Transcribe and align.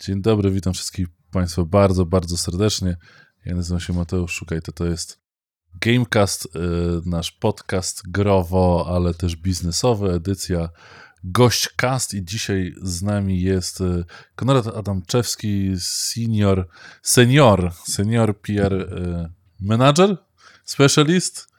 Dzień 0.00 0.22
dobry, 0.22 0.50
witam 0.50 0.72
wszystkich 0.72 1.06
Państwa 1.30 1.64
bardzo, 1.64 2.06
bardzo 2.06 2.36
serdecznie. 2.36 2.96
Ja 3.44 3.54
nazywam 3.54 3.80
się 3.80 3.92
Mateusz 3.92 4.32
Szukajte, 4.32 4.72
to 4.72 4.86
jest 4.86 5.20
Gamecast, 5.80 6.44
y, 6.46 6.48
nasz 7.04 7.30
podcast 7.30 8.02
growo, 8.10 8.86
ale 8.88 9.14
też 9.14 9.36
biznesowy, 9.36 10.12
edycja 10.12 10.68
Gośćcast 11.24 12.14
i 12.14 12.24
dzisiaj 12.24 12.74
z 12.82 13.02
nami 13.02 13.40
jest 13.40 13.80
y, 13.80 14.04
Konrad 14.34 14.66
Adamczewski, 14.66 15.72
senior, 15.78 16.68
senior, 17.02 17.72
senior 17.84 18.40
PR 18.40 18.72
y, 18.72 19.28
manager, 19.60 20.16
specialist, 20.64 21.49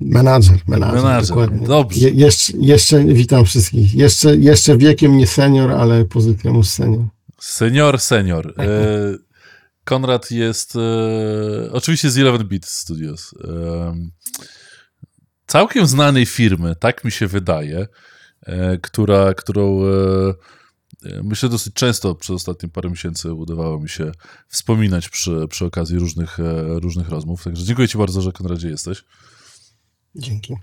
Menadżer, 0.00 0.58
menadżer, 0.66 1.02
Menadżer, 1.02 1.28
dokładnie. 1.28 1.66
dobrze. 1.66 2.00
Je, 2.00 2.10
jeszcze, 2.10 2.52
jeszcze 2.60 3.04
witam 3.04 3.44
wszystkich. 3.44 3.94
Jeszcze, 3.94 4.36
jeszcze 4.36 4.76
wiekiem 4.78 5.16
nie 5.16 5.26
senior, 5.26 5.70
ale 5.70 6.04
pozycją 6.04 6.56
już 6.56 6.66
senior. 6.68 7.04
Senior, 7.40 8.00
senior. 8.00 8.54
E, 8.58 8.64
Konrad 9.84 10.30
jest 10.30 10.76
e, 10.76 11.72
oczywiście 11.72 12.10
z 12.10 12.16
11-bit 12.16 12.66
Studios. 12.66 13.34
E, 13.44 13.94
całkiem 15.46 15.86
znanej 15.86 16.26
firmy, 16.26 16.74
tak 16.80 17.04
mi 17.04 17.10
się 17.12 17.26
wydaje, 17.26 17.86
e, 18.42 18.78
która, 18.78 19.34
którą 19.34 19.80
e, 19.84 20.34
myślę 21.22 21.48
dosyć 21.48 21.74
często 21.74 22.14
przez 22.14 22.36
ostatnie 22.36 22.68
parę 22.68 22.90
miesięcy 22.90 23.32
udawało 23.32 23.80
mi 23.80 23.88
się 23.88 24.12
wspominać 24.48 25.08
przy, 25.08 25.46
przy 25.50 25.64
okazji 25.64 25.98
różnych, 25.98 26.40
e, 26.40 26.80
różnych 26.80 27.08
rozmów. 27.08 27.44
Także 27.44 27.64
dziękuję 27.64 27.88
Ci 27.88 27.98
bardzo, 27.98 28.20
że 28.22 28.32
Konradzie 28.32 28.68
jesteś. 28.68 29.04
Dzięki. 30.18 30.54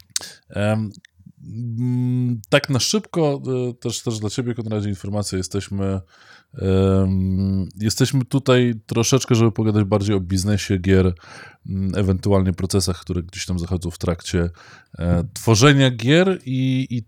Mm, 0.55 2.41
Tak 2.49 2.69
na 2.69 2.79
szybko, 2.79 3.41
e, 3.69 3.73
też, 3.73 4.01
też 4.03 4.19
dla 4.19 4.29
Ciebie, 4.29 4.53
Konradzie, 4.53 4.89
informacja. 4.89 5.37
Jesteśmy, 5.37 6.01
em, 6.53 7.69
jesteśmy 7.79 8.25
tutaj 8.25 8.73
troszeczkę, 8.85 9.35
żeby 9.35 9.51
pogadać 9.51 9.83
bardziej 9.83 10.15
o 10.15 10.19
biznesie 10.19 10.77
gier, 10.77 11.13
m, 11.69 11.91
ewentualnie 11.95 12.53
procesach, 12.53 13.01
które 13.01 13.23
gdzieś 13.23 13.45
tam 13.45 13.59
zachodzą 13.59 13.91
w 13.91 13.97
trakcie 13.97 14.49
e, 14.99 15.23
tworzenia 15.33 15.91
gier 15.91 16.39
i, 16.45 16.87
i, 16.89 17.03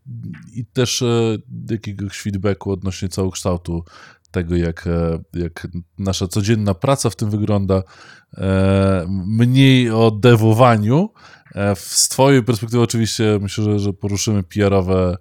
i 0.59 0.65
też 0.65 1.01
e, 1.01 1.37
jakiegoś 1.71 2.21
feedbacku 2.21 2.71
odnośnie 2.71 3.09
całokształtu 3.09 3.83
tego, 4.31 4.55
jak, 4.55 4.87
e, 4.87 5.19
jak 5.33 5.67
nasza 5.97 6.27
codzienna 6.27 6.73
praca 6.73 7.09
w 7.09 7.15
tym 7.15 7.29
wygląda. 7.29 7.83
E, 8.37 9.05
Mniej 9.09 9.91
o 9.91 10.11
dewowaniu, 10.11 11.09
Z 11.75 12.09
Twojej 12.09 12.43
perspektywy 12.43 12.83
oczywiście 12.83 13.39
myślę, 13.41 13.63
że, 13.63 13.79
że 13.79 13.93
poruszymy 13.93 14.43
PR-owe, 14.43 15.17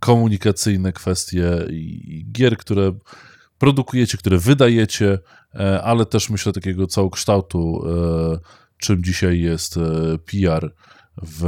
komunikacyjne 0.00 0.92
kwestie 0.92 1.44
i 1.70 2.02
i 2.18 2.32
gier, 2.32 2.56
które 2.56 2.92
produkujecie, 3.58 4.18
które 4.18 4.38
wydajecie, 4.38 5.18
e, 5.54 5.82
ale 5.82 6.06
też 6.06 6.30
myślę 6.30 6.52
takiego 6.52 6.86
całokształtu, 6.86 7.82
e, 7.86 8.38
czym 8.78 9.04
dzisiaj 9.04 9.40
jest 9.40 9.76
e, 9.76 9.80
PR 10.18 10.74
w, 11.22 11.44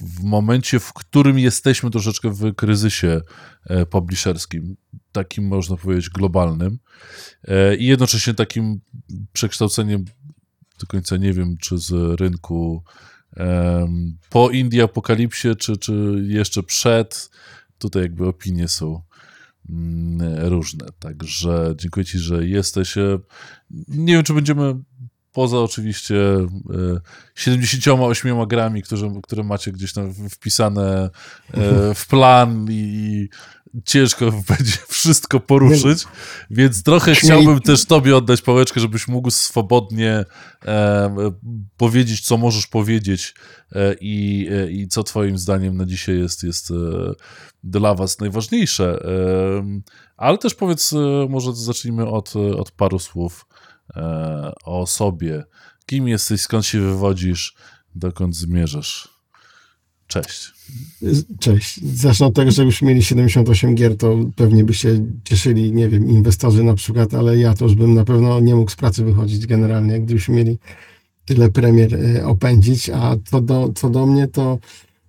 w 0.00 0.24
momencie, 0.24 0.80
w 0.80 0.92
którym 0.92 1.38
jesteśmy 1.38 1.90
troszeczkę 1.90 2.30
w 2.30 2.54
kryzysie 2.54 3.20
e, 3.66 3.86
publisherskim, 3.86 4.76
takim 5.12 5.46
można 5.46 5.76
powiedzieć 5.76 6.10
globalnym 6.10 6.78
e, 7.44 7.76
i 7.76 7.86
jednocześnie 7.86 8.34
takim 8.34 8.80
przekształceniem 9.32 10.04
do 10.80 10.86
końca 10.86 11.16
nie 11.16 11.32
wiem, 11.32 11.56
czy 11.60 11.78
z 11.78 12.20
rynku 12.20 12.82
po 14.30 14.50
Indie 14.50 14.82
Apokalipsie, 14.82 15.56
czy, 15.56 15.76
czy 15.76 16.22
jeszcze 16.26 16.62
przed. 16.62 17.30
Tutaj 17.78 18.02
jakby 18.02 18.26
opinie 18.26 18.68
są 18.68 19.02
mm, 19.70 20.46
różne. 20.48 20.86
Także 20.98 21.74
dziękuję 21.76 22.06
Ci, 22.06 22.18
że 22.18 22.46
jesteś. 22.46 22.98
E, 22.98 23.18
Nie 23.88 24.12
wiem, 24.14 24.22
czy 24.22 24.34
będziemy 24.34 24.74
poza 25.32 25.58
oczywiście 25.58 26.16
e, 26.36 27.00
78 27.34 28.46
grami, 28.46 28.82
które, 28.82 29.20
które 29.22 29.42
macie 29.42 29.72
gdzieś 29.72 29.92
tam 29.92 30.14
wpisane 30.30 31.10
e, 31.54 31.94
w 31.94 32.06
plan 32.06 32.66
i, 32.70 32.74
i 32.74 33.28
ciężko 33.84 34.30
będzie 34.48 34.78
wszystko 34.88 35.40
poruszyć, 35.40 36.04
więc 36.50 36.82
trochę 36.82 37.14
chciałbym 37.14 37.60
też 37.60 37.84
Tobie 37.84 38.16
oddać 38.16 38.42
pałeczkę, 38.42 38.80
żebyś 38.80 39.08
mógł 39.08 39.30
swobodnie 39.30 40.24
e, 40.66 41.32
powiedzieć, 41.76 42.20
co 42.20 42.36
możesz 42.36 42.66
powiedzieć 42.66 43.34
e, 43.72 43.94
i, 44.00 44.48
e, 44.50 44.70
i 44.70 44.88
co 44.88 45.04
Twoim 45.04 45.38
zdaniem 45.38 45.76
na 45.76 45.86
dzisiaj 45.86 46.18
jest, 46.18 46.42
jest 46.42 46.70
e, 46.70 46.74
dla 47.64 47.94
Was 47.94 48.20
najważniejsze. 48.20 49.04
E, 49.04 49.80
ale 50.16 50.38
też 50.38 50.54
powiedz, 50.54 50.92
e, 50.92 51.26
może 51.28 51.54
zacznijmy 51.54 52.06
od, 52.08 52.36
od 52.36 52.70
paru 52.70 52.98
słów 52.98 53.46
o 54.64 54.86
sobie. 54.86 55.44
Kim 55.86 56.08
jesteś, 56.08 56.40
skąd 56.40 56.66
się 56.66 56.80
wywodzisz, 56.80 57.54
dokąd 57.94 58.36
zmierzasz? 58.36 59.17
Cześć. 60.08 60.52
Cześć. 61.40 61.80
Zacznę 61.84 62.26
od 62.26 62.34
tego, 62.34 62.50
że 62.50 62.64
już 62.64 62.82
mieli 62.82 63.02
78 63.02 63.74
gier, 63.74 63.96
to 63.96 64.18
pewnie 64.36 64.64
by 64.64 64.74
się 64.74 65.06
cieszyli, 65.24 65.72
nie 65.72 65.88
wiem, 65.88 66.08
inwestorzy 66.08 66.64
na 66.64 66.74
przykład, 66.74 67.14
ale 67.14 67.38
ja 67.38 67.54
to 67.54 67.64
już 67.64 67.74
bym 67.74 67.94
na 67.94 68.04
pewno 68.04 68.40
nie 68.40 68.54
mógł 68.54 68.70
z 68.70 68.76
pracy 68.76 69.04
wychodzić 69.04 69.46
generalnie, 69.46 70.00
gdybyśmy 70.00 70.34
mieli 70.34 70.58
tyle 71.24 71.50
premier 71.50 71.94
e, 71.94 72.26
opędzić, 72.26 72.90
a 72.90 73.16
co 73.24 73.40
do, 73.40 73.72
co 73.74 73.90
do 73.90 74.06
mnie, 74.06 74.26
to 74.28 74.58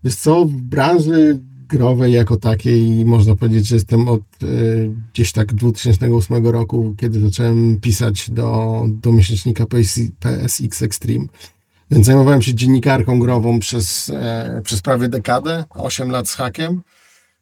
wiesz 0.04 0.16
co, 0.16 0.46
w 0.46 0.52
branży 0.52 1.40
growej 1.70 2.14
jako 2.14 2.38
takiej 2.38 3.06
można 3.06 3.36
powiedzieć, 3.36 3.68
że 3.68 3.76
jestem 3.76 4.08
od 4.08 4.22
e, 4.22 4.46
gdzieś 5.14 5.32
tak 5.32 5.54
2008 5.54 6.48
roku, 6.48 6.96
kiedy 6.98 7.20
zacząłem 7.20 7.80
pisać 7.82 8.30
do, 8.30 8.86
do 8.88 9.12
miesięcznika 9.12 9.66
PS, 9.66 10.00
PSX 10.20 10.82
Extreme. 10.82 11.26
Więc 11.92 12.06
zajmowałem 12.06 12.42
się 12.42 12.54
dziennikarką 12.54 13.20
grową 13.20 13.60
przez, 13.60 14.12
e, 14.16 14.62
przez 14.64 14.82
prawie 14.82 15.08
dekadę, 15.08 15.64
8 15.70 16.12
lat 16.12 16.28
z 16.28 16.36
hakiem. 16.36 16.82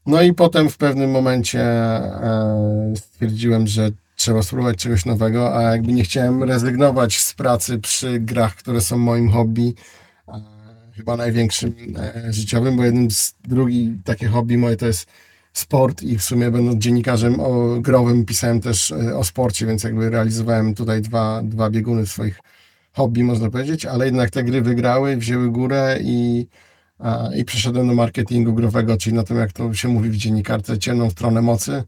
No 0.06 0.22
i 0.22 0.34
potem 0.34 0.69
w 0.69 0.78
pewnym 0.78 1.12
momencie 1.12 1.62
e, 1.62 2.94
stwierdziłem, 2.96 3.68
że 3.68 3.91
trzeba 4.16 4.44
spróbować 4.44 4.78
czegoś 4.78 5.06
nowego, 5.06 5.58
a 5.58 5.62
jakby 5.62 5.94
nie 5.94 6.03
chciałem 6.03 6.44
rezygnować 6.44 7.19
z 7.19 7.34
pracy 7.34 7.80
przy 7.80 8.19
grach, 8.19 8.56
które 8.56 8.81
są 8.81 8.97
moim 8.97 9.30
hobby, 9.30 9.74
e, 10.28 10.41
chyba 10.96 11.18
największym 11.18 11.75
e, 11.97 12.34
życiowym, 12.34 12.78
bo 12.78 12.84
jednym 12.84 13.12
z 13.12 13.35
drugi 13.47 13.97
takie 14.03 14.28
hobby 14.28 14.58
moje 14.58 14.75
to 14.75 14.88
jest 14.88 15.08
sport 15.53 16.03
i 16.03 16.18
w 16.18 16.24
sumie 16.24 16.52
będąc 16.52 16.84
dziennikarzem 16.84 17.40
o 17.40 17.79
growym 17.81 18.25
pisałem 18.25 18.62
też 18.62 18.91
e, 18.91 19.18
o 19.18 19.24
sporcie, 19.24 19.66
więc 19.66 19.84
jakby 19.84 20.09
realizowałem 20.09 20.75
tutaj 20.75 21.02
dwa, 21.02 21.41
dwa 21.44 21.69
bieguny 21.69 22.06
swoich 22.06 22.40
hobby, 22.97 23.24
można 23.24 23.50
powiedzieć, 23.50 23.85
ale 23.85 24.06
jednak 24.06 24.30
te 24.30 24.44
gry 24.44 24.62
wygrały, 24.62 25.18
wzięły 25.18 25.52
górę 25.52 26.00
i, 26.02 26.47
a, 27.00 27.30
i 27.35 27.46
przeszedłem 27.46 27.88
do 27.88 27.94
marketingu 27.94 28.53
growego, 28.53 28.97
czyli 28.97 29.16
na 29.16 29.24
tym, 29.24 29.38
jak 29.38 29.53
to 29.53 29.74
się 29.74 29.88
mówi 29.88 30.09
w 30.09 30.18
dziennikarce, 30.18 30.80
ciemną 30.80 31.09
stronę 31.09 31.41
mocy 31.41 31.84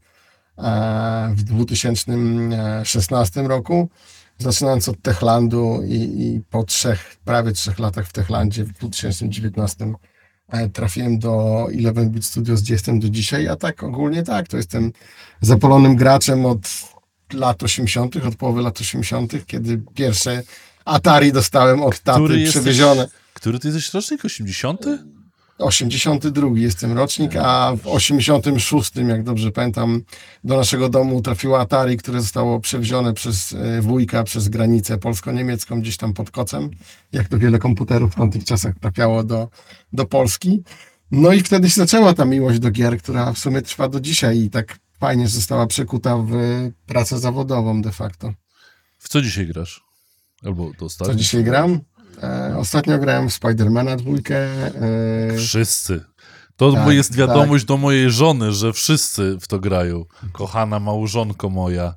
e, 0.58 1.32
w 1.34 1.42
2016 1.42 3.42
roku. 3.42 3.88
Zaczynając 4.38 4.88
od 4.88 5.02
Techlandu 5.02 5.82
i, 5.84 5.94
i 5.94 6.40
po 6.50 6.64
trzech, 6.64 7.16
prawie 7.24 7.52
trzech 7.52 7.78
latach 7.78 8.06
w 8.06 8.12
Techlandzie 8.12 8.64
w 8.64 8.72
2019 8.72 9.92
e, 10.48 10.68
trafiłem 10.68 11.18
do 11.18 11.66
11-bit 11.70 12.24
Studios, 12.24 12.62
gdzie 12.62 12.74
jestem 12.74 13.00
do 13.00 13.08
dzisiaj, 13.08 13.48
a 13.48 13.56
tak 13.56 13.82
ogólnie 13.82 14.22
tak, 14.22 14.48
to 14.48 14.56
jestem 14.56 14.92
zapalonym 15.40 15.96
graczem 15.96 16.46
od 16.46 16.68
lat 17.32 17.62
80., 17.62 18.16
od 18.16 18.36
połowy 18.36 18.62
lat 18.62 18.80
80., 18.80 19.46
kiedy 19.46 19.82
pierwsze 19.94 20.42
Atari 20.90 21.32
dostałem 21.32 21.82
od 21.82 22.00
taty 22.00 22.20
Który 22.20 22.40
jesteś- 22.40 22.62
przewiezione. 22.62 23.08
Który 23.34 23.58
ty 23.58 23.68
jesteś 23.68 23.94
rocznik? 23.94 24.24
80? 24.24 24.86
82 25.58 26.48
jestem 26.54 26.92
rocznik, 26.92 27.36
a 27.36 27.72
w 27.82 27.86
86, 27.86 28.92
jak 29.08 29.22
dobrze 29.24 29.52
pamiętam, 29.52 30.02
do 30.44 30.56
naszego 30.56 30.88
domu 30.88 31.22
trafiło 31.22 31.60
Atari, 31.60 31.96
które 31.96 32.20
zostało 32.20 32.60
przewiezione 32.60 33.12
przez 33.14 33.52
e, 33.52 33.80
wujka 33.82 34.24
przez 34.24 34.48
granicę 34.48 34.98
polsko-niemiecką 34.98 35.80
gdzieś 35.80 35.96
tam 35.96 36.12
pod 36.12 36.30
kocem, 36.30 36.70
jak 37.12 37.28
to 37.28 37.38
wiele 37.38 37.58
komputerów 37.58 38.12
w 38.12 38.14
tamtych 38.16 38.44
czasach 38.44 38.74
trafiało 38.80 39.24
do, 39.24 39.48
do 39.92 40.04
Polski. 40.06 40.62
No 41.10 41.32
i 41.32 41.40
wtedy 41.40 41.70
się 41.70 41.80
zaczęła 41.80 42.14
ta 42.14 42.24
miłość 42.24 42.58
do 42.58 42.70
gier, 42.70 42.98
która 42.98 43.32
w 43.32 43.38
sumie 43.38 43.62
trwa 43.62 43.88
do 43.88 44.00
dzisiaj 44.00 44.38
i 44.38 44.50
tak 44.50 44.78
fajnie 45.00 45.28
została 45.28 45.66
przekuta 45.66 46.16
w 46.16 46.32
pracę 46.86 47.18
zawodową 47.18 47.82
de 47.82 47.92
facto. 47.92 48.32
W 48.98 49.08
co 49.08 49.22
dzisiaj 49.22 49.46
grasz? 49.46 49.89
Albo 50.44 50.70
Co 50.72 50.78
dostać? 50.78 51.18
dzisiaj 51.18 51.44
gram? 51.44 51.80
E, 52.22 52.54
ostatnio 52.58 52.98
grałem 52.98 53.28
w 53.28 53.32
Spidermana 53.32 53.96
dwójkę. 53.96 54.36
E, 54.74 55.36
Wszyscy. 55.36 56.00
To 56.56 56.72
Tak, 56.72 56.92
jest 56.92 57.16
wiadomość 57.16 57.64
do 57.64 57.76
mojej 57.76 58.10
żony, 58.10 58.52
że 58.52 58.72
wszyscy 58.72 59.36
w 59.40 59.48
to 59.48 59.58
grają. 59.58 60.04
Kochana 60.32 60.80
małżonko 60.80 61.50
moja. 61.50 61.94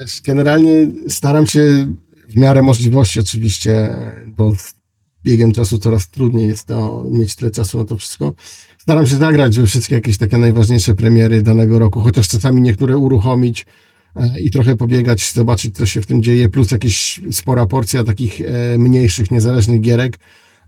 Wiesz, 0.00 0.22
generalnie 0.22 0.70
staram 1.08 1.46
się 1.46 1.94
w 2.28 2.36
miarę 2.36 2.62
możliwości 2.62 3.20
oczywiście, 3.20 3.96
bo 4.26 4.54
z 4.54 4.74
biegiem 5.24 5.52
czasu 5.52 5.78
coraz 5.78 6.08
trudniej 6.08 6.48
jest 6.48 6.66
to, 6.66 7.04
mieć 7.10 7.36
tyle 7.36 7.50
czasu 7.50 7.78
na 7.78 7.84
to 7.84 7.96
wszystko. 7.96 8.34
staram 8.78 9.06
się 9.06 9.16
zagrać 9.16 9.58
we 9.58 9.66
wszystkie 9.66 9.94
jakieś 9.94 10.18
takie 10.18 10.38
najważniejsze 10.38 10.94
premiery 10.94 11.42
danego 11.42 11.78
roku, 11.78 12.00
chociaż 12.00 12.28
czasami 12.28 12.60
niektóre 12.62 12.96
uruchomić 12.98 13.66
i 14.40 14.50
trochę 14.50 14.76
pobiegać, 14.76 15.32
zobaczyć, 15.32 15.76
co 15.76 15.86
się 15.86 16.02
w 16.02 16.06
tym 16.06 16.22
dzieje, 16.22 16.48
plus 16.48 16.70
jakieś 16.70 17.20
spora 17.30 17.66
porcja 17.66 18.04
takich 18.04 18.40
e, 18.40 18.78
mniejszych, 18.78 19.30
niezależnych 19.30 19.80
gierek, 19.80 20.18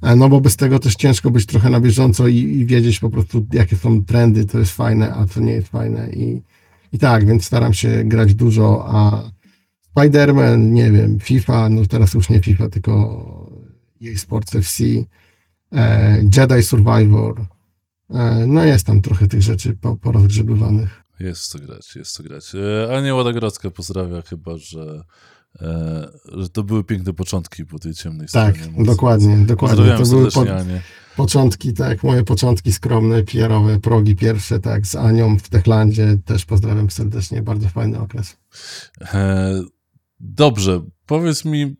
e, 0.02 0.16
no 0.16 0.28
bo 0.28 0.40
bez 0.40 0.56
tego 0.56 0.78
też 0.78 0.96
ciężko 0.96 1.30
być 1.30 1.46
trochę 1.46 1.70
na 1.70 1.80
bieżąco 1.80 2.28
i, 2.28 2.36
i 2.36 2.66
wiedzieć 2.66 3.00
po 3.00 3.10
prostu, 3.10 3.46
jakie 3.52 3.76
są 3.76 4.04
trendy, 4.04 4.44
to 4.44 4.58
jest 4.58 4.72
fajne, 4.72 5.14
a 5.14 5.26
co 5.26 5.40
nie 5.40 5.52
jest 5.52 5.68
fajne. 5.68 6.10
I, 6.10 6.42
i 6.92 6.98
tak, 6.98 7.26
więc 7.26 7.44
staram 7.44 7.74
się 7.74 8.04
grać 8.04 8.34
dużo, 8.34 8.84
a 8.88 9.22
Spider-Man, 9.96 10.72
nie 10.72 10.90
wiem, 10.90 11.18
FIFA, 11.20 11.68
no 11.68 11.86
teraz 11.86 12.14
już 12.14 12.28
nie 12.28 12.40
FIFA, 12.40 12.68
tylko 12.68 13.52
EA 14.02 14.18
Sports 14.18 14.54
FC, 14.54 14.84
e, 15.72 16.18
Jedi 16.36 16.62
Survivor, 16.62 17.46
e, 18.10 18.46
no 18.46 18.64
jest 18.64 18.86
tam 18.86 19.00
trochę 19.00 19.28
tych 19.28 19.42
rzeczy 19.42 19.76
po, 19.80 19.96
porozgrzebywanych. 19.96 21.01
Jest 21.22 21.46
co 21.46 21.58
grać, 21.58 21.96
jest 21.96 22.12
co 22.12 22.22
grać. 22.22 22.52
E, 22.54 22.96
Ania 22.96 23.14
Ładogrodzka 23.14 23.70
pozdrawia 23.70 24.22
chyba, 24.22 24.56
że, 24.56 25.04
e, 25.60 26.08
że 26.36 26.48
to 26.48 26.62
były 26.62 26.84
piękne 26.84 27.12
początki 27.12 27.66
po 27.66 27.78
tej 27.78 27.94
ciemnej 27.94 28.28
Tak, 28.32 28.56
stronie. 28.56 28.72
mocy. 28.72 28.90
dokładnie, 28.90 29.36
dokładnie. 29.36 29.96
To 29.98 30.02
były 30.04 30.28
początki, 31.16 31.72
tak, 31.74 32.02
moje 32.02 32.24
początki 32.24 32.72
skromne, 32.72 33.22
PR-owe, 33.22 33.80
progi 33.80 34.16
pierwsze, 34.16 34.60
tak, 34.60 34.86
z 34.86 34.96
Anią 34.96 35.38
w 35.38 35.48
Techlandzie, 35.48 36.18
też 36.24 36.44
pozdrawiam 36.44 36.90
serdecznie, 36.90 37.42
bardzo 37.42 37.68
fajny 37.68 37.98
okres. 38.00 38.36
E, 39.00 39.62
Dobrze, 40.24 40.82
powiedz 41.06 41.44
mi 41.44 41.76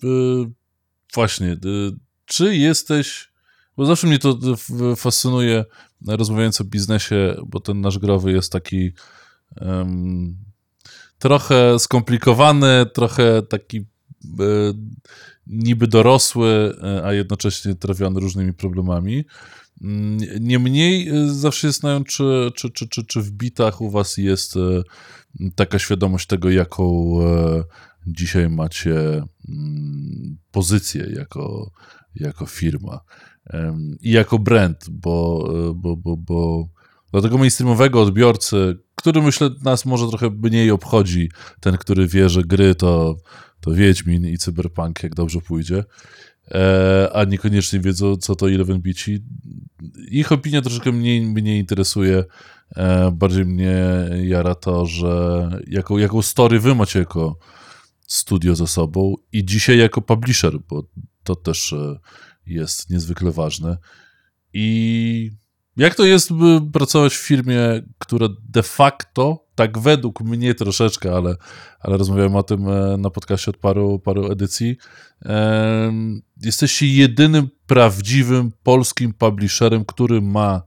właśnie, 1.15 1.57
czy 2.25 2.57
jesteś, 2.57 3.33
bo 3.77 3.87
zawsze 3.87 4.07
mnie 4.07 4.19
to 4.19 4.39
fascynuje, 4.97 5.65
rozmawiając 6.07 6.61
o 6.61 6.65
biznesie, 6.65 7.35
bo 7.47 7.61
ten 7.61 7.81
nasz 7.81 7.99
growy 7.99 8.33
jest 8.33 8.53
taki 8.53 8.93
em, 9.61 10.37
trochę 11.19 11.79
skomplikowany, 11.79 12.87
trochę 12.95 13.43
taki 13.43 13.79
e, 13.79 13.85
niby 15.47 15.87
dorosły, 15.87 16.77
e, 16.83 17.05
a 17.05 17.13
jednocześnie 17.13 17.75
trawiony 17.75 18.21
różnymi 18.21 18.53
problemami. 18.53 19.25
Mm, 19.83 20.19
Niemniej 20.41 21.09
e, 21.09 21.29
zawsze 21.29 21.61
się 21.61 21.69
zastanawiam, 21.69 22.05
czy, 22.05 22.53
czy, 22.55 22.71
czy, 22.71 22.89
czy, 22.89 23.05
czy 23.05 23.23
w 23.23 23.31
bitach 23.31 23.81
u 23.81 23.91
was 23.91 24.17
jest 24.17 24.57
e, 24.57 24.61
taka 25.55 25.79
świadomość 25.79 26.27
tego, 26.27 26.51
jaką 26.51 27.17
dzisiaj 28.07 28.49
macie 28.49 29.25
mm, 29.49 30.39
pozycję 30.51 31.07
jako, 31.17 31.71
jako 32.15 32.47
firma 32.47 33.01
i 34.01 34.11
jako 34.11 34.39
brand, 34.39 34.87
bo, 34.91 35.49
bo, 35.75 35.97
bo, 35.97 36.17
bo 36.17 36.69
dla 37.13 37.23
tego 37.23 37.39
mainstreamowego 37.39 38.03
odbiorcy, 38.03 38.79
który 38.95 39.23
myślę 39.23 39.51
nas 39.65 39.85
może 39.85 40.09
trochę 40.09 40.31
mniej 40.31 40.71
obchodzi, 40.71 41.31
ten, 41.61 41.77
który 41.77 42.07
wie, 42.07 42.29
że 42.29 42.43
gry 42.43 42.75
to, 42.75 43.17
to 43.61 43.71
Wiedźmin 43.71 44.27
i 44.27 44.39
Cyberpunk, 44.39 45.03
jak 45.03 45.15
dobrze 45.15 45.41
pójdzie, 45.41 45.85
e, 46.51 47.11
a 47.15 47.25
niekoniecznie 47.25 47.81
wiedzą, 47.81 48.17
co 48.17 48.37
to 48.37 48.49
11 48.49 48.83
bici. 48.83 49.25
Ich 50.11 50.33
opinia 50.33 50.63
troszeczkę 50.63 50.93
mniej 50.93 51.21
mnie 51.21 51.59
interesuje. 51.59 52.25
E, 52.77 53.11
bardziej 53.11 53.45
mnie 53.45 53.85
jara 54.23 54.55
to, 54.55 54.87
że 54.87 55.49
jaką, 55.67 55.99
jaką 55.99 56.23
story 56.23 56.61
wy 56.61 56.75
macie 56.75 56.99
jako 56.99 57.39
studio 58.07 58.55
ze 58.55 58.67
sobą 58.67 59.15
i 59.33 59.45
dzisiaj 59.45 59.79
jako 59.79 60.03
publisher, 60.03 60.59
bo 60.69 60.89
to 61.25 61.37
też 61.37 61.73
e, 61.73 61.99
jest 62.47 62.91
niezwykle 62.91 63.33
ważne. 63.33 63.79
I 64.53 65.31
jak 65.77 65.95
to 65.95 66.05
jest 66.05 66.33
by 66.33 66.61
pracować 66.73 67.15
w 67.15 67.27
firmie, 67.27 67.59
która 67.99 68.29
de 68.49 68.63
facto, 68.63 69.47
tak 69.55 69.79
według 69.79 70.21
mnie 70.21 70.55
troszeczkę, 70.55 71.13
ale, 71.13 71.37
ale 71.81 71.97
rozmawiałem 71.97 72.37
o 72.37 72.43
tym 72.43 72.69
e, 72.69 72.97
na 72.97 73.11
podcaście 73.11 73.51
od 73.51 73.57
paru, 73.57 73.99
paru 73.99 74.33
edycji, 74.33 74.77
jesteście 76.43 76.87
jedynym 76.87 77.49
prawdziwym 77.67 78.53
polskim 78.63 79.15
publisherem, 79.15 79.85
który 79.85 80.21
ma 80.21 80.63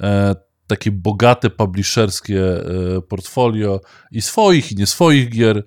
e, 0.00 0.34
takie 0.66 0.90
bogate 0.90 1.50
publisherskie 1.50 2.42
e, 2.42 3.00
portfolio 3.02 3.80
i 4.10 4.22
swoich, 4.22 4.72
i 4.72 4.76
nie 4.76 4.86
swoich 4.86 5.28
gier, 5.28 5.64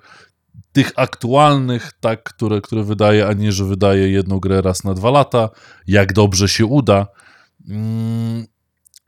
tych 0.71 0.92
aktualnych, 0.95 1.92
tak, 2.00 2.24
które, 2.24 2.62
które 2.62 2.83
wydaje, 2.83 3.28
a 3.28 3.33
nie, 3.33 3.51
że 3.51 3.66
wydaje 3.66 4.10
jedną 4.10 4.39
grę 4.39 4.62
raz 4.62 4.83
na 4.83 4.94
dwa 4.94 5.12
lata, 5.12 5.50
jak 5.88 6.13
dobrze 6.13 6.50
się 6.50 6.66
uda. 6.66 7.07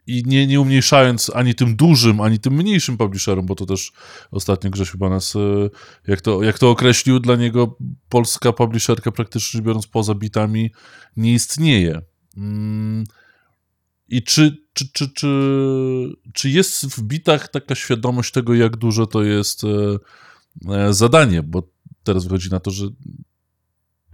I 0.08 0.24
nie, 0.26 0.48
nie 0.48 0.62
umniejszając 0.62 1.32
ani 1.36 1.56
tym 1.56 1.76
dużym, 1.76 2.22
ani 2.22 2.40
tym 2.40 2.54
mniejszym 2.54 2.98
publisherom, 2.98 3.46
bo 3.46 3.56
to 3.56 3.66
też 3.66 3.92
ostatnio 4.32 4.70
Grzesiu 4.70 4.92
chyba 4.92 5.10
nas, 5.10 5.36
e, 5.36 5.40
jak 6.08 6.22
to, 6.22 6.44
jak 6.44 6.60
to 6.60 6.70
określił, 6.70 7.20
dla 7.20 7.36
niego 7.36 7.78
polska 8.10 8.54
publisherka 8.54 9.12
praktycznie 9.12 9.62
biorąc 9.62 9.88
poza 9.88 10.16
bitami 10.16 10.72
nie 11.18 11.34
istnieje. 11.34 12.02
Mm, 12.38 13.04
I 14.10 14.24
czy, 14.24 14.58
czy, 14.74 14.92
czy, 14.92 15.10
czy, 15.10 15.28
czy 16.34 16.50
jest 16.50 16.86
w 16.86 17.02
bitach 17.02 17.48
taka 17.48 17.76
świadomość 17.76 18.32
tego, 18.32 18.56
jak 18.56 18.78
duże 18.78 19.08
to 19.08 19.24
jest 19.24 19.64
e, 19.64 19.68
e, 20.74 20.94
zadanie? 20.94 21.44
Bo 21.44 21.70
teraz 22.04 22.24
wychodzi 22.24 22.50
na 22.50 22.60
to, 22.60 22.72
że 22.72 22.88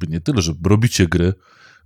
nie 0.08 0.22
tyle, 0.22 0.42
że 0.42 0.54
robicie 0.66 1.08
gry 1.08 1.34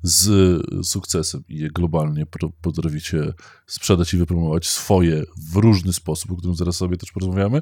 z 0.02 0.62
sukcesem 0.88 1.44
i 1.48 1.68
globalnie 1.68 2.26
potraficie 2.62 3.34
sprzedać 3.66 4.14
i 4.14 4.18
wypromować 4.18 4.68
swoje 4.68 5.24
w 5.52 5.56
różny 5.56 5.94
sposób, 5.94 6.32
o 6.32 6.36
którym 6.36 6.56
zaraz 6.56 6.76
sobie 6.76 6.98
też 6.98 7.12
porozmawiamy, 7.12 7.62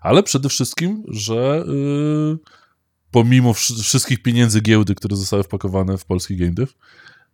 ale 0.00 0.22
przede 0.22 0.48
wszystkim, 0.48 1.04
że 1.08 1.64
y, 1.68 2.38
pomimo 3.10 3.52
wsz- 3.52 3.82
wszystkich 3.82 4.22
pieniędzy 4.22 4.60
giełdy, 4.60 4.94
które 4.94 5.16
zostały 5.16 5.42
wpakowane 5.42 5.98
w 5.98 6.04
polski 6.04 6.36
game 6.36 6.52
dev, 6.52 6.72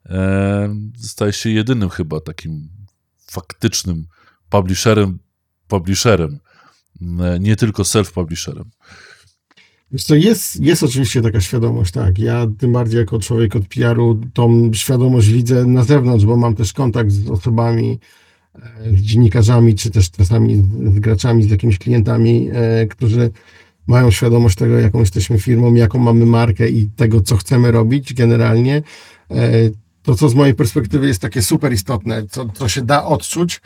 e, 0.06 0.74
staje 0.98 1.32
się 1.32 1.50
jedynym 1.50 1.88
chyba 1.88 2.20
takim 2.20 2.68
faktycznym 3.26 4.06
publisherem, 4.50 5.18
publisherem, 5.68 6.40
e, 7.20 7.38
nie 7.40 7.56
tylko 7.56 7.82
self-publisherem. 7.82 8.64
Wiesz 9.92 10.04
co, 10.04 10.14
jest, 10.14 10.60
jest 10.60 10.82
oczywiście 10.82 11.22
taka 11.22 11.40
świadomość, 11.40 11.92
tak. 11.92 12.18
Ja 12.18 12.46
tym 12.58 12.72
bardziej 12.72 12.98
jako 12.98 13.18
człowiek 13.18 13.56
od 13.56 13.68
PR-u 13.68 14.20
tą 14.32 14.72
świadomość 14.72 15.28
widzę 15.28 15.64
na 15.64 15.84
zewnątrz, 15.84 16.24
bo 16.24 16.36
mam 16.36 16.54
też 16.54 16.72
kontakt 16.72 17.10
z 17.10 17.30
osobami, 17.30 17.98
e, 18.54 18.90
z 18.96 19.00
dziennikarzami, 19.00 19.74
czy 19.74 19.90
też 19.90 20.10
czasami 20.10 20.56
z, 20.94 20.98
graczami, 20.98 21.42
z 21.42 21.50
jakimiś 21.50 21.78
klientami, 21.78 22.48
e, 22.52 22.86
którzy 22.86 23.30
mają 23.86 24.10
świadomość 24.10 24.56
tego, 24.56 24.78
jaką 24.78 25.00
jesteśmy 25.00 25.38
firmą, 25.38 25.74
jaką 25.74 25.98
mamy 25.98 26.26
markę 26.26 26.68
i 26.68 26.88
tego, 26.96 27.20
co 27.20 27.36
chcemy 27.36 27.70
robić 27.70 28.14
generalnie. 28.14 28.82
E, 29.30 29.50
to, 30.02 30.14
co 30.14 30.28
z 30.28 30.34
mojej 30.34 30.54
perspektywy 30.54 31.06
jest 31.06 31.22
takie 31.22 31.42
super 31.42 31.72
istotne, 31.72 32.26
co, 32.30 32.48
co 32.48 32.68
się 32.68 32.82
da 32.82 33.04
odczuć, 33.04 33.60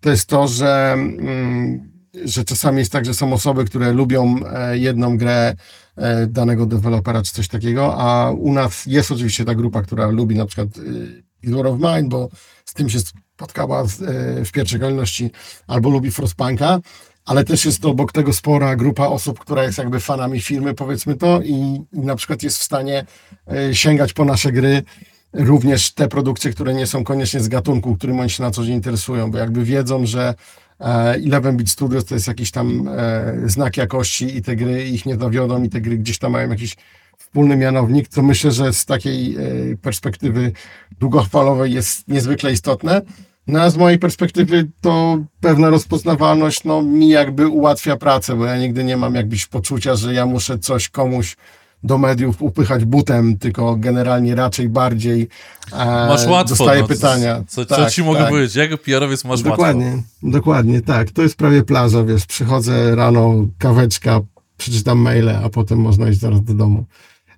to 0.00 0.10
jest 0.10 0.28
to, 0.28 0.48
że, 0.48 0.92
mm, 0.92 1.95
że 2.24 2.44
czasami 2.44 2.78
jest 2.78 2.92
tak, 2.92 3.04
że 3.04 3.14
są 3.14 3.32
osoby, 3.32 3.64
które 3.64 3.92
lubią 3.92 4.36
e, 4.52 4.78
jedną 4.78 5.18
grę 5.18 5.54
e, 5.96 6.26
danego 6.26 6.66
dewelopera 6.66 7.22
czy 7.22 7.32
coś 7.32 7.48
takiego, 7.48 7.94
a 7.98 8.30
u 8.30 8.52
nas 8.52 8.86
jest 8.86 9.10
oczywiście 9.10 9.44
ta 9.44 9.54
grupa, 9.54 9.82
która 9.82 10.06
lubi 10.06 10.36
na 10.36 10.46
przykład 10.46 10.68
e, 11.46 11.50
War 11.50 11.66
of 11.66 11.78
Mine, 11.78 12.08
bo 12.08 12.28
z 12.64 12.74
tym 12.74 12.90
się 12.90 12.98
spotkała 13.00 13.84
w 14.44 14.52
pierwszej 14.52 14.80
kolejności, 14.80 15.30
albo 15.66 15.90
lubi 15.90 16.10
Frostpunka, 16.10 16.80
ale 17.24 17.44
też 17.44 17.64
jest 17.64 17.80
to 17.80 17.90
obok 17.90 18.12
tego 18.12 18.32
spora 18.32 18.76
grupa 18.76 19.06
osób, 19.06 19.38
która 19.38 19.64
jest 19.64 19.78
jakby 19.78 20.00
fanami 20.00 20.40
firmy, 20.40 20.74
powiedzmy 20.74 21.14
to, 21.16 21.42
i, 21.42 21.52
i 21.92 22.00
na 22.00 22.16
przykład 22.16 22.42
jest 22.42 22.58
w 22.58 22.62
stanie 22.62 23.04
sięgać 23.72 24.12
po 24.12 24.24
nasze 24.24 24.52
gry, 24.52 24.82
również 25.32 25.92
te 25.92 26.08
produkcje, 26.08 26.52
które 26.52 26.74
nie 26.74 26.86
są 26.86 27.04
koniecznie 27.04 27.40
z 27.40 27.48
gatunku, 27.48 27.96
którym 27.96 28.20
oni 28.20 28.30
się 28.30 28.42
na 28.42 28.50
co 28.50 28.64
dzień 28.64 28.74
interesują, 28.74 29.30
bo 29.30 29.38
jakby 29.38 29.64
wiedzą, 29.64 30.06
że 30.06 30.34
e, 30.80 31.20
11-bit 31.20 31.70
Studios 31.70 32.04
to 32.04 32.14
jest 32.14 32.28
jakiś 32.28 32.50
tam 32.50 32.88
e, 32.88 33.34
znak 33.46 33.76
jakości 33.76 34.36
i 34.36 34.42
te 34.42 34.56
gry 34.56 34.84
ich 34.84 35.06
nie 35.06 35.16
zawiodą 35.16 35.62
i 35.62 35.68
te 35.68 35.80
gry 35.80 35.98
gdzieś 35.98 36.18
tam 36.18 36.32
mają 36.32 36.50
jakiś 36.50 36.76
wspólny 37.18 37.56
mianownik, 37.56 38.08
co 38.08 38.22
myślę, 38.22 38.52
że 38.52 38.72
z 38.72 38.84
takiej 38.84 39.36
e, 39.36 39.76
perspektywy 39.76 40.52
długofalowej 41.00 41.72
jest 41.72 42.08
niezwykle 42.08 42.52
istotne. 42.52 43.02
No 43.46 43.60
a 43.60 43.70
z 43.70 43.76
mojej 43.76 43.98
perspektywy 43.98 44.68
to 44.80 45.18
pewna 45.40 45.70
rozpoznawalność 45.70 46.64
no, 46.64 46.82
mi 46.82 47.08
jakby 47.08 47.48
ułatwia 47.48 47.96
pracę, 47.96 48.36
bo 48.36 48.44
ja 48.44 48.58
nigdy 48.58 48.84
nie 48.84 48.96
mam 48.96 49.14
jakbyś 49.14 49.46
poczucia, 49.46 49.96
że 49.96 50.14
ja 50.14 50.26
muszę 50.26 50.58
coś 50.58 50.88
komuś 50.88 51.36
do 51.82 51.98
mediów 51.98 52.42
upychać 52.42 52.84
butem, 52.84 53.38
tylko 53.38 53.76
generalnie 53.76 54.34
raczej 54.34 54.68
bardziej 54.68 55.28
e, 55.72 55.76
Masz 56.08 56.26
łatwo. 56.26 56.56
dostaję 56.56 56.80
no, 56.82 56.88
pytania. 56.88 57.44
Co, 57.48 57.64
co 57.66 57.76
Tak, 57.76 57.90
ci 57.92 58.02
mogę 58.02 58.20
tak. 58.20 58.28
powiedzieć? 58.28 58.56
Jako 58.56 58.78
PR-owiec 58.78 59.24
masz 59.24 59.42
Dokładnie, 59.42 59.86
łatwo. 59.86 60.02
dokładnie, 60.22 60.80
tak. 60.80 61.10
To 61.10 61.22
jest 61.22 61.36
prawie 61.36 61.62
plaża, 61.62 62.04
wiesz, 62.04 62.26
przychodzę 62.26 62.94
rano, 62.96 63.34
kaweczka, 63.58 64.20
przeczytam 64.56 64.98
maile, 64.98 65.28
a 65.44 65.48
potem 65.48 65.78
można 65.78 66.08
iść 66.08 66.20
zaraz 66.20 66.42
do 66.44 66.54
domu. 66.54 66.84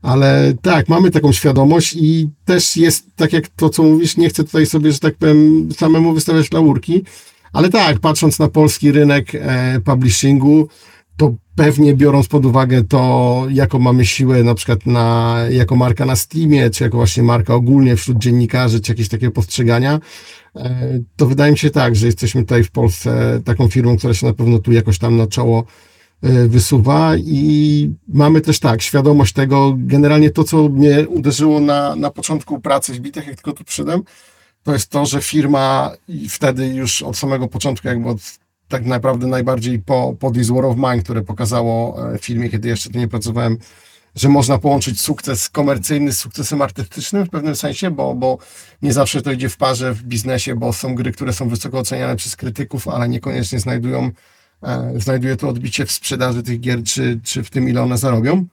Ale 0.02 0.52
tak, 0.62 0.88
mamy 0.88 1.10
taką 1.10 1.32
świadomość 1.32 1.94
i 1.96 2.28
też 2.44 2.76
jest, 2.76 3.06
tak 3.16 3.32
jak 3.32 3.48
to, 3.48 3.68
co 3.70 3.82
mówisz, 3.82 4.16
nie 4.16 4.28
chcę 4.28 4.44
tutaj 4.44 4.66
sobie, 4.66 4.92
że 4.92 4.98
tak 4.98 5.14
powiem, 5.14 5.68
samemu 5.76 6.12
wystawiać 6.14 6.52
laurki, 6.52 7.04
ale 7.52 7.68
tak, 7.68 7.98
patrząc 7.98 8.38
na 8.38 8.48
polski 8.48 8.92
rynek 8.92 9.34
e, 9.34 9.80
publishingu, 9.84 10.68
to 11.18 11.34
pewnie 11.54 11.94
biorąc 11.94 12.28
pod 12.28 12.46
uwagę 12.46 12.84
to, 12.84 13.46
jaką 13.50 13.78
mamy 13.78 14.06
siłę 14.06 14.44
na 14.44 14.54
przykład 14.54 14.86
na, 14.86 15.36
jako 15.50 15.76
marka 15.76 16.04
na 16.06 16.16
Steamie, 16.16 16.70
czy 16.70 16.84
jako 16.84 16.96
właśnie 16.96 17.22
marka 17.22 17.54
ogólnie 17.54 17.96
wśród 17.96 18.18
dziennikarzy, 18.18 18.80
czy 18.80 18.92
jakieś 18.92 19.08
takie 19.08 19.30
postrzegania, 19.30 20.00
e, 20.56 21.00
to 21.16 21.26
wydaje 21.26 21.52
mi 21.52 21.58
się 21.58 21.70
tak, 21.70 21.96
że 21.96 22.06
jesteśmy 22.06 22.40
tutaj 22.40 22.64
w 22.64 22.70
Polsce 22.70 23.40
taką 23.44 23.68
firmą, 23.68 23.96
która 23.96 24.14
się 24.14 24.26
na 24.26 24.32
pewno 24.32 24.58
tu 24.58 24.72
jakoś 24.72 24.98
tam 24.98 25.16
na 25.16 25.26
czoło 25.26 25.64
e, 26.22 26.48
wysuwa 26.48 27.16
i 27.16 27.90
mamy 28.08 28.40
też 28.40 28.60
tak, 28.60 28.82
świadomość 28.82 29.32
tego, 29.32 29.74
generalnie 29.78 30.30
to, 30.30 30.44
co 30.44 30.68
mnie 30.68 31.08
uderzyło 31.08 31.60
na, 31.60 31.96
na 31.96 32.10
początku 32.10 32.60
pracy 32.60 32.92
w 32.92 33.00
Bitach, 33.00 33.26
jak 33.26 33.36
tylko 33.36 33.52
tu 33.52 33.64
przyszedłem, 33.64 34.02
to 34.62 34.72
jest 34.72 34.90
to, 34.90 35.06
że 35.06 35.22
firma 35.22 35.92
wtedy 36.28 36.66
już 36.66 37.02
od 37.02 37.16
samego 37.16 37.48
początku, 37.48 37.88
jakby 37.88 38.08
od 38.08 38.20
tak 38.68 38.84
naprawdę 38.84 39.26
najbardziej 39.26 39.78
po, 39.78 40.14
po 40.20 40.30
This 40.30 40.48
War 40.48 40.64
of 40.64 40.76
Mine, 40.76 41.02
które 41.02 41.22
pokazało 41.22 42.04
e, 42.12 42.18
w 42.18 42.24
filmie, 42.24 42.48
kiedy 42.48 42.68
jeszcze 42.68 42.90
tu 42.90 42.98
nie 42.98 43.08
pracowałem, 43.08 43.58
że 44.14 44.28
można 44.28 44.58
połączyć 44.58 45.00
sukces 45.00 45.48
komercyjny 45.48 46.12
z 46.12 46.18
sukcesem 46.18 46.62
artystycznym 46.62 47.24
w 47.24 47.30
pewnym 47.30 47.56
sensie, 47.56 47.90
bo, 47.90 48.14
bo 48.14 48.38
nie 48.82 48.92
zawsze 48.92 49.22
to 49.22 49.32
idzie 49.32 49.48
w 49.48 49.56
parze 49.56 49.94
w 49.94 50.02
biznesie, 50.02 50.54
bo 50.54 50.72
są 50.72 50.94
gry, 50.94 51.12
które 51.12 51.32
są 51.32 51.48
wysoko 51.48 51.78
oceniane 51.78 52.16
przez 52.16 52.36
krytyków, 52.36 52.88
ale 52.88 53.08
niekoniecznie 53.08 53.60
znajdują, 53.60 54.10
e, 54.62 54.92
znajduje 54.96 55.36
to 55.36 55.48
odbicie 55.48 55.86
w 55.86 55.92
sprzedaży 55.92 56.42
tych 56.42 56.60
gier, 56.60 56.82
czy, 56.82 57.20
czy 57.24 57.42
w 57.42 57.50
tym, 57.50 57.68
ile 57.68 57.82
one 57.82 57.98
zarobią. 57.98 58.46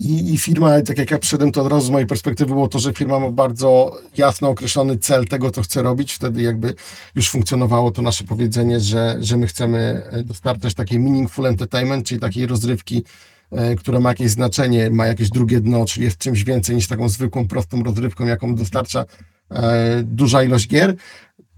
I, 0.00 0.34
I 0.34 0.38
firma, 0.38 0.82
tak 0.82 0.98
jak 0.98 1.10
ja 1.10 1.18
przyszedłem, 1.18 1.52
to 1.52 1.62
od 1.62 1.72
razu 1.72 1.86
z 1.86 1.90
mojej 1.90 2.06
perspektywy 2.06 2.52
było 2.52 2.68
to, 2.68 2.78
że 2.78 2.92
firma 2.92 3.20
ma 3.20 3.30
bardzo 3.30 3.98
jasno 4.16 4.48
określony 4.48 4.98
cel 4.98 5.26
tego, 5.26 5.50
co 5.50 5.62
chce 5.62 5.82
robić. 5.82 6.12
Wtedy 6.12 6.42
jakby 6.42 6.74
już 7.14 7.30
funkcjonowało 7.30 7.90
to 7.90 8.02
nasze 8.02 8.24
powiedzenie, 8.24 8.80
że, 8.80 9.16
że 9.20 9.36
my 9.36 9.46
chcemy 9.46 10.02
e, 10.10 10.22
dostarczać 10.22 10.74
takiej 10.74 10.98
meaningful 10.98 11.46
entertainment, 11.46 12.06
czyli 12.06 12.20
takiej 12.20 12.46
rozrywki, 12.46 13.04
e, 13.50 13.76
która 13.76 14.00
ma 14.00 14.08
jakieś 14.08 14.30
znaczenie, 14.30 14.90
ma 14.90 15.06
jakieś 15.06 15.30
drugie 15.30 15.60
dno, 15.60 15.84
czyli 15.84 16.04
jest 16.04 16.18
czymś 16.18 16.44
więcej 16.44 16.76
niż 16.76 16.86
taką 16.86 17.08
zwykłą, 17.08 17.48
prostą 17.48 17.82
rozrywką, 17.82 18.26
jaką 18.26 18.54
dostarcza 18.54 19.04
e, 19.50 20.02
duża 20.02 20.42
ilość 20.42 20.68
gier. 20.68 20.96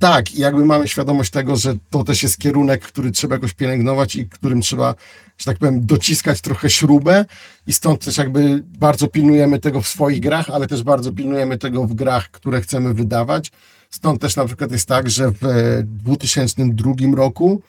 Tak, 0.03 0.35
i 0.35 0.41
jakby 0.41 0.65
mamy 0.65 0.89
świadomość 0.89 1.31
tego, 1.31 1.57
że 1.57 1.75
to 1.91 2.05
też 2.05 2.23
jest 2.23 2.39
kierunek, 2.39 2.83
który 2.83 3.11
trzeba 3.11 3.35
jakoś 3.35 3.53
pielęgnować 3.55 4.17
i 4.17 4.29
którym 4.29 4.61
trzeba, 4.61 4.95
że 5.39 5.45
tak 5.45 5.59
powiem, 5.59 5.87
dociskać 5.87 6.41
trochę 6.41 6.71
śrubę 6.71 7.25
i 7.67 7.73
stąd 7.73 8.05
też 8.05 8.17
jakby 8.19 8.63
bardzo 8.79 9.09
pilnujemy 9.09 9.59
tego 9.59 9.83
w 9.83 9.89
swoich 9.89 10.21
grach, 10.21 10.51
ale 10.51 10.67
też 10.67 10.83
bardzo 10.83 11.13
pilnujemy 11.13 11.59
tego 11.59 11.87
w 11.87 11.95
grach, 11.95 12.31
które 12.31 12.61
chcemy 12.61 12.95
wydawać. 12.95 13.53
Stąd 13.91 14.21
też 14.21 14.37
na 14.37 14.45
przykład 14.45 14.73
jest 14.73 14.89
tak, 14.89 15.11
że 15.11 15.31
w 15.31 15.43
2002 15.85 16.93
roku 17.17 17.63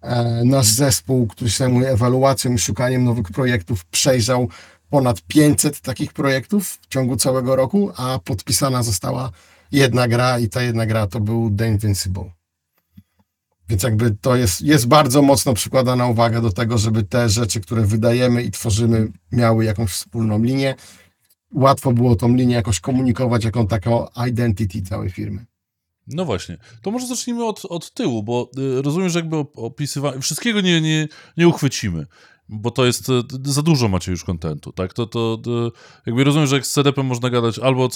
e, 0.00 0.42
nasz 0.44 0.66
zespół, 0.66 1.26
który 1.26 1.50
się 1.50 1.58
zajmuje 1.58 1.88
ewaluacją 1.88 2.52
i 2.52 2.58
szukaniem 2.58 3.04
nowych 3.04 3.26
projektów, 3.26 3.84
przejrzał 3.84 4.48
ponad 4.90 5.22
500 5.22 5.80
takich 5.80 6.12
projektów 6.12 6.78
w 6.82 6.86
ciągu 6.86 7.16
całego 7.16 7.56
roku, 7.56 7.92
a 7.96 8.18
podpisana 8.24 8.82
została 8.82 9.30
jedna 9.74 10.08
gra 10.08 10.38
i 10.38 10.48
ta 10.48 10.62
jedna 10.62 10.86
gra 10.86 11.06
to 11.06 11.20
był 11.20 11.50
The 11.56 11.68
Invincible. 11.68 12.30
Więc 13.68 13.82
jakby 13.82 14.10
to 14.10 14.36
jest, 14.36 14.62
jest 14.62 14.86
bardzo 14.86 15.22
mocno 15.22 15.54
przykładana 15.54 16.06
uwaga 16.06 16.40
do 16.40 16.50
tego, 16.50 16.78
żeby 16.78 17.02
te 17.02 17.28
rzeczy, 17.28 17.60
które 17.60 17.82
wydajemy 17.82 18.42
i 18.42 18.50
tworzymy, 18.50 19.12
miały 19.32 19.64
jakąś 19.64 19.90
wspólną 19.90 20.42
linię. 20.42 20.74
Łatwo 21.52 21.92
było 21.92 22.16
tą 22.16 22.34
linię 22.34 22.54
jakoś 22.54 22.80
komunikować, 22.80 23.44
jaką 23.44 23.66
taką 23.66 24.06
identity 24.28 24.82
całej 24.82 25.10
firmy. 25.10 25.46
No 26.06 26.24
właśnie. 26.24 26.58
To 26.82 26.90
może 26.90 27.06
zacznijmy 27.06 27.44
od, 27.44 27.64
od 27.64 27.94
tyłu, 27.94 28.22
bo 28.22 28.50
y, 28.58 28.82
rozumiem, 28.82 29.08
że 29.08 29.18
jakby 29.18 29.36
opisywanie... 29.54 30.20
Wszystkiego 30.20 30.60
nie, 30.60 30.80
nie, 30.80 31.08
nie 31.36 31.48
uchwycimy 31.48 32.06
bo 32.48 32.70
to 32.70 32.86
jest, 32.86 33.10
e, 33.10 33.22
za 33.44 33.62
dużo 33.62 33.88
macie 33.88 34.10
już 34.10 34.24
kontentu, 34.24 34.72
tak? 34.72 34.92
To, 34.92 35.06
to, 35.06 35.38
to 35.42 35.72
jakby 36.06 36.24
rozumiem, 36.24 36.46
że 36.46 36.56
jak 36.56 36.66
z 36.66 36.72
CDP 36.72 37.02
można 37.02 37.30
gadać 37.30 37.58
albo 37.58 37.84
o 37.84 37.88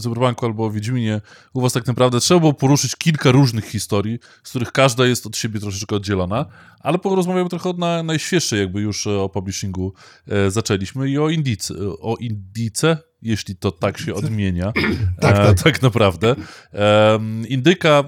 Cyberpunku, 0.00 0.46
albo 0.46 0.64
o 0.64 0.70
Wiedźminie, 0.70 1.20
u 1.52 1.60
was 1.60 1.72
tak 1.72 1.86
naprawdę 1.86 2.20
trzeba 2.20 2.40
było 2.40 2.52
poruszyć 2.52 2.96
kilka 2.96 3.32
różnych 3.32 3.64
historii, 3.64 4.18
z 4.42 4.50
których 4.50 4.72
każda 4.72 5.06
jest 5.06 5.26
od 5.26 5.36
siebie 5.36 5.60
troszeczkę 5.60 5.96
oddzielona, 5.96 6.46
ale 6.80 6.98
porozmawiamy 6.98 7.48
trochę 7.48 7.68
od 7.68 7.78
na, 7.78 8.02
najświeższej 8.02 8.60
jakby 8.60 8.80
już 8.80 9.06
e, 9.06 9.20
o 9.20 9.28
publishingu 9.28 9.92
e, 10.28 10.50
zaczęliśmy 10.50 11.10
i 11.10 11.18
o 11.18 11.28
Indice, 11.28 11.74
o 12.00 12.16
Indice, 12.20 12.98
jeśli 13.22 13.56
to 13.56 13.72
tak 13.72 13.98
się 13.98 14.14
odmienia, 14.14 14.72
tak, 15.20 15.36
tak. 15.36 15.48
E, 15.48 15.54
tak 15.54 15.82
naprawdę. 15.82 16.36
E, 16.72 17.18
indyka 17.48 18.04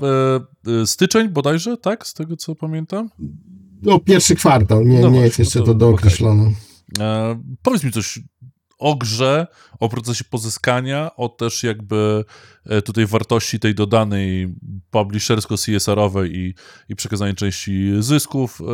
e, 0.83 0.87
styczeń 0.87 1.29
bodajże, 1.29 1.77
tak? 1.77 2.07
Z 2.07 2.15
tego 2.15 2.37
co 2.37 2.55
pamiętam? 2.55 3.11
No, 3.83 3.99
pierwszy 3.99 4.35
kwartał, 4.35 4.85
nie, 4.85 5.01
no 5.01 5.11
nie 5.11 5.21
jest 5.21 5.39
jeszcze 5.39 5.59
no 5.59 5.65
to, 5.65 5.73
to 5.73 5.79
dookreślone. 5.79 6.43
Okay. 6.43 7.07
E, 7.07 7.43
powiedz 7.63 7.85
mi 7.85 7.93
coś 7.93 8.19
o 8.83 8.97
grze, 8.97 9.47
o 9.81 9.89
procesie 9.89 10.25
pozyskania, 10.25 11.11
o 11.17 11.29
też 11.29 11.63
jakby 11.63 12.25
e, 12.67 12.83
tutaj 12.83 13.07
wartości 13.07 13.61
tej 13.61 13.75
dodanej 13.75 14.55
publishersko-CSR-owej 14.91 16.37
i, 16.37 16.55
i 16.89 16.97
przekazanie 16.97 17.35
części 17.35 17.93
zysków. 18.01 18.61
E, 18.61 18.65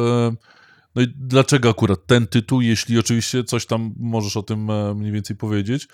no 0.95 1.03
i 1.03 1.07
dlaczego 1.17 1.71
akurat 1.71 2.07
ten 2.07 2.27
tytuł, 2.27 2.61
jeśli 2.61 2.99
oczywiście 2.99 3.45
coś 3.45 3.67
tam 3.67 3.95
możesz 3.97 4.37
o 4.37 4.43
tym 4.43 4.71
e, 4.71 4.95
mniej 4.95 5.13
więcej 5.13 5.37
powiedzieć, 5.37 5.89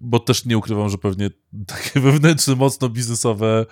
bo 0.00 0.18
też 0.18 0.44
nie 0.44 0.58
ukrywam, 0.58 0.88
że 0.88 0.98
pewnie 0.98 1.30
takie 1.74 2.00
wewnętrzne, 2.00 2.56
mocno 2.56 2.88
biznesowe 2.88 3.66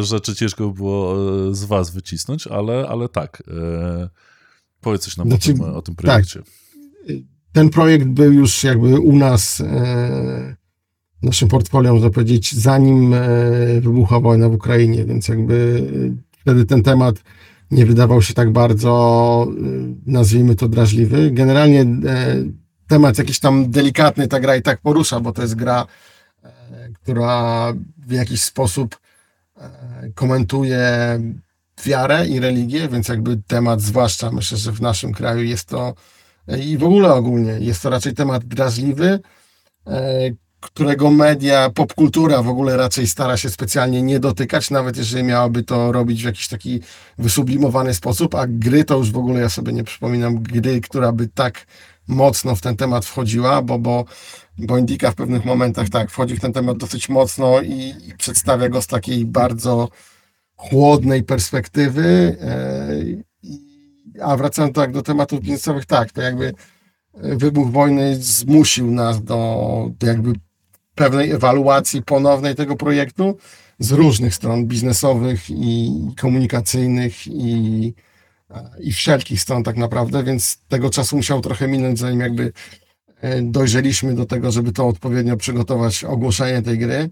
rzeczy 0.00 0.34
ciężko 0.34 0.68
by 0.68 0.74
było 0.74 1.14
z 1.54 1.64
was 1.64 1.90
wycisnąć, 1.90 2.46
ale, 2.46 2.88
ale 2.88 3.08
tak. 3.08 3.42
Powiedz 4.88 5.04
coś 5.04 5.16
nam 5.16 5.28
znaczy, 5.28 5.52
o, 5.52 5.54
tym, 5.54 5.62
o 5.62 5.82
tym 5.82 5.94
projekcie. 5.94 6.42
Tak. 6.42 7.16
Ten 7.52 7.70
projekt 7.70 8.06
był 8.06 8.32
już 8.32 8.64
jakby 8.64 9.00
u 9.00 9.16
nas 9.16 9.60
e, 9.60 10.56
naszym 11.22 11.48
portfolio, 11.48 11.92
można 11.94 12.10
powiedzieć, 12.10 12.54
zanim 12.54 13.14
e, 13.14 13.20
wybuchła 13.80 14.20
wojna 14.20 14.48
w 14.48 14.54
Ukrainie, 14.54 15.04
więc 15.04 15.28
jakby 15.28 15.86
e, 16.32 16.40
wtedy 16.40 16.64
ten 16.64 16.82
temat 16.82 17.22
nie 17.70 17.86
wydawał 17.86 18.22
się 18.22 18.34
tak 18.34 18.52
bardzo, 18.52 19.46
e, 19.50 19.52
nazwijmy 20.06 20.54
to, 20.54 20.68
drażliwy. 20.68 21.30
Generalnie 21.30 21.80
e, 21.80 21.86
temat 22.86 23.18
jakiś 23.18 23.38
tam 23.38 23.70
delikatny 23.70 24.28
ta 24.28 24.40
gra 24.40 24.56
i 24.56 24.62
tak 24.62 24.80
porusza, 24.80 25.20
bo 25.20 25.32
to 25.32 25.42
jest 25.42 25.54
gra, 25.54 25.86
e, 26.42 26.88
która 26.92 27.72
w 28.06 28.12
jakiś 28.12 28.42
sposób 28.42 28.98
komentuje 30.14 30.80
wiarę 31.84 32.26
i 32.26 32.40
religię, 32.40 32.88
więc 32.88 33.08
jakby 33.08 33.36
temat, 33.46 33.80
zwłaszcza 33.80 34.30
myślę, 34.30 34.58
że 34.58 34.72
w 34.72 34.80
naszym 34.80 35.12
kraju 35.12 35.44
jest 35.44 35.68
to 35.68 35.94
i 36.56 36.78
w 36.78 36.84
ogóle 36.84 37.14
ogólnie 37.14 37.52
jest 37.60 37.82
to 37.82 37.90
raczej 37.90 38.14
temat 38.14 38.44
drażliwy, 38.44 39.20
e, 39.86 40.30
którego 40.60 41.10
media, 41.10 41.70
popkultura 41.70 42.42
w 42.42 42.48
ogóle 42.48 42.76
raczej 42.76 43.06
stara 43.06 43.36
się 43.36 43.50
specjalnie 43.50 44.02
nie 44.02 44.20
dotykać, 44.20 44.70
nawet 44.70 44.96
jeżeli 44.96 45.24
miałaby 45.24 45.62
to 45.62 45.92
robić 45.92 46.22
w 46.22 46.26
jakiś 46.26 46.48
taki 46.48 46.80
wysublimowany 47.18 47.94
sposób, 47.94 48.34
a 48.34 48.46
gry 48.46 48.84
to 48.84 48.96
już 48.96 49.12
w 49.12 49.18
ogóle 49.18 49.40
ja 49.40 49.48
sobie 49.48 49.72
nie 49.72 49.84
przypominam 49.84 50.42
gry, 50.42 50.80
która 50.80 51.12
by 51.12 51.28
tak 51.28 51.66
mocno 52.08 52.56
w 52.56 52.60
ten 52.60 52.76
temat 52.76 53.04
wchodziła, 53.04 53.62
bo, 53.62 53.78
bo, 53.78 54.04
bo 54.58 54.78
Indika 54.78 55.10
w 55.10 55.14
pewnych 55.14 55.44
momentach 55.44 55.88
tak 55.88 56.10
wchodzi 56.10 56.36
w 56.36 56.40
ten 56.40 56.52
temat 56.52 56.76
dosyć 56.76 57.08
mocno 57.08 57.60
i, 57.60 57.94
i 58.08 58.14
przedstawia 58.18 58.68
go 58.68 58.82
z 58.82 58.86
takiej 58.86 59.24
bardzo 59.24 59.88
chłodnej 60.58 61.22
perspektywy. 61.22 62.36
E, 62.40 64.22
a 64.22 64.36
wracając 64.36 64.74
tak 64.74 64.92
do 64.92 65.02
tematów 65.02 65.40
biznesowych, 65.40 65.86
tak, 65.86 66.12
to 66.12 66.22
jakby 66.22 66.54
wybuch 67.14 67.72
wojny 67.72 68.16
zmusił 68.16 68.90
nas 68.90 69.22
do, 69.22 69.90
do 69.98 70.06
jakby 70.06 70.32
pewnej 70.94 71.30
ewaluacji 71.30 72.02
ponownej 72.02 72.54
tego 72.54 72.76
projektu 72.76 73.38
z 73.78 73.92
różnych 73.92 74.34
stron 74.34 74.66
biznesowych 74.66 75.50
i 75.50 75.90
komunikacyjnych 76.20 77.26
i, 77.26 77.94
i 78.80 78.92
wszelkich 78.92 79.40
stron 79.40 79.62
tak 79.62 79.76
naprawdę, 79.76 80.24
więc 80.24 80.58
tego 80.68 80.90
czasu 80.90 81.16
musiał 81.16 81.40
trochę 81.40 81.68
minąć, 81.68 81.98
zanim 81.98 82.20
jakby 82.20 82.52
e, 83.20 83.42
dojrzeliśmy 83.42 84.14
do 84.14 84.26
tego, 84.26 84.50
żeby 84.50 84.72
to 84.72 84.86
odpowiednio 84.86 85.36
przygotować 85.36 86.04
ogłoszenie 86.04 86.62
tej 86.62 86.78
gry. 86.78 87.10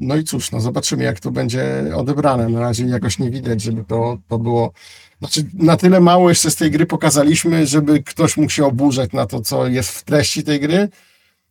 No 0.00 0.16
i 0.16 0.24
cóż, 0.24 0.50
no 0.50 0.60
zobaczymy, 0.60 1.04
jak 1.04 1.20
to 1.20 1.30
będzie 1.30 1.84
odebrane. 1.96 2.48
Na 2.48 2.60
razie 2.60 2.84
jakoś 2.84 3.18
nie 3.18 3.30
widać, 3.30 3.62
żeby 3.62 3.84
to, 3.84 4.18
to 4.28 4.38
było. 4.38 4.72
Znaczy, 5.18 5.46
na 5.54 5.76
tyle 5.76 6.00
mało 6.00 6.28
jeszcze 6.28 6.50
z 6.50 6.56
tej 6.56 6.70
gry 6.70 6.86
pokazaliśmy, 6.86 7.66
żeby 7.66 8.02
ktoś 8.02 8.36
mógł 8.36 8.50
się 8.50 8.64
oburzać 8.64 9.12
na 9.12 9.26
to, 9.26 9.40
co 9.40 9.66
jest 9.66 9.90
w 9.90 10.04
treści 10.04 10.42
tej 10.42 10.60
gry. 10.60 10.88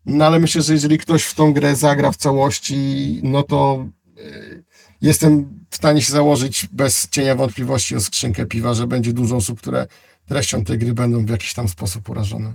No 0.05 0.25
ale 0.25 0.39
myślę, 0.39 0.61
że 0.61 0.73
jeżeli 0.73 0.97
ktoś 0.97 1.23
w 1.23 1.35
tą 1.35 1.53
grę 1.53 1.75
zagra 1.75 2.11
w 2.11 2.17
całości, 2.17 3.19
no 3.23 3.43
to 3.43 3.85
yy, 4.15 4.63
jestem 5.01 5.59
w 5.69 5.75
stanie 5.75 6.01
się 6.01 6.11
założyć 6.11 6.67
bez 6.71 7.09
cienia 7.09 7.35
wątpliwości 7.35 7.95
o 7.95 7.99
skrzynkę 7.99 8.45
piwa, 8.45 8.73
że 8.73 8.87
będzie 8.87 9.13
dużo 9.13 9.35
osób, 9.35 9.59
które 9.59 9.87
treścią 10.25 10.63
tej 10.63 10.77
gry 10.77 10.93
będą 10.93 11.25
w 11.25 11.29
jakiś 11.29 11.53
tam 11.53 11.67
sposób 11.67 12.09
urażone. 12.09 12.53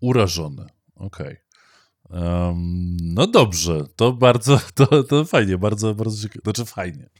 urażone. 0.00 0.66
Okej. 0.94 1.26
Okay. 1.26 1.43
Um, 2.14 2.96
no 3.00 3.26
dobrze, 3.26 3.84
to 3.96 4.12
bardzo, 4.12 4.60
to, 4.74 5.02
to 5.02 5.24
fajnie, 5.24 5.58
bardzo, 5.58 5.94
bardzo 5.94 6.22
ciekawe. 6.22 6.40
Znaczy 6.44 6.64
fajnie. 6.64 7.10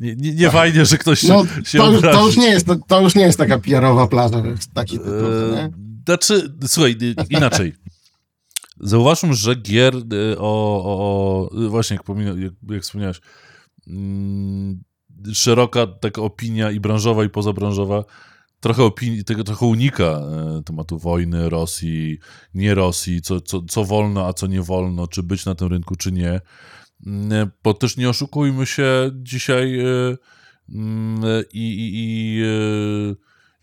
Nie, 0.00 0.16
nie, 0.16 0.34
nie 0.34 0.50
fajnie, 0.50 0.84
że 0.84 0.98
ktoś 0.98 1.20
się, 1.20 1.28
no, 1.28 1.44
się 1.64 1.78
to, 1.78 1.92
już, 1.92 2.02
to, 2.02 2.26
już 2.26 2.36
nie 2.36 2.48
jest, 2.48 2.66
to, 2.66 2.76
to, 2.88 3.00
już 3.00 3.14
nie 3.14 3.22
jest 3.22 3.38
taka 3.38 3.58
PR-owa 3.58 4.06
plaża, 4.06 4.42
taki 4.74 4.98
tytuł? 4.98 5.12
Znaczy, 6.04 6.54
słuchaj, 6.66 6.96
inaczej. 7.30 7.74
Zauważmy, 8.80 9.34
że 9.34 9.54
gier 9.54 9.94
e, 9.96 10.38
o, 10.38 10.82
o, 10.84 11.50
o 11.50 11.68
właśnie 11.68 11.98
jak, 12.08 12.38
jak, 12.38 12.52
jak 12.70 12.82
wspomniałeś, 12.82 13.20
mm, 13.86 14.82
szeroka 15.32 15.86
taka 15.86 16.22
opinia 16.22 16.70
i 16.70 16.80
branżowa, 16.80 17.24
i 17.24 17.28
pozabranżowa 17.28 18.04
trochę 18.60 18.82
opinii, 18.82 19.24
tego 19.24 19.44
trochę 19.44 19.66
unika 19.66 20.04
e, 20.04 20.62
tematu 20.64 20.98
wojny, 20.98 21.48
Rosji, 21.48 22.18
nie 22.54 22.74
Rosji, 22.74 23.22
co, 23.22 23.40
co, 23.40 23.62
co 23.62 23.84
wolno, 23.84 24.26
a 24.26 24.32
co 24.32 24.46
nie 24.46 24.62
wolno, 24.62 25.06
czy 25.06 25.22
być 25.22 25.46
na 25.46 25.54
tym 25.54 25.68
rynku, 25.68 25.96
czy 25.96 26.12
nie. 26.12 26.40
Mm, 27.06 27.32
e, 27.32 27.50
bo 27.64 27.74
też 27.74 27.96
nie 27.96 28.08
oszukujmy 28.08 28.66
się 28.66 29.10
dzisiaj 29.14 29.80
e, 29.80 30.16
mm, 30.68 31.44
i, 31.52 31.68
i, 31.68 31.90
i, 31.94 32.44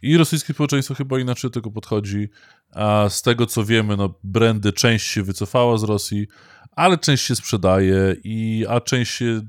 i 0.02 0.18
rosyjskie 0.18 0.54
społeczeństwo 0.54 0.96
chyba 0.96 1.20
inaczej 1.20 1.50
do 1.50 1.54
tego 1.54 1.72
podchodzi, 1.72 2.30
a 2.72 3.06
z 3.10 3.22
tego 3.22 3.46
co 3.46 3.66
wiemy, 3.66 3.98
no 3.98 4.20
brandy 4.24 4.74
część 4.74 5.08
się 5.08 5.24
wycofała 5.24 5.78
z 5.78 5.84
Rosji, 5.84 6.28
ale 6.72 6.98
część 6.98 7.26
się 7.26 7.36
sprzedaje, 7.36 8.16
i, 8.24 8.66
a 8.70 8.82
część 8.82 9.14
się 9.14 9.42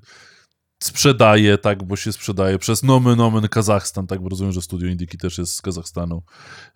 sprzedaje, 0.82 1.58
tak, 1.58 1.85
bo 1.85 1.97
się 1.97 2.12
sprzedaje 2.12 2.58
przez 2.58 2.82
nomen 2.82 3.16
nomen 3.16 3.49
Kazachstan, 3.49 4.06
tak, 4.06 4.23
bo 4.23 4.28
rozumiem, 4.28 4.52
że 4.52 4.62
studio 4.62 4.88
Indiki 4.88 5.18
też 5.18 5.38
jest 5.38 5.54
z 5.54 5.62
Kazachstanu, 5.62 6.23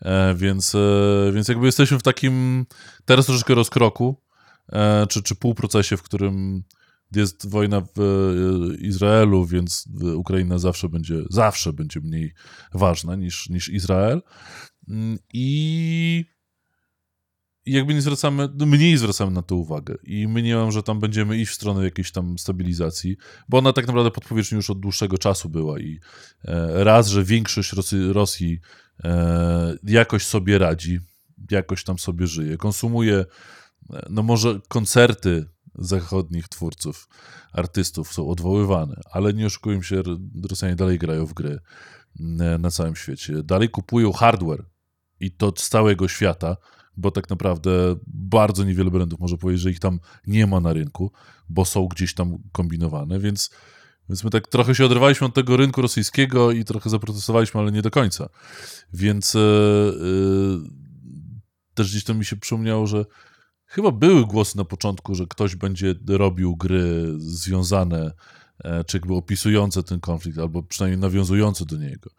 e, 0.03 0.35
więc, 0.35 0.75
e, 0.75 1.31
więc 1.35 1.49
jakby 1.49 1.67
jesteśmy 1.67 1.99
w 1.99 2.03
takim 2.03 2.67
teraz 3.05 3.27
troszeczkę 3.27 3.55
rozkroku, 3.55 4.23
e, 4.73 5.07
czy, 5.07 5.23
czy 5.23 5.35
półprocesie, 5.35 5.97
w 5.97 6.03
którym 6.03 6.65
jest 7.17 7.51
wojna 7.51 7.81
w 7.81 8.01
e, 8.01 8.75
Izraelu, 8.75 9.47
więc 9.47 9.89
Ukraina 10.17 10.59
zawsze 10.59 10.89
będzie, 10.89 11.15
zawsze 11.31 11.73
będzie 11.73 12.01
mniej 12.01 12.33
ważna 12.75 13.17
niż, 13.17 13.49
niż 13.49 13.69
Izrael. 13.69 14.23
Mm, 14.89 15.19
i 15.33 16.25
jakby 17.67 17.95
nie 17.95 18.03
zwracamy, 18.03 18.49
no 18.55 18.67
mniej 18.67 18.97
zwracamy 18.97 19.33
na 19.33 19.43
to 19.43 19.57
uwagę 19.57 19.95
i 20.05 20.29
mniemam, 20.29 20.73
że 20.73 20.83
tam 20.83 21.01
będziemy 21.01 21.39
iść 21.39 21.53
w 21.53 21.55
stronę 21.55 21.85
jakiejś 21.85 22.13
tam 22.13 22.39
stabilizacji, 22.39 23.17
bo 23.49 23.59
ona 23.59 23.73
tak 23.73 23.87
naprawdę 23.87 24.11
pod 24.11 24.25
powierzchnią 24.25 24.57
już 24.57 24.71
od 24.71 24.81
dłuższego 24.81 25.19
czasu 25.19 25.49
była 25.49 25.81
i 25.81 26.01
e, 26.45 26.85
raz, 26.85 27.09
że 27.09 27.25
większość 27.25 27.73
Rosji, 28.13 28.61
e, 29.05 29.77
jakoś 29.83 30.27
sobie 30.27 30.59
radzi, 30.59 31.01
jakoś 31.51 31.85
tam 31.85 31.99
sobie 31.99 32.27
żyje, 32.27 32.57
konsumuje, 32.57 33.25
e, 33.91 34.07
no 34.11 34.23
może 34.23 34.61
koncerty 34.69 35.47
zachodnich 35.75 36.49
twórców, 36.49 37.09
artystów 37.53 38.13
są 38.13 38.29
odwoływane, 38.29 39.01
ale 39.11 39.33
nie 39.33 39.47
oszukujmy 39.47 39.85
się, 39.85 40.03
Rosjanie 40.51 40.77
dalej 40.77 40.99
grają 40.99 41.27
w 41.27 41.35
gry 41.35 41.59
na 42.59 42.71
całym 42.71 42.97
świecie, 42.97 43.43
dalej 43.43 43.69
kupują 43.69 44.13
hardware 44.13 44.65
i 45.21 45.31
to 45.31 45.53
z 45.57 45.69
całego 45.69 46.09
świata, 46.09 46.57
bo 46.97 47.11
tak 47.11 47.31
naprawdę 47.31 47.97
bardzo 48.07 48.65
niewiele 48.65 48.91
brandów 48.91 49.21
może 49.21 49.39
powiedzieć, 49.39 49.63
że 49.63 49.71
ich 49.71 49.81
tam 49.81 50.01
nie 50.27 50.47
ma 50.47 50.61
na 50.61 50.73
rynku, 50.73 51.13
bo 51.49 51.65
są 51.65 51.87
gdzieś 51.87 52.15
tam 52.15 52.39
kombinowane, 52.53 53.21
więc, 53.21 53.51
więc 54.09 54.25
my 54.25 54.31
tak 54.31 54.49
trochę 54.49 54.75
się 54.75 54.85
odrywaliśmy 54.85 55.27
od 55.27 55.35
tego 55.35 55.57
rynku 55.57 55.83
rosyjskiego 55.83 56.53
i 56.53 56.65
trochę 56.65 56.91
zaprotestowaliśmy, 56.91 57.61
ale 57.61 57.73
nie 57.73 57.83
do 57.83 57.91
końca. 57.91 58.29
Więc 58.93 59.35
yy, 59.35 59.41
też 61.75 61.91
gdzieś 61.91 62.05
to 62.05 62.15
mi 62.15 62.25
się 62.25 62.37
przypomniało, 62.37 62.87
że 62.87 63.05
chyba 63.67 63.91
były 63.91 64.27
głosy 64.27 64.57
na 64.57 64.65
początku, 64.65 65.15
że 65.15 65.27
ktoś 65.27 65.57
będzie 65.57 65.95
robił 66.09 66.57
gry 66.57 67.15
związane 67.19 68.13
e, 68.65 68.85
czy 68.85 68.97
jakby 68.97 69.15
opisujące 69.15 69.83
ten 69.83 70.01
konflikt, 70.01 70.39
albo 70.39 70.63
przynajmniej 70.63 71.01
nawiązujące 71.01 71.65
do 71.65 71.77
niego. 71.77 72.11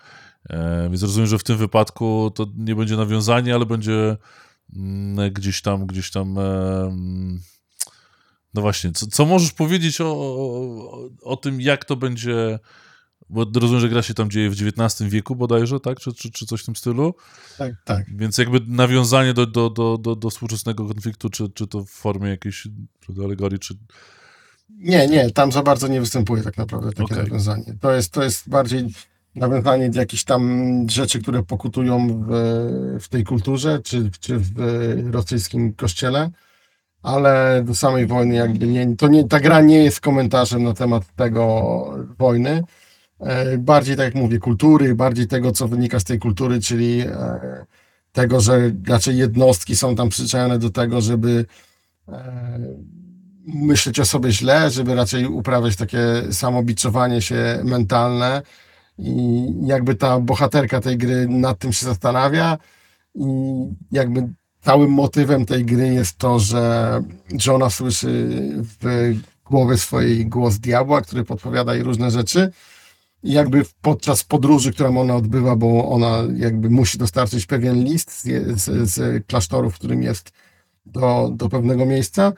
Więc 0.90 1.02
rozumiem, 1.02 1.28
że 1.28 1.38
w 1.38 1.44
tym 1.44 1.58
wypadku 1.58 2.32
to 2.36 2.48
nie 2.56 2.76
będzie 2.76 2.98
nawiązanie, 2.98 3.56
ale 3.56 3.66
będzie 3.66 4.18
gdzieś 5.32 5.62
tam, 5.62 5.88
gdzieś 5.88 6.12
tam. 6.12 6.38
No 8.54 8.62
właśnie, 8.62 8.92
co, 8.92 9.08
co 9.08 9.26
możesz 9.26 9.52
powiedzieć 9.52 10.02
o, 10.02 10.06
o, 10.06 11.10
o, 11.22 11.38
tym, 11.38 11.62
jak 11.62 11.86
to 11.86 11.96
będzie. 11.96 12.60
Bo 13.30 13.46
rozumiem, 13.56 13.82
że 13.82 13.90
gra 13.90 14.02
się 14.02 14.14
tam 14.14 14.30
dzieje 14.30 14.50
w 14.50 14.54
XIX 14.54 15.12
wieku 15.12 15.36
bodajże, 15.36 15.80
tak? 15.80 16.00
Czy, 16.00 16.14
czy, 16.14 16.32
czy 16.32 16.46
coś 16.46 16.62
w 16.62 16.66
tym 16.66 16.76
stylu? 16.76 17.16
Tak, 17.58 17.74
tak. 17.86 18.18
Więc 18.18 18.38
jakby 18.38 18.60
nawiązanie 18.68 19.34
do, 19.34 19.46
do, 19.46 19.70
do, 19.70 19.98
do, 19.98 20.16
do 20.16 20.30
współczesnego 20.30 20.88
konfliktu, 20.88 21.30
czy, 21.30 21.50
czy 21.50 21.68
to 21.68 21.86
w 21.86 21.90
formie 21.90 22.30
jakiejś 22.30 22.68
alegorii, 23.24 23.60
czy... 23.60 23.78
Nie, 24.70 25.08
nie, 25.08 25.32
tam 25.32 25.52
za 25.52 25.64
bardzo 25.64 25.88
nie 25.88 26.00
występuje 26.00 26.44
tak 26.44 26.58
naprawdę 26.58 26.90
takie 26.90 27.04
okay. 27.04 27.24
nawiązanie. 27.24 27.76
To 27.82 27.92
jest, 27.92 28.12
to 28.12 28.24
jest 28.24 28.50
bardziej 28.50 28.88
nawiązanie 29.36 29.90
do 29.90 30.00
jakichś 30.00 30.24
tam 30.24 30.86
rzeczy, 30.90 31.22
które 31.22 31.44
pokutują 31.44 32.08
w, 32.08 32.32
w 33.00 33.10
tej 33.10 33.24
kulturze, 33.24 33.80
czy, 33.84 34.12
czy 34.20 34.38
w 34.40 34.54
rosyjskim 35.12 35.74
kościele, 35.74 36.30
ale 37.04 37.64
do 37.66 37.76
samej 37.76 38.08
wojny 38.08 38.36
jakby 38.36 38.68
nie, 38.68 38.96
to 38.96 39.08
nie, 39.08 39.28
ta 39.28 39.40
gra 39.40 39.62
nie 39.62 39.84
jest 39.84 40.02
komentarzem 40.02 40.64
na 40.64 40.74
temat 40.74 41.04
tego 41.16 41.86
wojny, 42.20 42.64
e, 43.20 43.58
bardziej 43.58 43.96
tak 43.96 44.06
jak 44.06 44.16
mówię, 44.16 44.40
kultury, 44.40 44.96
bardziej 44.96 45.28
tego, 45.28 45.52
co 45.52 45.68
wynika 45.68 46.00
z 46.00 46.04
tej 46.04 46.20
kultury, 46.20 46.60
czyli 46.60 47.02
e, 47.02 47.66
tego, 48.12 48.40
że 48.40 48.72
raczej 48.88 49.18
jednostki 49.18 49.76
są 49.76 49.96
tam 49.96 50.10
przyzwyczajone 50.10 50.60
do 50.60 50.70
tego, 50.70 51.02
żeby 51.02 51.46
e, 52.08 52.60
myśleć 53.48 54.00
o 54.00 54.06
sobie 54.06 54.32
źle, 54.32 54.70
żeby 54.70 54.96
raczej 54.96 55.26
uprawiać 55.26 55.76
takie 55.76 56.00
samobiczowanie 56.32 57.22
się 57.22 57.60
mentalne, 57.64 58.42
i 58.98 59.46
jakby 59.66 59.96
ta 59.96 60.20
bohaterka 60.20 60.82
tej 60.82 60.98
gry 60.98 61.28
nad 61.28 61.60
tym 61.60 61.74
się 61.74 61.86
zastanawia 61.86 62.58
i 63.16 63.26
jakby 63.92 64.30
całym 64.62 64.92
motywem 64.92 65.46
tej 65.46 65.66
gry 65.66 65.94
jest 65.94 66.18
to, 66.18 66.40
że 66.40 67.02
żona 67.40 67.70
słyszy 67.70 68.30
w 68.82 69.14
głowie 69.46 69.78
swojej 69.78 70.26
głos 70.26 70.58
diabła, 70.60 71.02
który 71.02 71.24
podpowiada 71.24 71.74
jej 71.74 71.84
różne 71.84 72.12
rzeczy. 72.12 72.52
I 73.24 73.32
jakby 73.32 73.64
podczas 73.82 74.24
podróży, 74.24 74.74
którą 74.74 74.98
ona 74.98 75.16
odbywa, 75.16 75.56
bo 75.56 75.90
ona 75.90 76.24
jakby 76.36 76.70
musi 76.70 76.98
dostarczyć 76.98 77.46
pewien 77.46 77.84
list 77.84 78.22
z, 78.22 78.24
z, 78.62 78.90
z 78.90 79.28
klasztoru, 79.28 79.70
w 79.70 79.76
którym 79.76 80.04
jest 80.04 80.32
do, 80.86 81.30
do 81.34 81.50
pewnego 81.50 81.86
miejsca, 81.86 82.34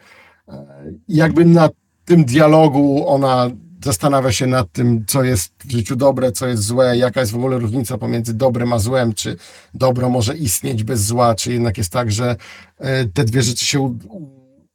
jakby 1.08 1.46
na 1.46 1.70
tym 2.06 2.26
dialogu 2.26 3.08
ona 3.08 3.50
zastanawia 3.86 4.32
się 4.32 4.48
nad 4.48 4.72
tym, 4.72 5.06
co 5.08 5.24
jest 5.24 5.54
w 5.66 5.72
życiu 5.72 5.96
dobre, 5.96 6.32
co 6.32 6.48
jest 6.48 6.64
złe, 6.64 6.98
jaka 6.98 7.20
jest 7.20 7.32
w 7.32 7.36
ogóle 7.36 7.60
różnica 7.60 7.98
pomiędzy 7.98 8.34
dobrem 8.34 8.74
a 8.74 8.80
złem, 8.80 9.14
czy 9.14 9.38
dobro 9.74 10.10
może 10.10 10.38
istnieć 10.38 10.84
bez 10.84 11.06
zła, 11.06 11.36
czy 11.36 11.54
jednak 11.54 11.78
jest 11.78 11.92
tak, 11.92 12.12
że 12.12 12.36
e, 12.78 13.06
te 13.06 13.24
dwie 13.24 13.42
rzeczy 13.42 13.66
się 13.66 13.98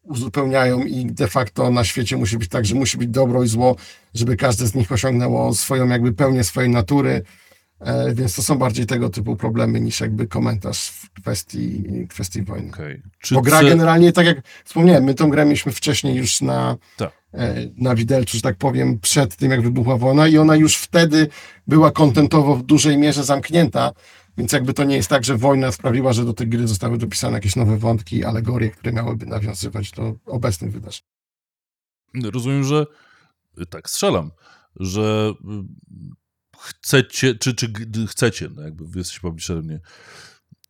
uzupełniają 0.03 0.81
i 0.81 1.07
de 1.07 1.29
facto 1.29 1.71
na 1.71 1.85
świecie 1.85 2.17
musi 2.17 2.39
być 2.39 2.49
tak, 2.49 2.67
że 2.67 2.75
musi 2.75 2.99
być 2.99 3.09
dobro 3.09 3.43
i 3.43 3.49
zło, 3.49 3.77
żeby 4.15 4.37
każde 4.37 4.67
z 4.67 4.75
nich 4.75 4.93
osiągnęło 4.93 5.55
swoją 5.55 5.89
jakby 5.89 6.13
pełnię 6.13 6.45
swojej 6.45 6.71
natury, 6.71 7.23
więc 8.15 8.37
to 8.37 8.43
są 8.43 8.59
bardziej 8.59 8.87
tego 8.87 9.11
typu 9.11 9.37
problemy 9.37 9.81
niż 9.81 10.01
jakby 10.01 10.27
komentarz 10.27 10.89
w 10.89 11.11
kwestii, 11.11 11.85
kwestii 12.09 12.43
wojny. 12.43 12.69
Okay. 12.69 13.03
Bo 13.31 13.43
gra 13.43 13.63
generalnie, 13.63 14.13
tak 14.13 14.27
jak 14.27 14.43
wspomniałem, 14.65 15.05
my 15.05 15.15
tą 15.15 15.31
grę 15.31 15.45
mieliśmy 15.45 15.73
wcześniej 15.73 16.17
już 16.17 16.41
na, 16.41 16.77
tak. 16.97 17.13
E, 17.35 17.55
na 17.77 17.95
widelcu, 17.95 18.37
że 18.37 18.43
tak 18.43 18.57
powiem, 18.57 18.99
przed 18.99 19.37
tym, 19.37 19.51
jak 19.51 19.63
wybuchła 19.63 19.97
wojna 19.97 20.29
i 20.29 20.39
ona 20.39 20.57
już 20.57 20.77
wtedy 20.77 21.29
była 21.67 21.91
kontentowo 21.91 22.57
w 22.57 22.63
dużej 22.63 22.99
mierze 22.99 23.25
zamknięta, 23.25 23.93
więc 24.39 24.53
jakby 24.53 24.75
to 24.75 24.85
nie 24.85 24.97
jest 24.97 25.09
tak, 25.09 25.25
że 25.25 25.37
wojna 25.37 25.73
sprawiła, 25.73 26.13
że 26.13 26.25
do 26.25 26.33
tej 26.33 26.49
gry 26.49 26.69
zostały 26.69 26.99
dopisane 26.99 27.35
jakieś 27.35 27.57
nowe 27.57 27.77
wątki, 27.77 28.25
alegorie, 28.25 28.71
które 28.71 28.93
miałyby 28.93 29.27
nawiązywać 29.27 29.91
do 29.91 30.15
obecnych 30.27 30.73
wydarzeń. 30.73 31.03
Rozumiem, 32.15 32.65
że 32.65 32.87
tak 33.71 33.91
strzelam, 33.91 34.31
że 34.77 35.33
chcecie, 36.61 37.35
czy, 37.35 37.55
czy 37.55 37.73
chcecie, 38.09 38.51
no 38.55 38.63
jakby 38.63 38.85
jesteście 38.85 39.21
publisherem, 39.21 39.67
nie, 39.67 39.81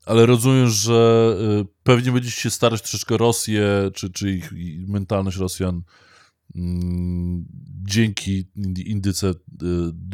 ale 0.06 0.26
rozumiem, 0.26 0.68
że 0.68 1.36
y, 1.60 1.66
pewnie 1.82 2.12
będziecie 2.12 2.36
się 2.36 2.50
starać 2.50 2.80
troszeczkę 2.82 3.16
Rosję, 3.16 3.90
czy, 3.94 4.10
czy 4.10 4.30
ich 4.30 4.52
mentalność 4.88 5.36
Rosjan 5.36 5.82
Mm, 6.56 7.44
dzięki 7.84 8.46
indyce 8.86 9.30
y, 9.30 9.34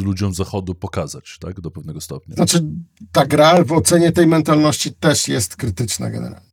ludziom 0.05 0.35
zachodu 0.35 0.75
pokazać, 0.75 1.39
tak, 1.41 1.61
do 1.61 1.71
pewnego 1.71 2.01
stopnia. 2.01 2.35
Znaczy, 2.35 2.65
ta 3.13 3.27
gra 3.27 3.65
w 3.65 3.73
ocenie 3.73 4.13
tej 4.13 4.27
mentalności 4.27 4.95
też 4.95 5.29
jest 5.29 5.57
krytyczna 5.57 6.11
generalnie. 6.11 6.51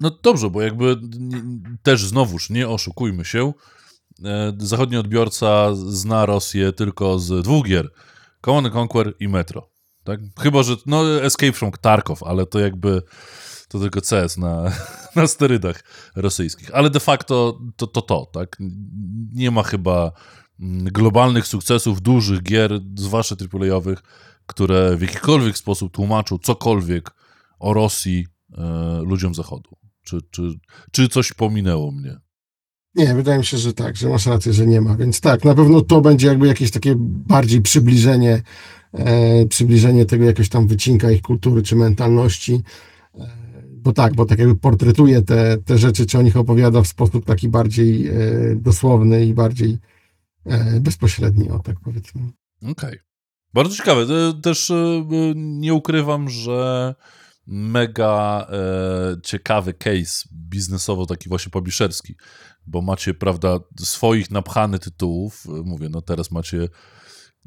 No 0.00 0.18
dobrze, 0.22 0.50
bo 0.50 0.62
jakby 0.62 0.96
też 1.82 2.04
znowuż 2.04 2.50
nie 2.50 2.68
oszukujmy 2.68 3.24
się, 3.24 3.52
zachodni 4.58 4.96
odbiorca 4.96 5.74
zna 5.74 6.26
Rosję 6.26 6.72
tylko 6.72 7.18
z 7.18 7.44
dwóch 7.44 7.66
gier, 7.66 7.90
Command 8.44 8.74
Conquer 8.74 9.14
i 9.20 9.28
Metro. 9.28 9.70
Tak? 10.04 10.20
Chyba, 10.40 10.62
że 10.62 10.76
no 10.86 11.22
Escape 11.24 11.52
from 11.52 11.70
Tarkov, 11.80 12.22
ale 12.22 12.46
to 12.46 12.58
jakby 12.58 13.02
to 13.68 13.78
tylko 13.78 14.00
CS 14.00 14.36
na, 14.36 14.72
na 15.16 15.26
sterydach 15.26 15.84
rosyjskich. 16.16 16.74
Ale 16.74 16.90
de 16.90 17.00
facto 17.00 17.60
to 17.76 17.86
to, 17.86 18.02
to 18.02 18.26
tak? 18.32 18.56
Nie 19.32 19.50
ma 19.50 19.62
chyba 19.62 20.12
mm, 20.60 20.84
globalnych 20.84 21.46
sukcesów, 21.46 22.02
dużych 22.02 22.42
gier, 22.42 22.80
zwłaszcza 22.96 23.36
AAA-owych, 23.52 24.02
które 24.46 24.96
w 24.96 25.02
jakikolwiek 25.02 25.58
sposób 25.58 25.92
tłumaczą 25.92 26.38
cokolwiek 26.38 27.10
o 27.58 27.74
Rosji 27.74 28.26
e, 28.58 29.00
ludziom 29.02 29.34
Zachodu. 29.34 29.70
Czy, 30.04 30.18
czy, 30.30 30.42
czy 30.92 31.08
coś 31.08 31.32
pominęło 31.32 31.92
mnie? 31.92 32.20
Nie, 32.98 33.14
wydaje 33.14 33.38
mi 33.38 33.44
się, 33.44 33.58
że 33.58 33.72
tak, 33.72 33.96
że 33.96 34.08
masz 34.08 34.26
rację, 34.26 34.52
że 34.52 34.66
nie 34.66 34.80
ma. 34.80 34.96
Więc 34.96 35.20
tak, 35.20 35.44
na 35.44 35.54
pewno 35.54 35.80
to 35.80 36.00
będzie 36.00 36.26
jakby 36.26 36.46
jakieś 36.46 36.70
takie 36.70 36.94
bardziej 36.98 37.62
przybliżenie, 37.62 38.42
e, 38.92 39.46
przybliżenie 39.46 40.06
tego 40.06 40.24
jakiegoś 40.24 40.48
tam 40.48 40.66
wycinka 40.66 41.10
ich 41.10 41.22
kultury 41.22 41.62
czy 41.62 41.76
mentalności. 41.76 42.62
E, 43.14 43.26
bo 43.72 43.92
tak, 43.92 44.14
bo 44.14 44.26
tak 44.26 44.38
jakby 44.38 44.56
portretuje 44.56 45.22
te, 45.22 45.58
te 45.58 45.78
rzeczy, 45.78 46.06
czy 46.06 46.18
o 46.18 46.22
nich 46.22 46.36
opowiada 46.36 46.82
w 46.82 46.86
sposób 46.86 47.24
taki 47.24 47.48
bardziej 47.48 48.06
e, 48.06 48.12
dosłowny 48.56 49.26
i 49.26 49.34
bardziej 49.34 49.78
e, 50.46 50.80
bezpośredni, 50.80 51.50
o 51.50 51.58
tak 51.58 51.76
powiedzmy. 51.80 52.22
Okej. 52.62 52.72
Okay. 52.72 52.98
Bardzo 53.54 53.76
ciekawe. 53.76 54.02
E, 54.02 54.40
też 54.42 54.70
e, 54.70 55.04
nie 55.36 55.74
ukrywam, 55.74 56.28
że 56.30 56.94
mega 57.46 58.46
e, 58.50 59.20
ciekawy 59.22 59.74
case 59.74 60.28
biznesowo, 60.32 61.06
taki 61.06 61.28
właśnie 61.28 61.50
publisherski, 61.50 62.14
bo 62.68 62.82
macie, 62.82 63.14
prawda, 63.14 63.58
swoich 63.80 64.30
napchanych 64.30 64.80
tytułów. 64.80 65.44
Mówię, 65.64 65.88
no 65.88 66.02
teraz 66.02 66.30
macie. 66.30 66.68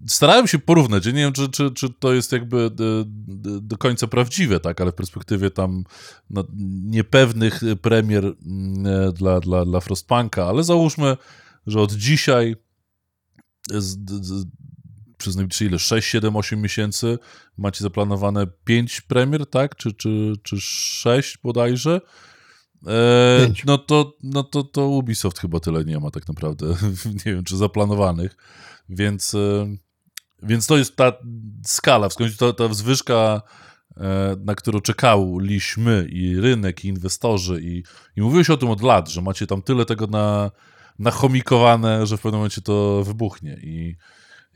Starałem 0.07 0.47
się 0.47 0.59
porównać, 0.59 1.05
nie 1.05 1.13
wiem, 1.13 1.33
czy, 1.33 1.49
czy, 1.49 1.71
czy 1.71 1.89
to 1.99 2.13
jest 2.13 2.31
jakby 2.31 2.69
do, 2.69 3.05
do 3.61 3.77
końca 3.77 4.07
prawdziwe, 4.07 4.59
tak, 4.59 4.81
ale 4.81 4.91
w 4.91 4.95
perspektywie 4.95 5.51
tam 5.51 5.83
no, 6.29 6.43
niepewnych 6.83 7.61
premier 7.81 8.25
mm, 8.25 9.13
dla, 9.13 9.39
dla, 9.39 9.65
dla 9.65 9.79
Frostpunka, 9.79 10.45
ale 10.45 10.63
załóżmy, 10.63 11.17
że 11.67 11.81
od 11.81 11.93
dzisiaj 11.93 12.55
z, 13.69 14.09
z, 14.25 14.45
przez 15.17 15.35
najbliższe 15.35 15.65
ile? 15.65 15.79
6, 15.79 16.07
7, 16.07 16.35
8 16.35 16.61
miesięcy 16.61 17.19
macie 17.57 17.83
zaplanowane 17.83 18.47
5 18.63 19.01
premier, 19.01 19.45
tak? 19.45 19.75
Czy, 19.75 19.93
czy, 19.93 20.33
czy 20.43 20.55
6 20.59 21.37
bodajże? 21.43 22.01
E, 22.87 23.53
no 23.65 23.77
to, 23.77 24.13
no 24.23 24.43
to, 24.43 24.63
to 24.63 24.87
Ubisoft 24.87 25.39
chyba 25.39 25.59
tyle 25.59 25.85
nie 25.85 25.99
ma 25.99 26.11
tak 26.11 26.27
naprawdę. 26.27 26.65
nie 27.25 27.33
wiem, 27.33 27.43
czy 27.43 27.57
zaplanowanych. 27.57 28.37
Więc, 28.89 29.35
e, 29.35 29.75
więc 30.43 30.67
to 30.67 30.77
jest 30.77 30.95
ta 30.95 31.13
skala, 31.65 32.09
w 32.09 32.15
końcu 32.15 32.37
ta, 32.37 32.53
ta 32.53 32.67
wzwyżka, 32.67 33.41
e, 33.97 34.35
na 34.45 34.55
którą 34.55 34.81
czekaliśmy 34.81 36.07
i 36.11 36.39
rynek, 36.39 36.85
i 36.85 36.87
inwestorzy, 36.87 37.61
i, 37.63 37.83
i 38.15 38.21
mówiłeś 38.21 38.49
o 38.49 38.57
tym 38.57 38.69
od 38.69 38.81
lat, 38.81 39.09
że 39.09 39.21
macie 39.21 39.47
tam 39.47 39.61
tyle 39.61 39.85
tego 39.85 40.07
na, 40.07 40.51
nachomikowane, 40.99 42.05
że 42.05 42.17
w 42.17 42.21
pewnym 42.21 42.39
momencie 42.39 42.61
to 42.61 43.03
wybuchnie. 43.03 43.59
I, 43.63 43.95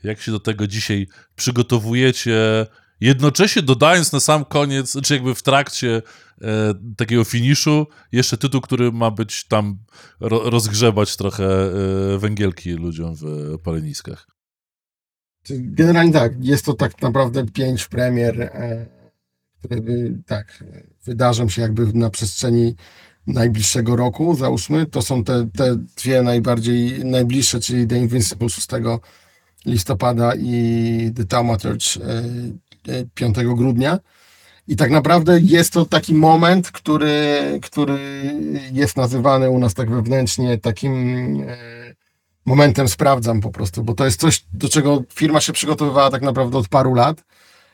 jak 0.04 0.20
się 0.20 0.32
do 0.32 0.40
tego 0.40 0.66
dzisiaj 0.66 1.06
przygotowujecie, 1.36 2.66
jednocześnie 3.00 3.62
dodając 3.62 4.12
na 4.12 4.20
sam 4.20 4.44
koniec, 4.44 4.96
czy 5.02 5.14
jakby 5.14 5.34
w 5.34 5.42
trakcie 5.42 6.02
takiego 6.96 7.24
finiszu, 7.24 7.86
jeszcze 8.12 8.36
tytuł, 8.36 8.60
który 8.60 8.92
ma 8.92 9.10
być 9.10 9.44
tam, 9.48 9.78
ro, 10.20 10.50
rozgrzebać 10.50 11.16
trochę 11.16 11.44
e, 11.44 12.18
węgielki 12.18 12.72
ludziom 12.72 13.14
w 13.14 13.58
paleniskach. 13.58 14.26
Generalnie 15.50 16.12
tak, 16.12 16.44
jest 16.44 16.64
to 16.64 16.74
tak 16.74 17.02
naprawdę 17.02 17.46
pięć 17.46 17.86
premier, 17.86 18.42
e, 18.42 18.86
które 19.58 19.80
by, 19.80 20.18
tak, 20.26 20.64
wydarzą 21.04 21.48
się 21.48 21.62
jakby 21.62 21.92
na 21.92 22.10
przestrzeni 22.10 22.74
najbliższego 23.26 23.96
roku, 23.96 24.34
załóżmy. 24.34 24.86
To 24.86 25.02
są 25.02 25.24
te, 25.24 25.48
te 25.56 25.76
dwie 25.76 26.22
najbardziej 26.22 27.04
najbliższe, 27.04 27.60
czyli 27.60 27.86
The 27.86 27.98
Invincible 27.98 28.48
6 28.48 28.68
listopada 29.66 30.32
i 30.34 31.12
The 31.16 31.24
Taumaturge 31.24 31.86
5 33.14 33.36
grudnia. 33.36 33.98
I 34.68 34.76
tak 34.76 34.90
naprawdę 34.90 35.40
jest 35.40 35.72
to 35.72 35.84
taki 35.84 36.14
moment, 36.14 36.70
który, 36.70 37.40
który 37.62 37.98
jest 38.72 38.96
nazywany 38.96 39.50
u 39.50 39.58
nas 39.58 39.74
tak 39.74 39.90
wewnętrznie 39.90 40.58
takim 40.58 40.94
e, 41.48 41.56
momentem 42.46 42.88
sprawdzam 42.88 43.40
po 43.40 43.50
prostu, 43.50 43.82
bo 43.82 43.94
to 43.94 44.04
jest 44.04 44.20
coś, 44.20 44.44
do 44.52 44.68
czego 44.68 45.02
firma 45.14 45.40
się 45.40 45.52
przygotowywała 45.52 46.10
tak 46.10 46.22
naprawdę 46.22 46.58
od 46.58 46.68
paru 46.68 46.94
lat 46.94 47.24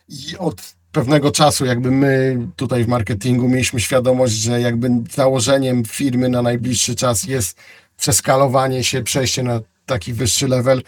i 0.09 0.39
od 0.39 0.75
pewnego 0.93 1.31
czasu 1.31 1.65
jakby 1.67 1.91
my 1.91 2.39
tutaj 2.57 2.85
w 2.85 2.89
marketingu 2.89 3.49
mieliśmy 3.49 3.81
świadomość, 3.81 4.35
że 4.35 4.61
jakby 4.61 4.91
założeniem 5.15 5.85
firmy 5.85 6.29
na 6.29 6.43
najbliższy 6.43 6.95
czas 6.95 7.25
jest 7.25 7.59
przeskalowanie 7.97 8.85
się, 8.85 9.03
przejście 9.03 9.43
na 9.43 9.61
taki 9.87 10.13
wyższy 10.13 10.49
level, 10.49 10.83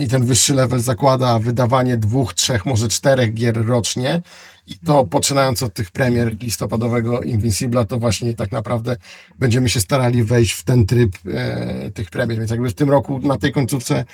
i 0.00 0.08
ten 0.08 0.24
wyższy 0.26 0.54
level 0.54 0.80
zakłada 0.80 1.38
wydawanie 1.38 1.96
dwóch, 1.96 2.34
trzech, 2.34 2.66
może 2.66 2.88
czterech 2.88 3.34
gier 3.34 3.66
rocznie. 3.66 4.22
I 4.66 4.78
to 4.78 5.04
poczynając 5.04 5.62
od 5.62 5.74
tych 5.74 5.90
premier 5.90 6.36
listopadowego 6.40 7.20
Invincibla, 7.20 7.84
to 7.84 7.98
właśnie 7.98 8.34
tak 8.34 8.52
naprawdę 8.52 8.96
będziemy 9.38 9.68
się 9.68 9.80
starali 9.80 10.24
wejść 10.24 10.52
w 10.52 10.64
ten 10.64 10.86
tryb 10.86 11.12
e, 11.34 11.90
tych 11.90 12.10
premier. 12.10 12.38
Więc 12.38 12.50
jakby 12.50 12.70
w 12.70 12.74
tym 12.74 12.90
roku 12.90 13.18
na 13.18 13.38
tej 13.38 13.52
końcówce 13.52 14.04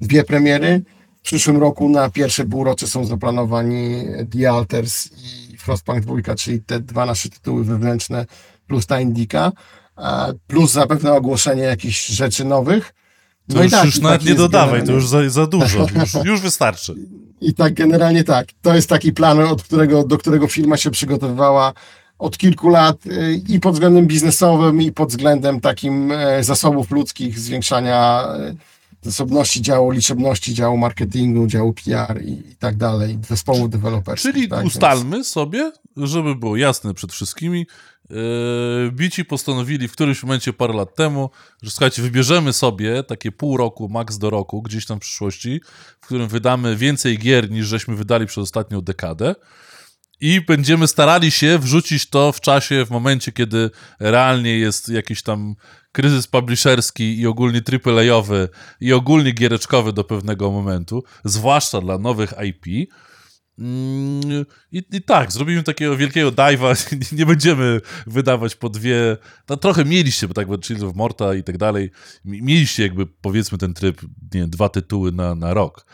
dwie 0.00 0.24
premiery. 0.24 0.82
W 1.18 1.22
przyszłym 1.22 1.56
roku 1.56 1.88
na 1.88 2.10
pierwsze 2.10 2.44
półrocze 2.44 2.86
są 2.86 3.04
zaplanowani 3.04 4.04
The 4.30 4.50
Alters 4.50 5.08
i 5.52 5.56
Frostpunk 5.56 6.00
2, 6.00 6.34
czyli 6.34 6.60
te 6.60 6.80
dwa 6.80 7.06
nasze 7.06 7.28
tytuły 7.28 7.64
wewnętrzne 7.64 8.26
plus 8.66 8.86
ta 8.86 9.00
Indika, 9.00 9.52
plus 10.46 10.72
zapewne 10.72 11.12
ogłoszenie 11.12 11.62
jakichś 11.62 12.06
rzeczy 12.06 12.44
nowych. 12.44 12.94
To 13.48 13.54
no 13.54 13.62
już, 13.62 13.72
tak, 13.72 13.84
już 13.84 14.00
nawet 14.00 14.24
nie 14.24 14.34
dodawaj, 14.34 14.86
to 14.86 14.92
już 14.92 15.08
za, 15.08 15.30
za 15.30 15.46
dużo, 15.46 15.86
już, 16.00 16.24
już, 16.24 16.40
wystarczy. 16.40 16.94
I 17.40 17.54
tak 17.54 17.74
generalnie 17.74 18.24
tak. 18.24 18.48
To 18.62 18.74
jest 18.74 18.88
taki 18.88 19.12
plan, 19.12 19.40
od 19.40 19.62
którego, 19.62 20.04
do 20.04 20.18
którego 20.18 20.48
firma 20.48 20.76
się 20.76 20.90
przygotowywała 20.90 21.72
od 22.18 22.38
kilku 22.38 22.68
lat 22.68 23.06
y, 23.06 23.42
i 23.48 23.60
pod 23.60 23.72
względem 23.72 24.06
biznesowym, 24.06 24.82
i 24.82 24.92
pod 24.92 25.08
względem 25.08 25.60
takim 25.60 26.12
e, 26.12 26.44
zasobów 26.44 26.90
ludzkich, 26.90 27.38
zwiększania 27.38 28.28
e, 28.38 28.54
zasobności 29.02 29.62
działu, 29.62 29.90
liczebności 29.90 30.54
działu 30.54 30.76
marketingu, 30.76 31.46
działu 31.46 31.72
PR 31.72 32.22
i, 32.22 32.30
i 32.30 32.56
tak 32.58 32.76
dalej, 32.76 33.18
zespołu 33.28 33.68
deweloperskich. 33.68 34.32
Czyli 34.32 34.48
tak, 34.48 34.64
ustalmy 34.64 35.16
więc... 35.16 35.28
sobie, 35.28 35.72
żeby 35.96 36.34
było 36.34 36.56
jasne 36.56 36.94
przed 36.94 37.12
wszystkimi, 37.12 37.66
bici 38.90 39.24
postanowili 39.24 39.88
w 39.88 39.92
którymś 39.92 40.22
momencie 40.22 40.52
parę 40.52 40.74
lat 40.74 40.94
temu, 40.94 41.30
że 41.62 41.70
słuchajcie, 41.70 42.02
wybierzemy 42.02 42.52
sobie 42.52 43.02
takie 43.02 43.32
pół 43.32 43.56
roku, 43.56 43.88
maks 43.88 44.18
do 44.18 44.30
roku, 44.30 44.62
gdzieś 44.62 44.86
tam 44.86 44.98
w 44.98 45.00
przyszłości, 45.00 45.60
w 46.00 46.06
którym 46.06 46.28
wydamy 46.28 46.76
więcej 46.76 47.18
gier 47.18 47.50
niż 47.50 47.66
żeśmy 47.66 47.96
wydali 47.96 48.26
przez 48.26 48.38
ostatnią 48.38 48.80
dekadę. 48.80 49.34
I 50.20 50.40
będziemy 50.40 50.88
starali 50.88 51.30
się 51.30 51.58
wrzucić 51.58 52.10
to 52.10 52.32
w 52.32 52.40
czasie, 52.40 52.86
w 52.86 52.90
momencie, 52.90 53.32
kiedy 53.32 53.70
realnie 54.00 54.58
jest 54.58 54.88
jakiś 54.88 55.22
tam 55.22 55.54
kryzys 55.92 56.26
publisherski 56.26 57.20
i 57.20 57.26
ogólnie 57.26 57.62
AAA-owy 57.86 58.48
i 58.80 58.92
ogólnie 58.92 59.32
giereczkowy 59.32 59.92
do 59.92 60.04
pewnego 60.04 60.50
momentu, 60.50 61.04
zwłaszcza 61.24 61.80
dla 61.80 61.98
nowych 61.98 62.34
IP, 62.44 62.90
I, 64.72 64.82
I, 64.92 65.02
tak, 65.02 65.32
zrobimy 65.32 65.62
takiego 65.62 65.96
wielkiego 65.96 66.32
dive'a, 66.32 66.96
nie 67.18 67.26
będziemy 67.26 67.80
wydawać 68.06 68.54
po 68.54 68.68
dwie, 68.68 69.16
no 69.48 69.56
trochę 69.56 69.84
mieliście, 69.84 70.28
bo 70.28 70.34
tak, 70.34 70.48
Chills 70.62 70.82
of 70.82 70.94
Morta 70.94 71.34
i 71.34 71.42
tak 71.42 71.58
dalej, 71.58 71.90
mieliście 72.24 72.82
jakby 72.82 73.06
powiedzmy 73.06 73.58
ten 73.58 73.74
tryb, 73.74 74.00
nie 74.34 74.46
dwa 74.46 74.68
tytuły 74.68 75.12
na, 75.12 75.34
na 75.34 75.54
rok, 75.54 75.86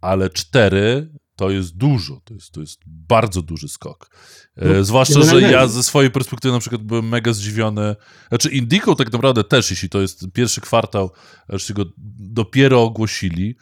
ale 0.00 0.30
cztery 0.30 1.08
to 1.36 1.50
jest 1.50 1.76
dużo, 1.76 2.20
to 2.24 2.34
jest, 2.34 2.52
to 2.52 2.60
jest 2.60 2.80
bardzo 2.86 3.42
duży 3.42 3.68
skok. 3.68 4.10
E, 4.56 4.68
no, 4.68 4.84
zwłaszcza, 4.84 5.22
że 5.22 5.40
ja 5.40 5.68
ze 5.68 5.82
swojej 5.82 6.10
perspektywy 6.10 6.54
na 6.54 6.60
przykład 6.60 6.82
byłem 6.82 7.08
mega 7.08 7.32
zdziwiony, 7.32 7.96
znaczy 8.28 8.50
Indico 8.50 8.94
tak 8.94 9.12
naprawdę 9.12 9.44
też, 9.44 9.70
jeśli 9.70 9.88
to 9.88 10.00
jest 10.00 10.26
pierwszy 10.32 10.60
kwartał, 10.60 11.10
jeśli 11.48 11.74
go 11.74 11.84
dopiero 12.18 12.82
ogłosili, 12.82 13.56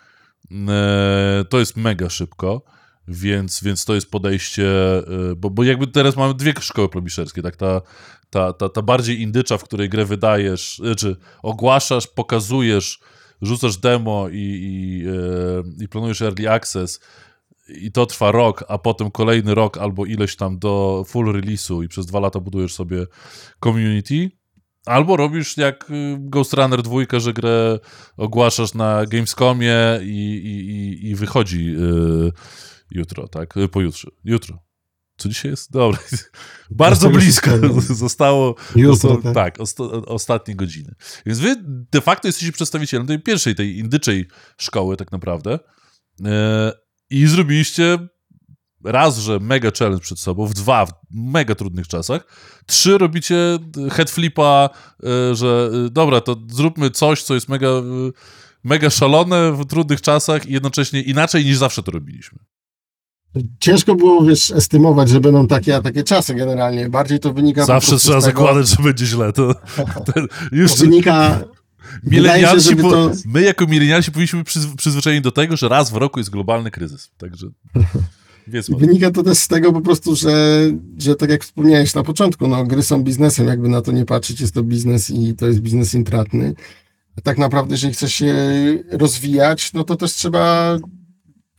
e, 0.68 1.44
to 1.48 1.58
jest 1.58 1.76
mega 1.76 2.10
szybko, 2.10 2.64
więc, 3.08 3.62
więc 3.62 3.84
to 3.84 3.94
jest 3.94 4.10
podejście, 4.10 4.64
y, 5.30 5.36
bo, 5.36 5.50
bo 5.50 5.64
jakby 5.64 5.86
teraz 5.86 6.16
mamy 6.16 6.34
dwie 6.34 6.52
szkoły 6.60 6.88
publisherskie, 6.88 7.42
tak, 7.42 7.56
ta, 7.56 7.80
ta, 8.30 8.52
ta, 8.52 8.68
ta 8.68 8.82
bardziej 8.82 9.20
indycza, 9.20 9.58
w 9.58 9.64
której 9.64 9.88
grę 9.88 10.04
wydajesz, 10.04 10.76
czy 10.76 10.82
znaczy 10.82 11.16
ogłaszasz, 11.42 12.06
pokazujesz, 12.06 12.98
rzucasz 13.42 13.76
demo 13.76 14.28
i, 14.28 14.34
i, 14.34 15.08
y, 15.08 15.84
i 15.84 15.88
planujesz 15.88 16.22
early 16.22 16.50
access 16.50 17.00
i 17.68 17.92
to 17.92 18.06
trwa 18.06 18.32
rok, 18.32 18.64
a 18.68 18.78
potem 18.78 19.10
kolejny 19.10 19.54
rok 19.54 19.78
albo 19.78 20.06
ileś 20.06 20.36
tam 20.36 20.58
do 20.58 21.04
full 21.06 21.26
release'u 21.26 21.84
i 21.84 21.88
przez 21.88 22.06
dwa 22.06 22.20
lata 22.20 22.40
budujesz 22.40 22.74
sobie 22.74 23.06
community, 23.60 24.30
Albo 24.86 25.16
robisz 25.16 25.56
jak 25.56 25.90
y, 25.90 26.16
Ghost 26.18 26.52
Runner 26.52 26.82
2, 26.82 27.20
że 27.20 27.32
grę 27.32 27.78
ogłaszasz 28.16 28.74
na 28.74 29.06
Gamescomie 29.06 29.74
i, 30.02 30.34
i, 31.02 31.08
i 31.10 31.14
wychodzi 31.14 31.64
yy, 31.66 32.32
jutro, 32.94 33.28
tak? 33.28 33.54
Pojutrze. 33.72 34.10
Jutro. 34.24 34.58
Co 35.16 35.28
dzisiaj 35.28 35.50
jest? 35.50 35.72
Dobra. 35.72 35.98
Bardzo 36.70 37.10
blisko 37.10 37.50
zostało. 37.80 38.54
Jutro, 38.76 39.16
tak, 39.16 39.34
tak 39.34 39.60
osta 39.60 39.84
ostatnie 40.06 40.56
godziny. 40.56 40.94
Więc 41.26 41.38
wy 41.38 41.56
de 41.92 42.00
facto 42.00 42.28
jesteście 42.28 42.52
przedstawicielem 42.52 43.06
tej 43.06 43.20
pierwszej, 43.20 43.54
tej 43.54 43.78
indyczej 43.78 44.28
szkoły, 44.58 44.96
tak 44.96 45.12
naprawdę. 45.12 45.58
E, 46.24 46.72
I 47.10 47.26
zrobiliście 47.26 47.98
raz, 48.84 49.18
że 49.18 49.38
mega 49.38 49.70
challenge 49.78 50.02
przed 50.02 50.20
sobą, 50.20 50.46
w 50.46 50.54
dwa, 50.54 50.86
w 50.86 50.92
mega 51.10 51.54
trudnych 51.54 51.88
czasach. 51.88 52.26
Trzy, 52.66 52.98
robicie 52.98 53.58
head 53.90 54.10
flipa, 54.10 54.70
e, 55.04 55.34
że 55.34 55.70
e, 55.86 55.90
dobra, 55.90 56.20
to 56.20 56.36
zróbmy 56.48 56.90
coś, 56.90 57.22
co 57.22 57.34
jest 57.34 57.48
mega, 57.48 57.68
mega 58.64 58.90
szalone 58.90 59.52
w 59.52 59.66
trudnych 59.66 60.00
czasach 60.00 60.46
i 60.46 60.52
jednocześnie 60.52 61.02
inaczej 61.02 61.44
niż 61.44 61.56
zawsze 61.56 61.82
to 61.82 61.90
robiliśmy. 61.90 62.38
Ciężko 63.60 63.94
było, 63.94 64.24
wiesz, 64.24 64.50
estymować, 64.50 65.08
że 65.08 65.20
będą 65.20 65.46
takie, 65.46 65.76
a 65.76 65.82
takie 65.82 66.02
czasy 66.02 66.34
generalnie. 66.34 66.88
Bardziej 66.88 67.20
to 67.20 67.32
wynika 67.32 67.64
Zawsze 67.64 67.96
trzeba 67.96 68.20
tego... 68.20 68.26
zakładać, 68.26 68.68
że 68.68 68.82
będzie 68.82 69.06
źle. 69.06 69.32
To, 69.32 69.54
to 70.06 70.12
już 70.52 70.74
to 70.74 70.80
wynika... 70.80 71.44
Milenialsi, 72.04 72.68
się, 72.68 72.76
to... 72.76 73.10
my 73.26 73.42
jako 73.42 73.66
milenialsi 73.66 74.12
powinniśmy 74.12 74.44
przyzw 74.44 74.76
przyzwyczajeni 74.76 75.22
do 75.22 75.32
tego, 75.32 75.56
że 75.56 75.68
raz 75.68 75.90
w 75.90 75.96
roku 75.96 76.20
jest 76.20 76.30
globalny 76.30 76.70
kryzys. 76.70 77.10
Także 77.18 77.46
Wynika 78.68 79.10
to 79.10 79.22
też 79.22 79.38
z 79.38 79.48
tego 79.48 79.72
po 79.72 79.80
prostu, 79.80 80.16
że, 80.16 80.60
że 80.98 81.16
tak 81.16 81.30
jak 81.30 81.44
wspomniałeś 81.44 81.94
na 81.94 82.02
początku, 82.02 82.48
no, 82.48 82.64
gry 82.64 82.82
są 82.82 83.02
biznesem, 83.02 83.46
jakby 83.46 83.68
na 83.68 83.82
to 83.82 83.92
nie 83.92 84.04
patrzeć, 84.04 84.40
jest 84.40 84.54
to 84.54 84.62
biznes 84.62 85.10
i 85.10 85.34
to 85.34 85.46
jest 85.46 85.60
biznes 85.60 85.94
intratny. 85.94 86.54
Tak 87.22 87.38
naprawdę, 87.38 87.74
jeżeli 87.74 87.92
chce 87.92 88.10
się 88.10 88.34
rozwijać, 88.90 89.72
no 89.72 89.84
to 89.84 89.96
też 89.96 90.12
trzeba 90.12 90.76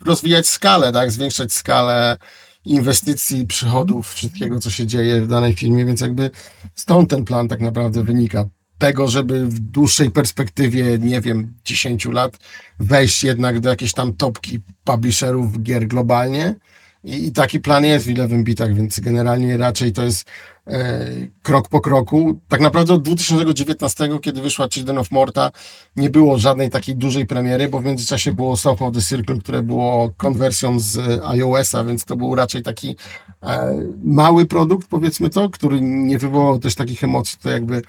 rozwijać 0.02 0.48
skalę, 0.48 0.92
tak, 0.92 1.12
zwiększać 1.12 1.54
skalę 1.54 2.18
inwestycji, 2.66 3.48
przychodów, 3.48 4.14
wszystkiego, 4.14 4.60
co 4.60 4.70
się 4.70 4.88
dzieje 4.88 5.22
w 5.22 5.28
danej 5.28 5.54
firmie, 5.54 5.86
więc 5.86 6.02
jakby 6.02 6.32
stąd 6.76 7.10
ten 7.10 7.26
plan 7.26 7.48
tak 7.48 7.62
naprawdę 7.62 8.04
wynika. 8.04 8.46
Tego, 8.78 9.08
żeby 9.08 9.46
w 9.46 9.60
dłuższej 9.60 10.12
perspektywie, 10.12 11.00
nie 11.00 11.22
wiem, 11.22 11.54
10 11.66 12.06
lat, 12.06 12.38
wejść 12.80 13.24
jednak 13.24 13.60
do 13.60 13.70
jakiejś 13.70 13.94
tam 13.94 14.14
topki 14.14 14.60
publisherów 14.84 15.62
gier 15.64 15.88
globalnie, 15.88 16.56
i, 17.04 17.28
I, 17.28 17.32
taki 17.32 17.60
plan 17.60 17.86
jest 17.86 18.06
w 18.06 18.10
Eleven 18.10 18.44
Bitach, 18.44 18.76
więc 18.76 19.00
generalnie 19.00 19.58
raczej 19.58 19.94
to 19.94 20.04
jest 20.04 20.26
krok 21.42 21.70
po 21.70 21.82
kroku. 21.82 22.40
Tak 22.48 22.62
naprawdę 22.62 22.94
od 22.94 23.04
2019, 23.04 24.10
kiedy 24.22 24.42
wyszła 24.42 24.68
Children 24.70 24.98
of 24.98 25.12
Morta, 25.12 25.52
nie 25.96 26.10
było 26.10 26.38
żadnej 26.38 26.70
takiej 26.70 26.96
dużej 26.96 27.26
premiery, 27.26 27.70
bo 27.70 27.80
w 27.80 27.86
międzyczasie 27.86 28.34
było 28.34 28.58
South 28.58 28.82
the 28.94 29.02
Circle, 29.02 29.38
które 29.38 29.64
było 29.64 30.12
konwersją 30.18 30.80
z 30.80 31.22
iOS-a, 31.24 31.84
więc 31.84 32.06
to 32.06 32.16
był 32.16 32.36
raczej 32.36 32.64
taki 32.64 32.96
e, 33.44 33.76
mały 34.04 34.46
produkt, 34.46 34.88
powiedzmy 34.88 35.30
to, 35.30 35.50
który 35.50 35.82
nie 35.82 36.18
wywołał 36.18 36.60
też 36.60 36.76
takich 36.76 37.04
emocji, 37.04 37.40
to 37.42 37.50
jakby 37.50 37.82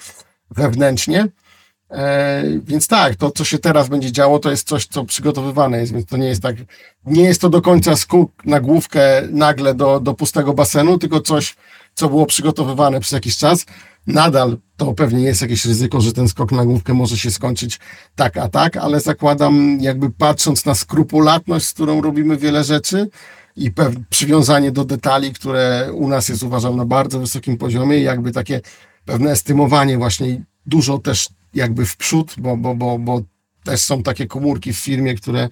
wewnętrznie. 0.50 1.28
E, 1.90 2.42
więc 2.64 2.88
tak, 2.88 3.16
to 3.16 3.30
co 3.30 3.44
się 3.44 3.58
teraz 3.58 3.88
będzie 3.88 4.12
działo, 4.12 4.38
to 4.38 4.50
jest 4.50 4.68
coś, 4.68 4.86
co 4.86 5.04
przygotowywane 5.04 5.80
jest, 5.80 5.92
więc 5.92 6.06
to 6.06 6.16
nie 6.16 6.28
jest 6.28 6.42
tak, 6.42 6.56
nie 7.06 7.22
jest 7.22 7.40
to 7.40 7.48
do 7.48 7.62
końca 7.62 7.96
skok 7.96 8.30
na 8.44 8.60
główkę 8.60 9.22
nagle 9.30 9.74
do, 9.74 10.00
do 10.00 10.14
pustego 10.14 10.54
basenu, 10.54 10.98
tylko 10.98 11.20
coś, 11.20 11.56
co 11.96 12.08
było 12.08 12.26
przygotowywane 12.26 13.00
przez 13.00 13.12
jakiś 13.12 13.36
czas. 13.36 13.66
Nadal 14.06 14.58
to 14.76 14.92
pewnie 14.92 15.22
jest 15.22 15.42
jakieś 15.42 15.64
ryzyko, 15.64 16.00
że 16.00 16.12
ten 16.12 16.28
skok 16.28 16.52
na 16.52 16.64
główkę 16.64 16.94
może 16.94 17.18
się 17.18 17.30
skończyć 17.30 17.80
tak 18.14 18.36
a 18.36 18.48
tak, 18.48 18.76
ale 18.76 19.00
zakładam, 19.00 19.78
jakby 19.80 20.10
patrząc 20.10 20.64
na 20.64 20.74
skrupulatność, 20.74 21.66
z 21.66 21.72
którą 21.72 22.02
robimy 22.02 22.36
wiele 22.36 22.64
rzeczy 22.64 23.08
i 23.56 23.72
przywiązanie 24.10 24.72
do 24.72 24.84
detali, 24.84 25.32
które 25.32 25.92
u 25.92 26.08
nas 26.08 26.28
jest 26.28 26.42
uważam 26.42 26.76
na 26.76 26.84
bardzo 26.84 27.20
wysokim 27.20 27.56
poziomie, 27.56 28.00
jakby 28.00 28.32
takie 28.32 28.60
pewne 29.04 29.30
estymowanie 29.30 29.98
właśnie 29.98 30.44
dużo 30.66 30.98
też 30.98 31.28
jakby 31.54 31.86
w 31.86 31.96
przód, 31.96 32.34
bo, 32.38 32.56
bo, 32.56 32.74
bo, 32.74 32.98
bo 32.98 33.22
też 33.64 33.80
są 33.80 34.02
takie 34.02 34.26
komórki 34.26 34.72
w 34.72 34.78
firmie, 34.78 35.14
które 35.14 35.48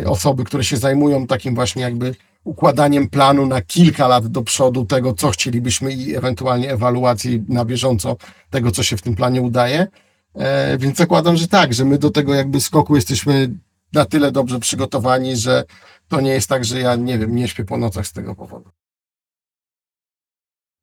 y, 0.00 0.08
osoby, 0.08 0.44
które 0.44 0.64
się 0.64 0.76
zajmują 0.76 1.26
takim 1.26 1.54
właśnie 1.54 1.82
jakby 1.82 2.14
układaniem 2.48 3.08
planu 3.08 3.46
na 3.46 3.62
kilka 3.62 4.08
lat 4.08 4.26
do 4.26 4.42
przodu 4.42 4.84
tego, 4.84 5.12
co 5.12 5.30
chcielibyśmy 5.30 5.92
i 5.92 6.16
ewentualnie 6.16 6.70
ewaluacji 6.72 7.44
na 7.48 7.64
bieżąco 7.64 8.16
tego, 8.50 8.70
co 8.70 8.82
się 8.82 8.96
w 8.96 9.02
tym 9.02 9.14
planie 9.14 9.42
udaje. 9.42 9.86
E, 10.34 10.78
więc 10.78 10.98
zakładam, 10.98 11.36
że 11.36 11.48
tak, 11.48 11.74
że 11.74 11.84
my 11.84 11.98
do 11.98 12.10
tego 12.10 12.34
jakby 12.34 12.60
skoku 12.60 12.96
jesteśmy 12.96 13.50
na 13.92 14.04
tyle 14.04 14.32
dobrze 14.32 14.58
przygotowani, 14.58 15.36
że 15.36 15.64
to 16.08 16.20
nie 16.20 16.30
jest 16.30 16.48
tak, 16.48 16.64
że 16.64 16.80
ja 16.80 16.96
nie 16.96 17.18
wiem, 17.18 17.36
nie 17.36 17.48
śpię 17.48 17.64
po 17.64 17.76
nocach 17.76 18.06
z 18.06 18.12
tego 18.12 18.34
powodu. 18.34 18.70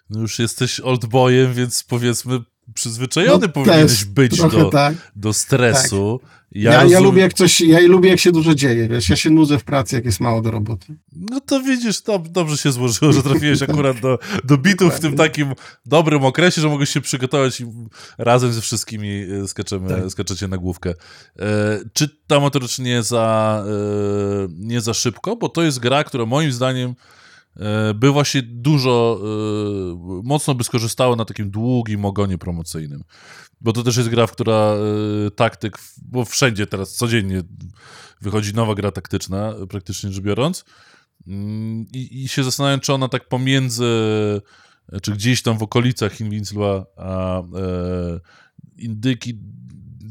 No 0.10 0.20
już 0.20 0.40
jesteś 0.40 0.80
oldboyem, 0.80 1.54
więc 1.54 1.84
powiedzmy 1.84 2.40
przyzwyczajony 2.74 3.48
no, 3.48 3.54
powinieneś 3.54 4.06
być 4.06 4.38
do, 4.38 4.70
tak. 4.70 5.12
do 5.16 5.34
stresu. 5.34 6.20
Tak. 6.22 6.36
Ja, 6.52 6.72
ja, 6.72 6.78
rozum... 6.78 6.92
ja, 6.92 7.00
lubię 7.00 7.22
jak 7.22 7.34
coś, 7.34 7.62
ja 7.62 7.80
lubię 7.80 8.10
jak 8.10 8.20
się 8.20 8.32
dużo 8.32 8.56
dzieje, 8.56 8.88
wiesz, 8.88 9.10
ja 9.10 9.16
się 9.16 9.30
nudzę 9.30 9.60
w 9.60 9.64
pracy, 9.64 9.96
jak 9.96 10.06
jest 10.06 10.20
mało 10.20 10.42
do 10.42 10.52
roboty. 10.52 10.96
No 11.32 11.40
to 11.40 11.60
widzisz, 11.60 12.02
to 12.02 12.20
dobrze 12.20 12.58
się 12.58 12.72
złożyło, 12.72 13.14
że 13.14 13.24
trafiłeś 13.24 13.62
akurat 13.70 14.00
do, 14.00 14.20
do 14.44 14.58
bitów 14.58 14.94
w 14.94 15.00
tym 15.00 15.16
takim 15.16 15.54
dobrym 15.86 16.26
okresie, 16.26 16.62
że 16.62 16.70
mogłeś 16.70 16.90
się 16.90 17.02
przygotować 17.02 17.62
i 17.62 17.66
razem 18.18 18.54
ze 18.54 18.62
wszystkimi 18.62 19.26
e, 19.44 19.48
skaczemy, 19.48 19.90
tak. 19.90 20.12
skaczecie 20.12 20.48
na 20.48 20.58
główkę. 20.58 20.90
E, 20.90 21.80
czy 21.94 22.10
ta 22.28 22.40
motorycz 22.40 22.80
nie 22.80 23.04
za, 23.04 23.64
e, 23.68 24.48
nie 24.50 24.82
za 24.82 24.94
szybko? 24.94 25.36
Bo 25.36 25.50
to 25.50 25.64
jest 25.64 25.80
gra, 25.80 26.04
która 26.04 26.26
moim 26.26 26.52
zdaniem 26.52 26.96
by 27.96 28.12
właśnie 28.12 28.42
dużo, 28.42 29.22
e, 29.22 30.22
mocno 30.24 30.56
by 30.56 30.64
skorzystało 30.64 31.16
na 31.16 31.26
takim 31.26 31.52
długim 31.52 32.06
ogonie 32.06 32.38
promocyjnym. 32.38 33.04
Bo 33.62 33.74
to 33.74 33.84
też 33.84 33.98
jest 33.98 34.10
gra, 34.10 34.28
w 34.28 34.32
która 34.32 34.74
e, 34.76 35.32
taktyk, 35.32 35.78
bo 36.02 36.26
wszędzie 36.26 36.68
teraz 36.68 36.96
codziennie 36.96 37.42
wychodzi 38.22 38.54
nowa 38.54 38.76
gra 38.76 38.92
taktyczna, 38.92 39.54
praktycznie 39.70 40.12
rzecz 40.12 40.24
biorąc. 40.24 40.66
Mm, 41.28 41.86
I, 41.94 42.24
I, 42.24 42.28
się 42.28 42.44
zastanawiam, 42.44 42.80
czy 42.80 42.94
ona 42.94 43.08
tak 43.08 43.28
pomiędzy, 43.28 43.86
czy 45.02 45.12
gdzieś 45.12 45.42
tam 45.42 45.58
w 45.58 45.64
okolicach 45.64 46.22
Invincible 46.22 46.86
a 46.98 47.40
e, 47.40 47.44
Indyki, 48.78 49.40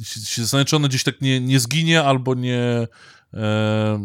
się 0.05 0.43
zastanawiam, 0.43 0.67
czy 0.67 0.77
ona 0.77 0.89
gdzieś 0.89 1.05
tak 1.05 1.21
nie, 1.21 1.41
nie 1.41 1.61
zginie, 1.61 2.03
albo 2.03 2.35
nie, 2.35 2.87
e, 3.35 4.01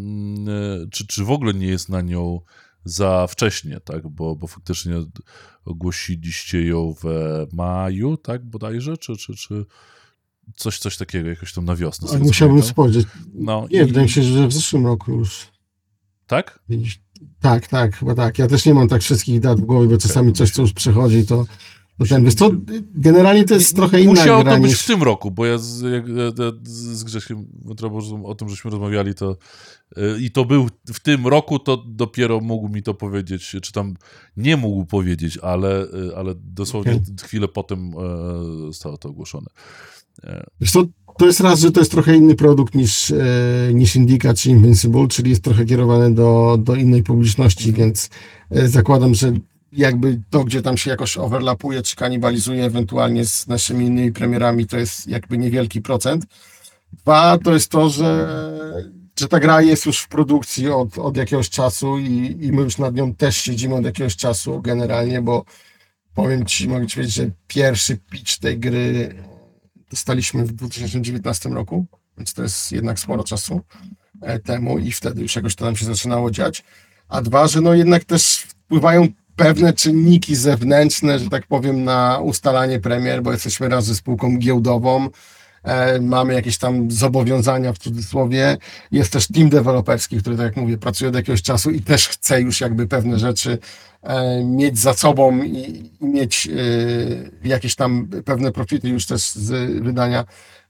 czy, 0.91 1.07
czy 1.07 1.23
w 1.23 1.31
ogóle 1.31 1.53
nie 1.53 1.67
jest 1.67 1.89
na 1.89 2.01
nią 2.01 2.41
za 2.83 3.27
wcześnie, 3.27 3.79
tak, 3.79 4.07
bo, 4.07 4.35
bo 4.35 4.47
faktycznie 4.47 4.93
ogłosiliście 5.65 6.65
ją 6.65 6.95
w 7.03 7.05
maju, 7.53 8.17
tak, 8.17 8.45
bodajże, 8.45 8.97
czy, 8.97 9.17
czy, 9.17 9.35
czy 9.35 9.65
coś, 10.55 10.79
coś 10.79 10.97
takiego, 10.97 11.29
jakoś 11.29 11.53
tam 11.53 11.65
na 11.65 11.75
wiosnę. 11.75 12.07
Ale 12.11 12.19
musiałbym 12.19 12.61
spojrzeć. 12.63 13.07
No, 13.33 13.67
nie, 13.71 13.81
i... 13.81 13.85
wydaje 13.85 14.05
mi 14.05 14.11
się, 14.11 14.23
że 14.23 14.47
w 14.47 14.53
zeszłym 14.53 14.85
roku 14.85 15.11
już. 15.11 15.47
Tak? 16.27 16.59
Tak, 17.39 17.67
tak, 17.67 17.95
chyba 17.95 18.15
tak. 18.15 18.39
Ja 18.39 18.47
też 18.47 18.65
nie 18.65 18.73
mam 18.73 18.87
tak 18.87 19.01
wszystkich 19.01 19.39
dat 19.39 19.61
w 19.61 19.65
głowie, 19.65 19.87
bo 19.87 19.97
czasami 19.97 20.33
coś, 20.33 20.51
co 20.51 20.61
już 20.61 20.73
przechodzi, 20.73 21.25
to 21.25 21.45
ten, 22.07 22.25
wiesz, 22.25 22.35
to 22.35 22.51
generalnie 22.95 23.45
to 23.45 23.53
jest 23.53 23.75
trochę 23.75 24.01
inna 24.01 24.11
Musiało 24.11 24.43
gra 24.43 24.55
to 24.55 24.61
być 24.61 24.71
niż... 24.71 24.81
w 24.81 24.87
tym 24.87 25.03
roku, 25.03 25.31
bo 25.31 25.45
ja 25.45 25.57
z, 25.57 25.81
jak, 25.81 26.05
z 26.63 27.03
Grześkiem 27.03 27.45
o 28.23 28.35
tym, 28.35 28.49
żeśmy 28.49 28.71
rozmawiali, 28.71 29.15
to 29.15 29.37
y, 29.97 30.01
i 30.21 30.31
to 30.31 30.45
był 30.45 30.67
w 30.93 30.99
tym 30.99 31.27
roku, 31.27 31.59
to 31.59 31.83
dopiero 31.87 32.39
mógł 32.39 32.69
mi 32.69 32.83
to 32.83 32.93
powiedzieć, 32.93 33.55
czy 33.61 33.71
tam 33.71 33.93
nie 34.37 34.57
mógł 34.57 34.85
powiedzieć, 34.85 35.37
ale, 35.37 35.87
ale 36.15 36.33
dosłownie 36.35 36.91
okay. 36.91 37.27
chwilę 37.27 37.47
potem 37.47 37.91
e, 37.91 38.65
zostało 38.65 38.97
to 38.97 39.09
ogłoszone. 39.09 39.47
E. 40.23 40.45
Wiesz 40.61 40.71
to, 40.71 40.85
to 41.17 41.25
jest 41.25 41.39
raz, 41.39 41.59
że 41.59 41.71
to 41.71 41.81
jest 41.81 41.91
trochę 41.91 42.15
inny 42.15 42.35
produkt 42.35 42.75
niż, 42.75 43.11
e, 43.11 43.17
niż 43.73 43.95
Indica 43.95 44.33
czy 44.33 44.49
Invincible, 44.49 45.07
czyli 45.07 45.29
jest 45.29 45.43
trochę 45.43 45.65
kierowany 45.65 46.13
do, 46.13 46.57
do 46.63 46.75
innej 46.75 47.03
publiczności, 47.03 47.73
więc 47.73 48.09
zakładam, 48.51 49.13
że 49.13 49.33
jakby 49.71 50.21
to, 50.29 50.43
gdzie 50.43 50.61
tam 50.61 50.77
się 50.77 50.89
jakoś 50.89 51.17
overlapuje, 51.17 51.81
czy 51.81 51.95
kanibalizuje 51.95 52.65
ewentualnie 52.65 53.25
z 53.25 53.47
naszymi 53.47 53.85
innymi 53.85 54.11
premierami, 54.11 54.67
to 54.67 54.77
jest 54.77 55.07
jakby 55.07 55.37
niewielki 55.37 55.81
procent. 55.81 56.25
Dwa, 56.93 57.37
to 57.37 57.53
jest 57.53 57.71
to, 57.71 57.89
że, 57.89 58.29
że 59.19 59.27
ta 59.27 59.39
gra 59.39 59.61
jest 59.61 59.85
już 59.85 59.99
w 59.99 60.07
produkcji 60.07 60.69
od, 60.69 60.97
od 60.97 61.17
jakiegoś 61.17 61.49
czasu 61.49 61.97
i, 61.97 62.37
i 62.41 62.51
my 62.51 62.61
już 62.61 62.77
nad 62.77 62.95
nią 62.95 63.15
też 63.15 63.37
siedzimy 63.37 63.75
od 63.75 63.85
jakiegoś 63.85 64.15
czasu 64.15 64.61
generalnie, 64.61 65.21
bo 65.21 65.45
powiem 66.13 66.45
Ci, 66.45 66.67
mogę 66.67 66.87
Ci 66.87 66.95
powiedzieć, 66.95 67.15
że 67.15 67.31
pierwszy 67.47 67.97
pitch 67.97 68.37
tej 68.37 68.59
gry 68.59 69.15
dostaliśmy 69.89 70.45
w 70.45 70.51
2019 70.51 71.49
roku, 71.49 71.85
więc 72.17 72.33
to 72.33 72.43
jest 72.43 72.71
jednak 72.71 72.99
sporo 72.99 73.23
czasu 73.23 73.61
e, 74.21 74.39
temu 74.39 74.79
i 74.79 74.91
wtedy 74.91 75.21
już 75.21 75.35
jakoś 75.35 75.55
to 75.55 75.65
nam 75.65 75.75
się 75.75 75.85
zaczynało 75.85 76.31
dziać. 76.31 76.63
A 77.07 77.21
dwa, 77.21 77.47
że 77.47 77.61
no 77.61 77.73
jednak 77.73 78.03
też 78.05 78.35
wpływają 78.37 79.07
pewne 79.39 79.73
czynniki 79.73 80.35
zewnętrzne, 80.35 81.19
że 81.19 81.29
tak 81.29 81.47
powiem, 81.47 81.83
na 81.83 82.19
ustalanie 82.19 82.79
premier, 82.79 83.23
bo 83.23 83.31
jesteśmy 83.31 83.69
raz 83.69 83.85
ze 83.85 83.95
spółką 83.95 84.37
giełdową, 84.37 85.09
e, 85.63 86.01
mamy 86.01 86.33
jakieś 86.33 86.57
tam 86.57 86.91
zobowiązania 86.91 87.73
w 87.73 87.77
cudzysłowie. 87.77 88.57
Jest 88.91 89.13
też 89.13 89.27
team 89.27 89.49
deweloperski, 89.49 90.17
który, 90.17 90.37
tak 90.37 90.45
jak 90.45 90.57
mówię, 90.57 90.77
pracuje 90.77 91.09
od 91.09 91.15
jakiegoś 91.15 91.41
czasu 91.41 91.71
i 91.71 91.81
też 91.81 92.07
chce 92.07 92.41
już 92.41 92.61
jakby 92.61 92.87
pewne 92.87 93.19
rzeczy 93.19 93.57
e, 94.03 94.43
mieć 94.43 94.79
za 94.79 94.93
sobą 94.93 95.43
i, 95.43 95.91
i 96.01 96.05
mieć 96.05 96.47
e, 97.43 97.47
jakieś 97.47 97.75
tam 97.75 98.07
pewne 98.25 98.51
profity 98.51 98.89
już 98.89 99.05
też 99.05 99.29
z 99.29 99.81
wydania 99.83 100.25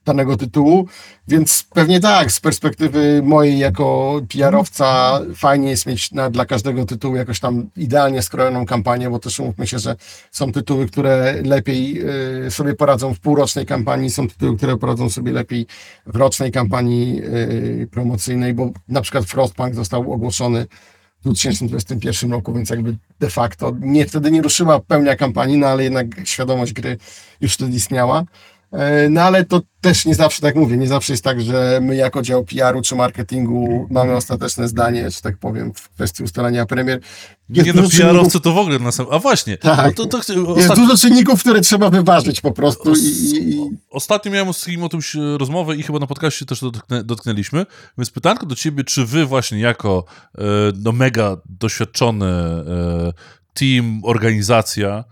danego 0.09 0.37
tytułu, 0.37 0.87
więc 1.27 1.65
pewnie 1.73 1.99
tak, 1.99 2.31
z 2.31 2.39
perspektywy 2.39 3.21
mojej 3.23 3.59
jako 3.59 4.21
PR-owca 4.33 5.19
fajnie 5.35 5.69
jest 5.69 5.85
mieć 5.85 6.11
na, 6.11 6.29
dla 6.29 6.45
każdego 6.45 6.85
tytułu 6.85 7.15
jakoś 7.15 7.39
tam 7.39 7.69
idealnie 7.77 8.21
skrojoną 8.21 8.65
kampanię, 8.65 9.09
bo 9.09 9.19
też 9.19 9.39
umówmy 9.39 9.67
się, 9.67 9.79
że 9.79 9.95
są 10.31 10.51
tytuły, 10.51 10.87
które 10.87 11.41
lepiej 11.45 12.01
y, 12.47 12.51
sobie 12.51 12.73
poradzą 12.73 13.13
w 13.13 13.19
półrocznej 13.19 13.65
kampanii, 13.65 14.09
są 14.09 14.27
tytuły, 14.27 14.57
które 14.57 14.77
poradzą 14.77 15.09
sobie 15.09 15.31
lepiej 15.31 15.67
w 16.05 16.15
rocznej 16.15 16.51
kampanii 16.51 17.21
y, 17.83 17.87
promocyjnej, 17.91 18.53
bo 18.53 18.69
na 18.87 19.01
przykład 19.01 19.25
Frostpunk 19.25 19.75
został 19.75 20.13
ogłoszony 20.13 20.65
w 21.19 21.23
2021 21.23 22.31
roku, 22.31 22.53
więc 22.53 22.69
jakby 22.69 22.95
de 23.19 23.29
facto 23.29 23.73
nie, 23.79 24.05
wtedy 24.05 24.31
nie 24.31 24.41
ruszyła 24.41 24.79
pełnia 24.79 25.15
kampanii, 25.15 25.57
no 25.57 25.67
ale 25.67 25.83
jednak 25.83 26.07
świadomość 26.23 26.73
gry 26.73 26.97
już 27.41 27.53
wtedy 27.53 27.75
istniała. 27.75 28.23
E, 28.71 29.09
no 29.09 29.21
ale 29.21 29.45
to 29.45 29.61
też 29.81 30.05
nie 30.05 30.15
zawsze 30.15 30.41
tak 30.41 30.55
mówię, 30.55 30.77
nie 30.77 30.87
zawsze 30.87 31.13
jest 31.13 31.23
tak, 31.23 31.41
że 31.41 31.79
my 31.81 31.95
jako 31.95 32.21
dział 32.21 32.43
PR-u 32.45 32.81
czy 32.81 32.95
marketingu 32.95 33.87
mamy 33.91 34.15
ostateczne 34.15 34.67
zdanie, 34.67 35.11
że 35.11 35.21
tak 35.21 35.37
powiem, 35.37 35.73
w 35.73 35.89
kwestii 35.89 36.23
ustalania 36.23 36.65
premier. 36.65 36.99
Jest 37.49 37.67
nie 37.67 37.81
no, 37.81 37.89
PR-owcy 37.89 38.39
to 38.39 38.53
w 38.53 38.57
ogóle 38.57 38.79
na 38.79 38.91
sam... 38.91 39.05
A 39.11 39.19
właśnie. 39.19 39.57
Tak. 39.57 39.85
No 39.97 40.05
to, 40.05 40.05
to, 40.05 40.33
to, 40.33 40.59
Jest 40.59 40.75
dużo 40.75 40.97
czynników, 40.97 41.39
które 41.39 41.61
trzeba 41.61 41.89
wyważyć 41.89 42.41
po 42.41 42.51
prostu. 42.51 42.93
I, 42.93 42.99
i... 43.05 43.69
Ostatnio 43.89 44.31
miałem 44.31 44.53
z 44.53 44.65
kim 44.65 44.83
o 44.83 44.89
tym 44.89 44.99
rozmowę 45.37 45.75
i 45.75 45.83
chyba 45.83 45.99
na 45.99 46.07
podcaście 46.07 46.45
też 46.45 46.61
dotknę, 46.61 47.03
dotknęliśmy, 47.03 47.65
więc 47.97 48.09
pytanko 48.09 48.45
do 48.45 48.55
ciebie, 48.55 48.83
czy 48.83 49.05
wy 49.05 49.25
właśnie 49.25 49.59
jako 49.59 50.05
e, 50.37 50.41
no, 50.83 50.91
mega 50.91 51.37
doświadczony 51.45 52.25
e, 52.25 53.13
team, 53.53 54.01
organizacja, 54.03 55.03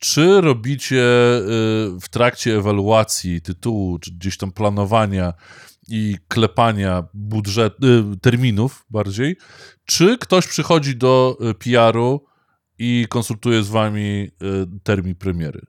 czy 0.00 0.40
robicie 0.40 1.02
y, 1.02 2.00
w 2.00 2.08
trakcie 2.10 2.56
ewaluacji 2.56 3.40
tytułu, 3.40 3.98
czy 3.98 4.10
gdzieś 4.10 4.36
tam 4.36 4.52
planowania 4.52 5.32
i 5.88 6.16
klepania 6.28 7.04
budżet, 7.14 7.74
y, 7.84 8.20
terminów 8.20 8.86
bardziej, 8.90 9.36
czy 9.84 10.18
ktoś 10.18 10.46
przychodzi 10.46 10.96
do 10.96 11.38
y, 11.50 11.54
PR-u 11.54 12.24
i 12.78 13.06
konsultuje 13.08 13.62
z 13.62 13.68
wami 13.68 14.28
termin 14.82 15.14
premiery? 15.14 15.66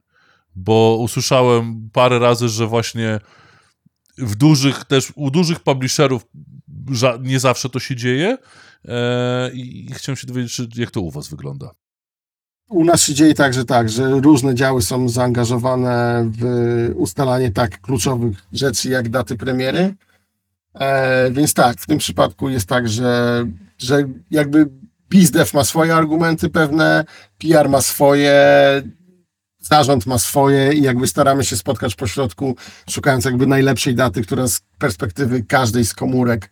Bo 0.56 0.98
usłyszałem 1.00 1.90
parę 1.94 2.20
razy, 2.20 2.50
że 2.50 2.68
właśnie 2.68 3.20
w 4.18 4.36
dużych, 4.36 4.86
też 4.86 5.12
u 5.16 5.32
dużych 5.32 5.60
publisherów 5.60 6.26
nie 7.22 7.40
zawsze 7.40 7.70
to 7.70 7.80
się 7.80 7.96
dzieje 7.96 8.38
e, 8.86 9.52
i 9.54 9.90
chciałem 9.94 10.18
się 10.18 10.28
dowiedzieć, 10.28 10.78
jak 10.78 10.92
to 10.92 11.02
u 11.02 11.12
was 11.12 11.30
wygląda. 11.30 11.72
U 12.72 12.86
nas 12.86 13.04
się 13.04 13.14
dzieje 13.14 13.34
tak, 13.34 13.54
że 13.54 13.66
tak, 13.66 13.90
że 13.90 14.10
różne 14.10 14.56
działy 14.56 14.82
są 14.82 15.10
zaangażowane 15.10 16.26
w 16.40 16.46
ustalanie 16.96 17.52
tak 17.52 17.82
kluczowych 17.82 18.38
rzeczy 18.54 18.90
jak 18.90 19.10
daty 19.10 19.38
premiery. 19.38 19.96
E, 20.74 21.32
więc 21.32 21.54
tak, 21.54 21.78
w 21.80 21.86
tym 21.86 21.98
przypadku 21.98 22.50
jest 22.50 22.70
tak, 22.70 22.90
że, 22.90 23.46
że 23.78 24.04
jakby 24.32 24.70
BizDev 25.10 25.52
ma 25.54 25.64
swoje 25.64 25.96
argumenty 25.96 26.50
pewne, 26.50 27.06
PR 27.38 27.70
ma 27.70 27.82
swoje, 27.82 28.36
zarząd 29.60 30.06
ma 30.06 30.18
swoje 30.18 30.74
i 30.74 30.82
jakby 30.82 31.08
staramy 31.08 31.44
się 31.44 31.58
spotkać 31.58 31.96
po 31.96 32.08
środku, 32.08 32.56
szukając 32.90 33.26
jakby 33.26 33.48
najlepszej 33.48 33.96
daty, 33.96 34.22
która 34.22 34.48
z 34.48 34.62
perspektywy 34.80 35.44
każdej 35.44 35.86
z 35.86 35.94
komórek 35.94 36.50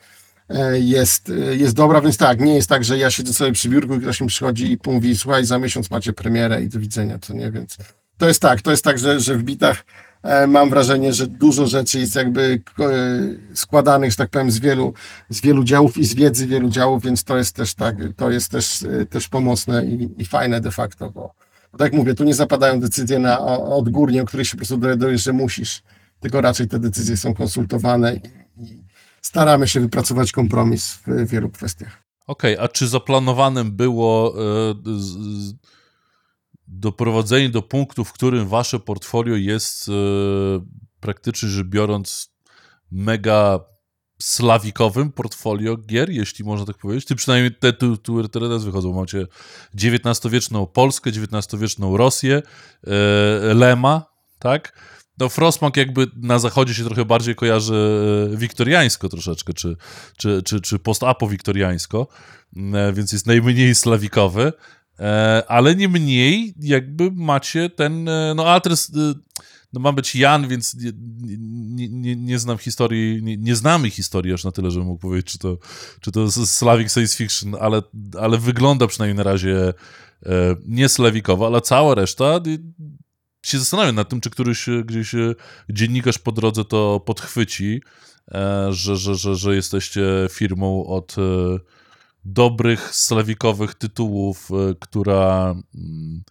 jest, 0.74 1.30
e, 1.30 1.56
jest 1.56 1.76
dobra, 1.76 2.02
więc 2.02 2.18
tak, 2.18 2.40
nie 2.40 2.56
jest 2.56 2.70
tak, 2.70 2.84
że 2.84 2.98
ja 2.98 3.12
siedzę 3.12 3.34
sobie 3.34 3.52
przy 3.52 3.70
biurku 3.70 3.96
i 3.96 4.00
ktoś 4.00 4.22
mi 4.22 4.28
przychodzi 4.28 4.72
i 4.74 4.92
mówi, 4.92 5.18
słuchaj, 5.18 5.46
za 5.46 5.60
miesiąc 5.60 5.92
macie 5.92 6.14
premierę 6.14 6.64
i 6.64 6.70
do 6.70 6.80
widzenia, 6.80 7.20
to 7.20 7.34
nie, 7.34 7.52
więc 7.52 7.78
to 8.18 8.28
jest 8.28 8.42
tak, 8.42 8.62
to 8.62 8.72
jest 8.72 8.84
tak, 8.84 9.00
że, 9.00 9.20
że 9.20 9.36
w 9.36 9.44
bitach 9.44 9.86
e, 10.24 10.48
mam 10.48 10.70
wrażenie, 10.70 11.14
że 11.14 11.28
dużo 11.28 11.68
rzeczy 11.68 12.00
jest 12.00 12.16
jakby 12.16 12.62
składanych, 13.54 14.12
że 14.12 14.18
tak 14.18 14.30
powiem, 14.30 14.52
z 14.52 14.60
wielu, 14.60 14.94
z 15.30 15.42
wielu 15.42 15.64
działów 15.64 15.98
i 15.98 16.06
z 16.06 16.14
wiedzy 16.14 16.48
wielu 16.48 16.70
działów, 16.70 17.04
więc 17.04 17.24
to 17.24 17.38
jest 17.38 17.56
też 17.56 17.74
tak, 17.74 17.96
to 18.16 18.32
jest 18.32 18.52
też, 18.52 18.86
też 19.10 19.28
pomocne 19.28 19.86
i, 19.86 20.10
i 20.18 20.26
fajne 20.26 20.62
de 20.62 20.72
facto, 20.72 21.12
bo 21.12 21.34
tak 21.72 21.82
jak 21.82 21.94
mówię, 21.94 22.16
tu 22.16 22.24
nie 22.24 22.34
zapadają 22.34 22.80
decyzje 22.80 23.20
na 23.20 23.40
odgórnie, 23.60 24.22
o 24.22 24.26
których 24.26 24.48
się 24.48 24.52
po 24.52 24.58
prostu 24.58 24.78
dowiadujesz, 24.78 25.24
że 25.24 25.34
musisz, 25.34 25.82
tylko 26.20 26.42
raczej 26.42 26.68
te 26.68 26.80
decyzje 26.80 27.18
są 27.18 27.34
konsultowane 27.34 28.16
i, 28.16 28.22
i 28.64 28.89
staramy 29.22 29.68
się 29.68 29.80
wypracować 29.80 30.32
kompromis 30.32 31.00
w 31.08 31.30
wielu 31.30 31.50
kwestiach. 31.50 32.04
Okej, 32.28 32.54
okay, 32.54 32.66
a 32.66 32.68
czy 32.68 32.88
zaplanowanym 32.88 33.72
było 33.72 34.36
e, 34.38 34.76
doprowadzenie 36.68 37.50
do 37.50 37.62
punktu, 37.62 38.06
w 38.06 38.14
którym 38.14 38.48
wasze 38.48 38.80
portfolio 38.80 39.36
jest 39.36 39.90
e, 39.90 39.92
praktycznie 41.00 41.50
rzecz 41.50 41.68
biorąc 41.68 42.34
mega 42.92 43.60
slawikowym 44.22 45.12
portfolio 45.12 45.78
gier, 45.78 46.10
jeśli 46.10 46.46
można 46.46 46.66
tak 46.66 46.78
powiedzieć. 46.78 47.06
Ty 47.06 47.16
przynajmniej 47.16 47.56
te, 47.56 47.74
które 48.04 48.30
teraz 48.30 48.66
wychodzą. 48.66 48.94
Macie 48.94 49.28
XIX-wieczną 49.76 50.68
Polskę, 50.68 51.10
XIX-wieczną 51.10 51.98
Rosję, 51.98 52.42
e, 52.88 53.54
Lema, 53.54 54.06
tak? 54.40 54.74
No 55.20 55.30
Frostpunk 55.30 55.78
jakby 55.78 56.08
na 56.16 56.40
zachodzie 56.40 56.74
się 56.74 56.84
trochę 56.84 57.06
bardziej 57.06 57.36
kojarzy 57.36 57.76
e, 58.34 58.38
wiktoriańsko 58.38 59.10
troszeczkę, 59.10 59.54
czy, 59.54 59.78
czy, 60.18 60.44
czy, 60.44 60.62
czy 60.62 60.80
post-apo-wiktoriańsko, 60.80 62.08
mm, 62.56 62.76
e, 62.76 62.94
więc 62.94 63.12
jest 63.12 63.28
najmniej 63.28 63.76
slawikowy, 63.76 64.54
e, 65.00 65.44
ale 65.48 65.76
nie 65.76 65.90
mniej 65.90 66.54
jakby 66.60 67.12
macie 67.12 67.70
ten, 67.70 68.10
no 68.36 68.46
Altres, 68.48 68.92
no 69.74 69.80
ma 69.80 69.92
być 69.92 70.16
Jan, 70.16 70.48
więc 70.48 70.76
nie, 70.76 70.92
nie, 71.52 71.90
nie, 71.90 72.16
nie 72.16 72.40
znam 72.40 72.58
historii, 72.58 73.24
nie, 73.24 73.38
nie, 73.38 73.56
znamy 73.56 73.90
historii 73.90 74.34
aż 74.34 74.44
na 74.44 74.52
tyle, 74.52 74.72
żebym 74.72 74.88
mógł 74.88 75.02
powiedzieć, 75.02 75.32
czy 75.32 75.40
to, 75.40 75.58
czy 76.02 76.12
to 76.12 76.32
Slavic 76.32 76.94
science 76.94 77.18
fiction, 77.18 77.56
ale, 77.60 77.82
ale 78.20 78.38
wygląda 78.38 78.88
przynajmniej 78.88 79.18
na 79.18 79.24
razie 79.24 79.74
nie 80.66 80.90
slawikowo, 80.90 81.48
ale 81.48 81.62
cała 81.62 81.96
reszta 81.96 82.40
się 83.42 83.60
zastanawiam 83.60 83.96
nad 83.96 84.10
tym, 84.10 84.22
czy 84.22 84.30
któryś 84.30 84.70
e, 84.70 84.84
gdzieś 84.84 85.16
e, 85.16 85.36
dziennikarz 85.70 86.18
po 86.18 86.32
drodze 86.32 86.66
to 86.66 87.00
podchwyci, 87.00 87.82
e, 88.32 88.68
że, 88.74 88.98
że, 88.98 89.16
że, 89.16 89.36
że 89.36 89.56
jesteście 89.56 90.02
firmą 90.32 90.86
od 90.86 91.16
dobrych, 92.26 92.96
slawikowych 92.96 93.74
tytułów, 93.76 94.50
która 94.80 95.56
mm, 95.76 96.24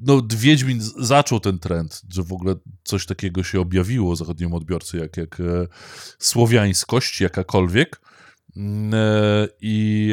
no, 0.00 0.22
Wiedźmin 0.36 0.80
zaczął 0.98 1.40
ten 1.40 1.58
trend, 1.58 2.02
że 2.08 2.22
w 2.22 2.32
ogóle 2.32 2.54
coś 2.84 3.06
takiego 3.06 3.42
się 3.42 3.60
objawiło 3.60 4.16
zachodniemu 4.16 4.56
odbiorcy, 4.56 4.98
jak, 4.98 5.16
jak 5.16 5.42
słowiańskość 6.18 7.20
jakakolwiek. 7.20 8.00
Mm, 8.56 8.94
I 9.60 10.10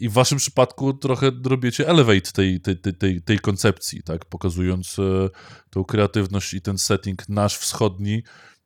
i 0.00 0.08
w 0.08 0.12
waszym 0.12 0.38
przypadku 0.38 0.94
trochę 0.94 1.30
robicie 1.44 1.88
elevate 1.88 2.32
tej, 2.32 2.60
tej, 2.60 2.76
tej, 2.76 3.22
tej 3.22 3.38
koncepcji, 3.38 4.02
tak? 4.02 4.24
Pokazując 4.24 4.98
e, 4.98 5.28
tą 5.70 5.84
kreatywność 5.84 6.54
i 6.54 6.60
ten 6.60 6.78
setting 6.78 7.28
nasz 7.28 7.56
wschodni 7.56 8.22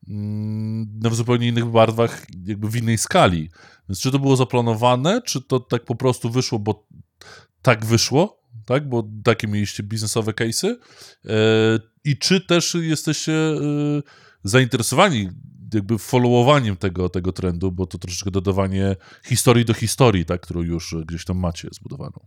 mm, 0.08 1.00
no, 1.02 1.10
w 1.10 1.14
zupełnie 1.14 1.48
innych 1.48 1.64
barwach, 1.64 2.26
jakby 2.46 2.68
w 2.68 2.76
innej 2.76 2.98
skali. 2.98 3.50
Więc 3.88 4.00
czy 4.00 4.10
to 4.10 4.18
było 4.18 4.36
zaplanowane, 4.36 5.22
czy 5.22 5.42
to 5.42 5.60
tak 5.60 5.84
po 5.84 5.94
prostu 5.94 6.30
wyszło, 6.30 6.58
bo 6.58 6.86
tak 7.62 7.84
wyszło, 7.84 8.42
tak? 8.66 8.88
Bo 8.88 9.08
takie 9.24 9.48
mieliście 9.48 9.82
biznesowe 9.82 10.32
case'y? 10.32 10.74
E, 11.24 11.80
I 12.04 12.18
czy 12.18 12.40
też 12.40 12.76
jesteście 12.80 13.32
e, 13.32 13.56
zainteresowani 14.44 15.30
jakby 15.74 15.98
followowaniem 15.98 16.76
tego, 16.76 17.08
tego 17.08 17.32
trendu, 17.32 17.72
bo 17.72 17.86
to 17.86 17.98
troszeczkę 17.98 18.30
dodawanie 18.30 18.96
historii 19.24 19.64
do 19.64 19.74
historii, 19.74 20.24
tak, 20.24 20.40
którą 20.40 20.62
już 20.62 20.96
gdzieś 21.06 21.24
tam 21.24 21.38
macie 21.38 21.68
zbudowaną. 21.72 22.26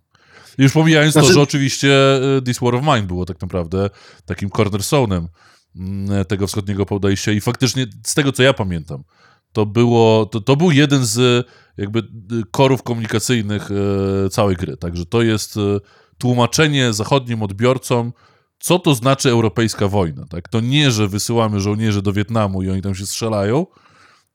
Już 0.57 0.71
pomijając 0.71 1.13
znaczy... 1.13 1.27
to, 1.27 1.33
że 1.33 1.41
oczywiście 1.41 2.19
y, 2.37 2.41
This 2.41 2.59
War 2.59 2.75
of 2.75 2.83
Mine 2.83 3.03
było 3.03 3.25
tak 3.25 3.41
naprawdę 3.41 3.89
takim 4.25 4.49
cornerstone'em 4.49 5.27
mm, 5.75 6.25
tego 6.25 6.47
wschodniego 6.47 6.85
podejścia 6.85 7.31
i 7.31 7.41
faktycznie 7.41 7.87
z 8.05 8.13
tego, 8.13 8.31
co 8.31 8.43
ja 8.43 8.53
pamiętam, 8.53 9.03
to, 9.51 9.65
było, 9.65 10.25
to, 10.25 10.41
to 10.41 10.55
był 10.55 10.71
jeden 10.71 11.05
z 11.05 11.47
jakby 11.77 11.99
y, 11.99 12.03
korów 12.51 12.83
komunikacyjnych 12.83 13.69
całej 14.31 14.55
gry. 14.55 14.77
Także 14.77 15.05
to 15.05 15.21
jest 15.21 15.59
tłumaczenie 16.17 16.93
zachodnim 16.93 17.43
odbiorcom 17.43 18.13
co 18.59 18.79
to 18.79 18.95
znaczy 18.95 19.29
europejska 19.29 19.87
wojna. 19.87 20.25
Tak? 20.29 20.49
To 20.49 20.59
nie, 20.59 20.91
że 20.91 21.07
wysyłamy 21.07 21.59
żołnierzy 21.59 22.01
do 22.01 22.13
Wietnamu 22.13 22.61
i 22.61 22.69
oni 22.69 22.81
tam 22.81 22.95
się 22.95 23.05
strzelają, 23.05 23.65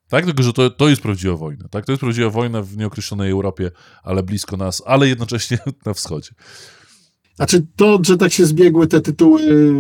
tak? 0.09 0.25
tylko 0.25 0.43
że 0.43 0.53
to, 0.53 0.71
to 0.71 0.89
jest 0.89 1.03
prawdziwa 1.03 1.37
wojna. 1.37 1.69
Tak? 1.69 1.87
To 1.87 1.93
jest 1.93 2.01
prawdziwa 2.01 2.31
wojna 2.31 2.63
w 2.63 2.77
nieokreślonej 2.77 3.31
Europie, 3.31 3.71
ale 4.03 4.23
blisko 4.23 4.57
nas, 4.57 4.83
ale 4.87 5.09
jednocześnie 5.09 5.59
na 5.87 5.95
wschodzie. 5.95 6.31
Znaczy 7.37 7.67
to, 7.77 7.99
że 8.03 8.17
tak 8.17 8.33
się 8.33 8.47
zbiegły 8.47 8.87
te 8.87 9.01
tytuły 9.01 9.43
y, 9.43 9.75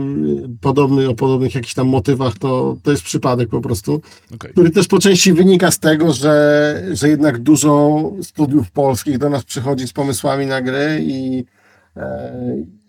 podobny, 0.61 1.09
o 1.09 1.15
podobnych 1.15 1.55
jakichś 1.55 1.75
tam 1.75 1.89
motywach, 1.89 2.39
to, 2.39 2.77
to 2.83 2.91
jest 2.91 3.03
przypadek 3.03 3.49
po 3.49 3.61
prostu, 3.61 4.03
Okay. 4.35 4.53
który 4.53 4.71
też 4.71 4.89
po 4.89 4.99
części 4.99 5.33
wynika 5.33 5.71
z 5.71 5.79
tego, 5.79 6.13
że, 6.13 6.85
że 6.93 7.09
jednak 7.09 7.39
dużo 7.39 8.03
studiów 8.23 8.71
polskich 8.71 9.19
do 9.19 9.31
nas 9.31 9.45
przychodzi 9.45 9.89
z 9.89 9.93
pomysłami 9.93 10.47
na 10.47 10.63
gry 10.63 11.01
i, 11.03 11.45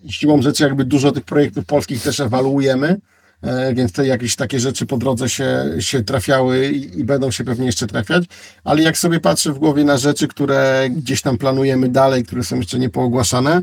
i 0.03 0.13
siłą 0.13 0.41
rzeczy 0.41 0.63
jakby 0.63 0.85
dużo 0.85 1.11
tych 1.11 1.23
projektów 1.23 1.65
polskich 1.65 2.01
też 2.01 2.19
ewaluujemy, 2.19 2.97
e, 3.41 3.73
więc 3.73 3.91
te 3.91 4.07
jakieś 4.07 4.35
takie 4.35 4.59
rzeczy 4.59 4.85
po 4.85 4.97
drodze 4.97 5.29
się, 5.29 5.65
się 5.79 6.03
trafiały 6.03 6.67
i, 6.67 6.99
i 6.99 7.03
będą 7.03 7.31
się 7.31 7.43
pewnie 7.43 7.65
jeszcze 7.65 7.87
trafiać, 7.87 8.23
ale 8.63 8.81
jak 8.81 8.97
sobie 8.97 9.19
patrzę 9.19 9.53
w 9.53 9.59
głowie 9.59 9.83
na 9.83 9.97
rzeczy, 9.97 10.27
które 10.27 10.87
gdzieś 10.89 11.21
tam 11.21 11.37
planujemy 11.37 11.89
dalej, 11.89 12.23
które 12.23 12.43
są 12.43 12.55
jeszcze 12.55 12.79
niepoogłaszane, 12.79 13.61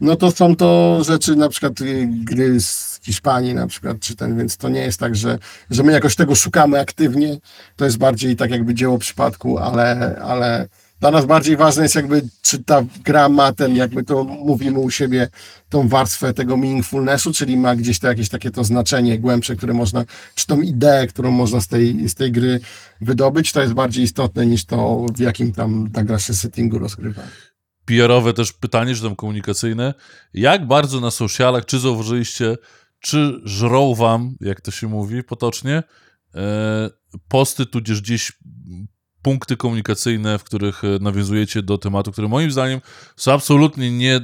no 0.00 0.16
to 0.16 0.30
są 0.30 0.56
to 0.56 0.98
rzeczy, 1.04 1.36
na 1.36 1.48
przykład 1.48 1.80
y, 1.80 2.08
gry 2.10 2.60
z 2.60 3.00
Hiszpanii 3.02 3.54
na 3.54 3.66
przykład, 3.66 4.00
czy 4.00 4.16
ten, 4.16 4.38
więc 4.38 4.56
to 4.56 4.68
nie 4.68 4.80
jest 4.80 5.00
tak, 5.00 5.16
że, 5.16 5.38
że 5.70 5.82
my 5.82 5.92
jakoś 5.92 6.16
tego 6.16 6.34
szukamy 6.34 6.80
aktywnie, 6.80 7.36
to 7.76 7.84
jest 7.84 7.98
bardziej 7.98 8.36
tak 8.36 8.50
jakby 8.50 8.74
dzieło 8.74 8.98
przypadku, 8.98 9.58
ale, 9.58 10.16
ale 10.22 10.68
dla 11.02 11.10
nas 11.10 11.26
bardziej 11.26 11.56
ważne 11.56 11.82
jest 11.82 11.94
jakby, 11.94 12.22
czy 12.42 12.64
ta 12.64 12.82
gra 13.04 13.28
ma 13.28 13.52
ten, 13.52 13.76
jakby 13.76 14.04
to 14.04 14.24
mówimy 14.24 14.78
u 14.78 14.90
siebie, 14.90 15.28
tą 15.68 15.88
warstwę 15.88 16.34
tego 16.34 16.56
meaningfulnessu, 16.56 17.32
czyli 17.32 17.56
ma 17.56 17.76
gdzieś 17.76 17.98
to 17.98 18.06
jakieś 18.06 18.28
takie 18.28 18.50
to 18.50 18.64
znaczenie 18.64 19.18
głębsze, 19.18 19.56
które 19.56 19.74
można, 19.74 20.04
czy 20.34 20.46
tą 20.46 20.60
ideę, 20.60 21.06
którą 21.06 21.30
można 21.30 21.60
z 21.60 21.68
tej, 21.68 22.08
z 22.08 22.14
tej 22.14 22.32
gry 22.32 22.60
wydobyć, 23.00 23.52
to 23.52 23.60
jest 23.60 23.72
bardziej 23.72 24.04
istotne 24.04 24.46
niż 24.46 24.64
to, 24.64 25.06
w 25.14 25.18
jakim 25.18 25.52
tam 25.52 25.90
ta 25.92 26.02
gra 26.04 26.18
się 26.18 26.34
settingu 26.34 26.78
rozgrywa. 26.78 27.22
PR-owe 27.84 28.32
też 28.32 28.52
pytanie, 28.52 28.94
czy 28.94 29.02
tam 29.02 29.16
komunikacyjne. 29.16 29.94
Jak 30.34 30.66
bardzo 30.66 31.00
na 31.00 31.10
socialach, 31.10 31.66
czy 31.66 31.78
zauważyliście, 31.78 32.56
czy 33.00 33.40
żrą 33.44 33.94
wam, 33.94 34.36
jak 34.40 34.60
to 34.60 34.70
się 34.70 34.88
mówi 34.88 35.22
potocznie, 35.22 35.82
e, 36.34 36.90
posty, 37.28 37.66
tudzież 37.66 38.00
gdzieś 38.00 38.32
punkty 39.22 39.56
komunikacyjne, 39.56 40.38
w 40.38 40.44
których 40.44 40.84
e, 40.84 40.98
nawiązujecie 41.00 41.62
do 41.62 41.78
tematu, 41.78 42.12
które 42.12 42.28
moim 42.28 42.50
zdaniem 42.50 42.80
są 43.16 43.32
absolutnie 43.32 43.90
nie, 43.90 44.20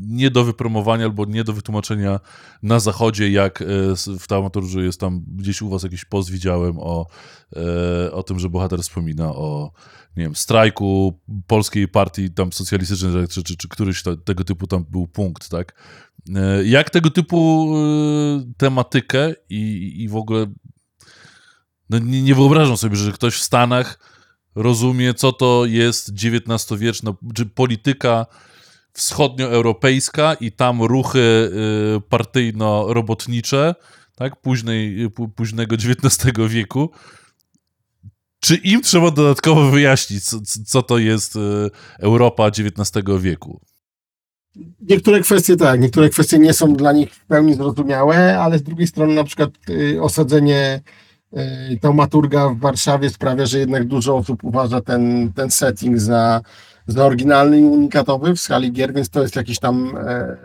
nie 0.00 0.30
do 0.30 0.44
wypromowania 0.44 1.04
albo 1.04 1.24
nie 1.24 1.44
do 1.44 1.52
wytłumaczenia 1.52 2.20
na 2.62 2.80
zachodzie, 2.80 3.30
jak 3.30 3.62
e, 3.62 3.64
w 4.18 4.26
Taumaturży 4.26 4.84
jest 4.84 5.00
tam 5.00 5.24
gdzieś 5.26 5.62
u 5.62 5.68
was 5.68 5.82
jakiś 5.82 6.04
post 6.04 6.30
widziałem 6.30 6.78
o, 6.78 7.06
e, 7.56 8.12
o 8.12 8.22
tym, 8.22 8.38
że 8.38 8.48
bohater 8.48 8.80
wspomina 8.80 9.34
o 9.34 9.72
nie 10.16 10.24
wiem, 10.24 10.34
strajku 10.34 11.20
polskiej 11.46 11.88
partii 11.88 12.30
tam 12.30 12.52
socjalistycznej, 12.52 13.28
czy, 13.28 13.42
czy, 13.42 13.56
czy 13.56 13.68
któryś 13.68 14.02
to, 14.02 14.16
tego 14.16 14.44
typu 14.44 14.66
tam 14.66 14.84
był 14.90 15.08
punkt, 15.08 15.48
tak? 15.48 15.82
Jak 16.64 16.90
tego 16.90 17.10
typu 17.10 17.74
tematykę 18.56 19.34
i, 19.48 19.92
i 20.02 20.08
w 20.08 20.16
ogóle 20.16 20.46
no 21.90 21.98
nie, 21.98 22.22
nie 22.22 22.34
wyobrażam 22.34 22.76
sobie, 22.76 22.96
że 22.96 23.12
ktoś 23.12 23.34
w 23.34 23.42
Stanach 23.42 24.13
rozumie, 24.54 25.14
co 25.14 25.32
to 25.32 25.64
jest 25.66 26.10
XIX-wieczna, 26.10 27.14
czy 27.34 27.46
polityka 27.46 28.26
wschodnioeuropejska 28.92 30.34
i 30.34 30.52
tam 30.52 30.82
ruchy 30.82 31.18
y, 31.18 32.00
partyjno-robotnicze, 32.08 33.74
tak, 34.14 34.36
późnej, 34.36 35.10
późnego 35.36 35.74
XIX 35.74 36.32
wieku. 36.48 36.90
Czy 38.40 38.54
im 38.54 38.82
trzeba 38.82 39.10
dodatkowo 39.10 39.70
wyjaśnić, 39.70 40.24
co, 40.24 40.40
co 40.66 40.82
to 40.82 40.98
jest 40.98 41.36
y, 41.36 41.40
Europa 41.98 42.46
XIX 42.46 43.04
wieku? 43.20 43.60
Niektóre 44.80 45.20
kwestie 45.20 45.56
tak, 45.56 45.80
niektóre 45.80 46.10
kwestie 46.10 46.38
nie 46.38 46.52
są 46.52 46.74
dla 46.74 46.92
nich 46.92 47.14
w 47.14 47.26
pełni 47.26 47.54
zrozumiałe, 47.54 48.38
ale 48.38 48.58
z 48.58 48.62
drugiej 48.62 48.86
strony 48.86 49.14
na 49.14 49.24
przykład 49.24 49.50
y, 49.70 50.02
osadzenie 50.02 50.80
Y, 50.80 51.03
taumaturga 51.80 52.48
w 52.48 52.58
Warszawie 52.58 53.10
sprawia, 53.10 53.46
że 53.46 53.58
jednak 53.58 53.84
dużo 53.84 54.16
osób 54.16 54.44
uważa 54.44 54.80
ten, 54.80 55.32
ten 55.32 55.50
setting 55.50 55.98
za, 55.98 56.40
za 56.86 57.04
oryginalny 57.04 57.60
i 57.60 57.64
unikatowy 57.64 58.34
w 58.34 58.40
skali 58.40 58.72
gier, 58.72 58.94
więc 58.94 59.10
to 59.10 59.22
jest 59.22 59.36
jakiś 59.36 59.58
tam 59.58 59.96
e, 59.96 60.36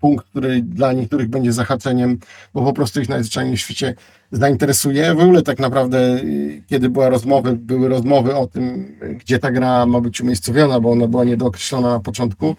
punkt, 0.00 0.26
który 0.26 0.62
dla 0.62 0.92
niektórych 0.92 1.28
będzie 1.28 1.52
zahaczeniem, 1.52 2.18
bo 2.54 2.62
po 2.62 2.72
prostu 2.72 3.00
ich 3.00 3.08
najzwyczajniej 3.08 3.56
w 3.56 3.60
świecie 3.60 3.94
zainteresuje. 4.32 5.14
W 5.14 5.20
ogóle 5.20 5.42
tak 5.42 5.58
naprawdę, 5.58 6.16
y, 6.16 6.62
kiedy 6.66 6.88
była 6.88 7.08
rozmowy, 7.08 7.52
były 7.52 7.88
rozmowy 7.88 8.36
o 8.36 8.46
tym, 8.46 8.96
gdzie 9.20 9.38
ta 9.38 9.50
gra 9.50 9.86
ma 9.86 10.00
być 10.00 10.20
umiejscowiona, 10.20 10.80
bo 10.80 10.90
ona 10.90 11.06
była 11.06 11.24
niedookreślona 11.24 11.88
na 11.88 12.00
początku, 12.00 12.56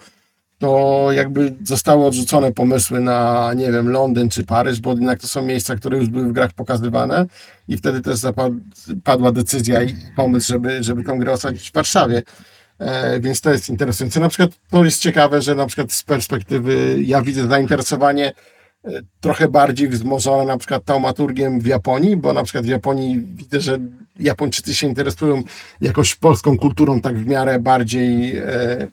to 0.59 1.07
jakby 1.11 1.55
zostały 1.63 2.05
odrzucone 2.05 2.51
pomysły 2.51 2.99
na, 2.99 3.51
nie 3.53 3.71
wiem, 3.71 3.89
Londyn 3.89 4.29
czy 4.29 4.43
Paryż, 4.43 4.79
bo 4.79 4.91
jednak 4.91 5.19
to 5.19 5.27
są 5.27 5.45
miejsca, 5.45 5.75
które 5.75 5.97
już 5.97 6.09
były 6.09 6.27
w 6.27 6.31
grach 6.31 6.53
pokazywane 6.53 7.25
i 7.67 7.77
wtedy 7.77 8.01
też 8.01 8.17
zapadła 8.17 9.31
decyzja 9.31 9.83
i 9.83 9.95
pomysł, 10.15 10.47
żeby, 10.47 10.83
żeby 10.83 11.03
tą 11.03 11.19
grę 11.19 11.31
osadzić 11.31 11.69
w 11.69 11.73
Warszawie. 11.73 12.23
E, 12.79 13.19
więc 13.19 13.41
to 13.41 13.51
jest 13.51 13.69
interesujące. 13.69 14.19
Na 14.19 14.29
przykład 14.29 14.51
to 14.69 14.85
jest 14.85 15.01
ciekawe, 15.01 15.41
że 15.41 15.55
na 15.55 15.65
przykład 15.65 15.91
z 15.91 16.03
perspektywy 16.03 16.97
ja 17.01 17.21
widzę 17.21 17.47
zainteresowanie 17.47 18.33
e, 18.85 18.89
trochę 19.21 19.47
bardziej 19.47 19.89
wzmożone 19.89 20.45
na 20.45 20.57
przykład 20.57 20.85
taumaturgiem 20.85 21.59
w 21.59 21.65
Japonii, 21.65 22.17
bo 22.17 22.33
na 22.33 22.43
przykład 22.43 22.65
w 22.65 22.69
Japonii 22.69 23.19
widzę, 23.19 23.61
że 23.61 23.79
Japończycy 24.19 24.75
się 24.75 24.87
interesują 24.87 25.43
jakoś 25.81 26.15
polską 26.15 26.57
kulturą 26.57 27.01
tak 27.01 27.17
w 27.17 27.27
miarę 27.27 27.59
bardziej 27.59 28.37
e, 28.37 28.87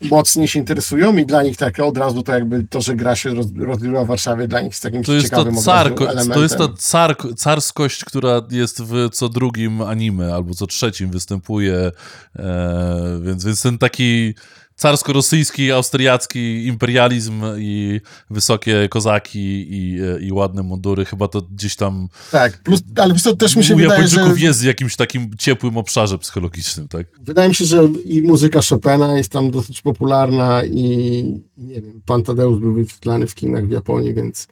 mocniej 0.00 0.48
się 0.48 0.58
interesują 0.58 1.16
i 1.16 1.26
dla 1.26 1.42
nich 1.42 1.56
tak 1.56 1.78
od 1.78 1.98
razu 1.98 2.22
to 2.22 2.32
jakby 2.32 2.66
to, 2.70 2.80
że 2.80 2.94
gra 2.94 3.16
się 3.16 3.34
roz, 3.34 3.46
rozgrywa 3.56 4.04
w 4.04 4.06
Warszawie 4.06 4.48
dla 4.48 4.60
nich 4.60 4.72
jest 4.72 4.82
takim 4.82 5.02
to 5.02 5.12
jest 5.12 5.26
ciekawym 5.26 5.54
to 5.54 5.62
carko, 5.62 6.06
To 6.34 6.42
jest 6.42 6.58
ta 6.58 6.68
car, 6.78 7.16
carskość, 7.36 8.04
która 8.04 8.42
jest 8.50 8.82
w 8.82 9.08
co 9.12 9.28
drugim 9.28 9.82
anime 9.82 10.34
albo 10.34 10.54
co 10.54 10.66
trzecim 10.66 11.10
występuje, 11.10 11.92
e, 12.36 13.20
więc, 13.22 13.44
więc 13.44 13.62
ten 13.62 13.78
taki 13.78 14.34
carsko-rosyjski, 14.76 15.72
austriacki 15.72 16.66
imperializm 16.66 17.42
i 17.58 18.00
wysokie 18.30 18.88
kozaki 18.88 19.66
i, 19.70 20.00
i 20.20 20.32
ładne 20.32 20.62
mundury, 20.62 21.04
chyba 21.04 21.28
to 21.28 21.42
gdzieś 21.42 21.76
tam... 21.76 22.08
Tak, 22.30 22.62
plus, 22.62 22.82
ale 22.96 23.14
to 23.14 23.36
też 23.36 23.56
mi 23.56 23.64
się 23.64 23.76
wydaje, 23.76 24.08
że... 24.08 24.34
jest 24.36 24.60
w 24.60 24.64
jakimś 24.64 24.96
takim 24.96 25.30
ciepłym 25.38 25.76
obszarze 25.76 26.18
psychologicznym, 26.18 26.88
tak? 26.88 27.06
Wydaje 27.20 27.48
mi 27.48 27.54
się, 27.54 27.64
że 27.64 27.88
i 28.04 28.22
muzyka 28.22 28.60
Chopina 28.68 29.16
jest 29.16 29.32
tam 29.32 29.50
dosyć 29.50 29.82
popularna 29.82 30.64
i 30.64 31.24
nie 31.56 31.80
wiem, 31.80 32.02
Pan 32.06 32.22
Tadeusz 32.22 32.60
był 32.60 32.74
wyświetlany 32.74 33.26
w 33.26 33.34
kinach 33.34 33.66
w 33.66 33.70
Japonii, 33.70 34.14
więc 34.14 34.48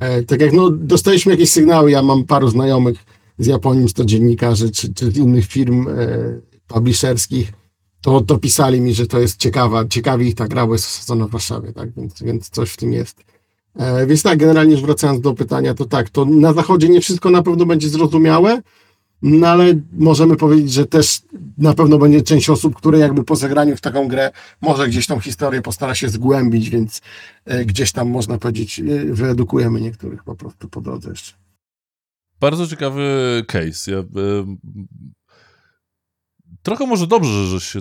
e, 0.00 0.22
tak 0.22 0.40
jak 0.40 0.52
no, 0.52 0.70
dostaliśmy 0.70 1.32
jakieś 1.32 1.50
sygnały, 1.50 1.90
ja 1.90 2.02
mam 2.02 2.24
paru 2.24 2.48
znajomych 2.48 3.04
z 3.38 3.46
Japonii, 3.46 3.88
z 3.88 3.92
to 3.92 4.04
dziennikarzy, 4.04 4.70
czy, 4.70 4.94
czy 4.94 5.10
z 5.10 5.16
innych 5.16 5.46
firm 5.46 5.88
e, 5.88 5.92
publisherskich, 6.66 7.52
to, 8.04 8.20
to 8.20 8.38
pisali 8.38 8.80
mi, 8.80 8.94
że 8.94 9.06
to 9.06 9.18
jest 9.18 9.36
ciekawa, 9.36 9.84
ciekawi 9.84 10.26
ich 10.26 10.34
ta 10.34 10.48
gra, 10.48 10.66
bo 10.66 10.72
jest 10.72 10.86
osadzona 10.86 11.26
w 11.26 11.30
Warszawie, 11.30 11.72
tak, 11.72 11.92
więc, 11.96 12.22
więc 12.22 12.50
coś 12.50 12.70
w 12.70 12.76
tym 12.76 12.92
jest. 12.92 13.24
E, 13.76 14.06
więc 14.06 14.22
tak, 14.22 14.38
generalnie 14.38 14.76
wracając 14.76 15.20
do 15.20 15.34
pytania, 15.34 15.74
to 15.74 15.84
tak, 15.84 16.10
to 16.10 16.24
na 16.24 16.52
zachodzie 16.52 16.88
nie 16.88 17.00
wszystko 17.00 17.30
na 17.30 17.42
pewno 17.42 17.66
będzie 17.66 17.88
zrozumiałe, 17.88 18.62
no 19.22 19.48
ale 19.48 19.80
możemy 19.92 20.36
powiedzieć, 20.36 20.72
że 20.72 20.86
też 20.86 21.22
na 21.58 21.74
pewno 21.74 21.98
będzie 21.98 22.22
część 22.22 22.50
osób, 22.50 22.76
które 22.76 22.98
jakby 22.98 23.24
po 23.24 23.36
zagraniu 23.36 23.76
w 23.76 23.80
taką 23.80 24.08
grę 24.08 24.30
może 24.60 24.88
gdzieś 24.88 25.06
tą 25.06 25.20
historię 25.20 25.62
postara 25.62 25.94
się 25.94 26.08
zgłębić, 26.08 26.70
więc 26.70 27.00
e, 27.44 27.64
gdzieś 27.64 27.92
tam 27.92 28.10
można 28.10 28.38
powiedzieć, 28.38 28.80
e, 28.80 28.82
wyedukujemy 29.04 29.80
niektórych 29.80 30.24
po 30.24 30.34
prostu 30.34 30.68
po 30.68 30.80
drodze 30.80 31.10
jeszcze. 31.10 31.32
Bardzo 32.40 32.66
ciekawy 32.66 33.44
case. 33.48 33.90
Ja, 33.90 33.98
trochę 36.64 36.86
może 36.86 37.06
dobrze, 37.06 37.46
że 37.46 37.60
się 37.60 37.80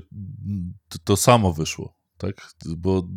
to 1.03 1.17
samo 1.17 1.53
wyszło, 1.53 1.97
tak? 2.17 2.49
Bo, 2.77 3.07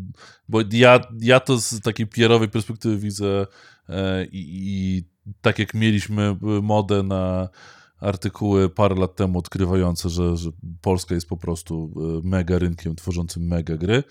bo 0.49 0.61
ja, 0.73 1.01
ja 1.21 1.41
to 1.41 1.59
z 1.59 1.81
takiej 1.81 2.07
PR-owej 2.07 2.49
perspektywy 2.49 2.99
widzę 2.99 3.47
e, 3.89 4.25
i, 4.25 4.45
i 4.59 5.05
tak 5.41 5.59
jak 5.59 5.75
mieliśmy 5.75 6.37
modę 6.63 7.03
na 7.03 7.49
artykuły 8.01 8.71
parę 8.71 8.95
lat 8.95 9.17
temu 9.17 9.39
odkrywające, 9.39 10.11
że, 10.11 10.37
że 10.37 10.51
Polska 10.81 11.15
jest 11.15 11.29
po 11.29 11.37
prostu 11.37 11.95
e, 11.97 12.29
mega 12.29 12.59
rynkiem 12.59 12.97
tworzącym 12.97 13.47
mega 13.47 13.77
gry, 13.77 14.03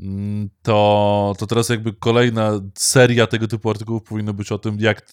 mm, 0.00 0.50
to, 0.62 1.34
to 1.38 1.46
teraz 1.46 1.68
jakby 1.68 1.92
kolejna 1.92 2.60
seria 2.74 3.26
tego 3.26 3.48
typu 3.48 3.70
artykułów 3.70 4.02
powinna 4.02 4.32
być 4.32 4.52
o 4.52 4.58
tym, 4.58 4.80
jak, 4.80 5.12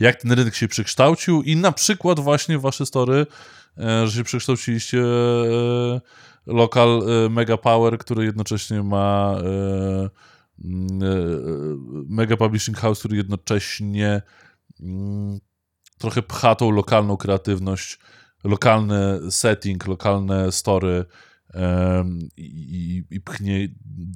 jak 0.00 0.22
ten 0.22 0.32
rynek 0.32 0.54
się 0.54 0.68
przekształcił 0.68 1.42
i 1.42 1.56
na 1.56 1.72
przykład 1.72 2.20
właśnie 2.20 2.58
wasze 2.58 2.86
story 2.86 3.26
E, 3.26 3.67
że 3.78 4.10
się 4.12 4.24
przekształciliście 4.24 5.02
e, 5.02 6.00
lokal 6.46 7.02
e, 7.02 7.28
Mega 7.28 7.56
Power, 7.56 7.98
który 7.98 8.24
jednocześnie 8.24 8.82
ma 8.82 9.38
Mega 12.08 12.36
Publishing 12.36 12.78
House, 12.78 12.98
który 12.98 13.16
jednocześnie 13.16 14.22
mm, 14.80 15.38
trochę 15.98 16.22
pcha 16.22 16.54
tą 16.54 16.70
lokalną 16.70 17.16
kreatywność, 17.16 17.98
lokalny 18.44 19.18
setting, 19.30 19.86
lokalne 19.86 20.52
story 20.52 21.04
i, 22.36 22.42
i, 22.42 23.04
i 23.14 23.20
pchnie 23.20 23.68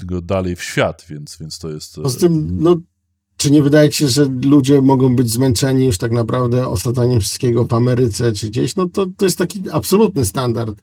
go 0.05 0.23
dalej 0.23 0.57
w 0.57 0.63
świat, 0.63 1.05
więc, 1.09 1.39
więc 1.41 1.59
to 1.59 1.71
jest... 1.71 1.95
Poza 1.95 2.21
tym, 2.21 2.63
no, 2.63 2.77
czy 3.43 3.51
nie 3.51 3.63
wydaje 3.63 3.93
się, 3.93 4.09
że 4.09 4.25
ludzie 4.45 4.81
mogą 4.81 5.17
być 5.17 5.31
zmęczeni 5.31 5.87
już 5.87 5.99
tak 5.99 6.13
naprawdę 6.13 6.69
osadzeniem 6.69 7.21
wszystkiego 7.21 7.65
w 7.65 7.75
Ameryce 7.75 8.33
czy 8.33 8.49
gdzieś? 8.49 8.77
No 8.77 8.89
to, 8.89 9.07
to 9.17 9.25
jest 9.25 9.39
taki 9.39 9.63
absolutny 9.73 10.25
standard 10.25 10.83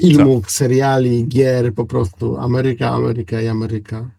filmów, 0.00 0.42
tak. 0.42 0.52
seriali, 0.52 1.28
gier, 1.28 1.74
po 1.74 1.86
prostu 1.86 2.36
Ameryka, 2.36 2.90
Ameryka 2.90 3.40
i 3.40 3.48
Ameryka. 3.48 4.10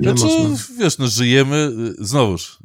Ile 0.00 0.16
znaczy, 0.16 0.38
można? 0.38 0.56
wiesz, 0.78 0.98
no 0.98 1.08
żyjemy, 1.08 1.72
znowuż, 1.98 2.58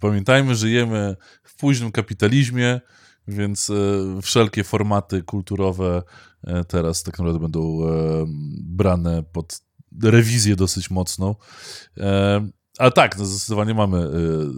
pamiętajmy, 0.00 0.54
żyjemy 0.54 1.16
w 1.42 1.56
późnym 1.56 1.92
kapitalizmie, 1.92 2.80
więc 3.28 3.70
e, 3.70 3.74
wszelkie 4.22 4.64
formaty 4.64 5.22
kulturowe 5.22 6.02
e, 6.44 6.64
teraz 6.64 7.02
tak 7.02 7.18
naprawdę 7.18 7.40
będą 7.40 7.88
e, 7.88 7.88
brane 8.62 9.22
pod 9.22 9.60
rewizję 10.02 10.56
dosyć 10.56 10.90
mocną. 10.90 11.34
A 12.78 12.90
tak, 12.90 13.18
no 13.18 13.26
zdecydowanie 13.26 13.74
mamy 13.74 14.10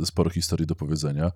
sporo 0.05 0.31
historii 0.31 0.67
do 0.67 0.75
powiedzenia. 0.75 1.33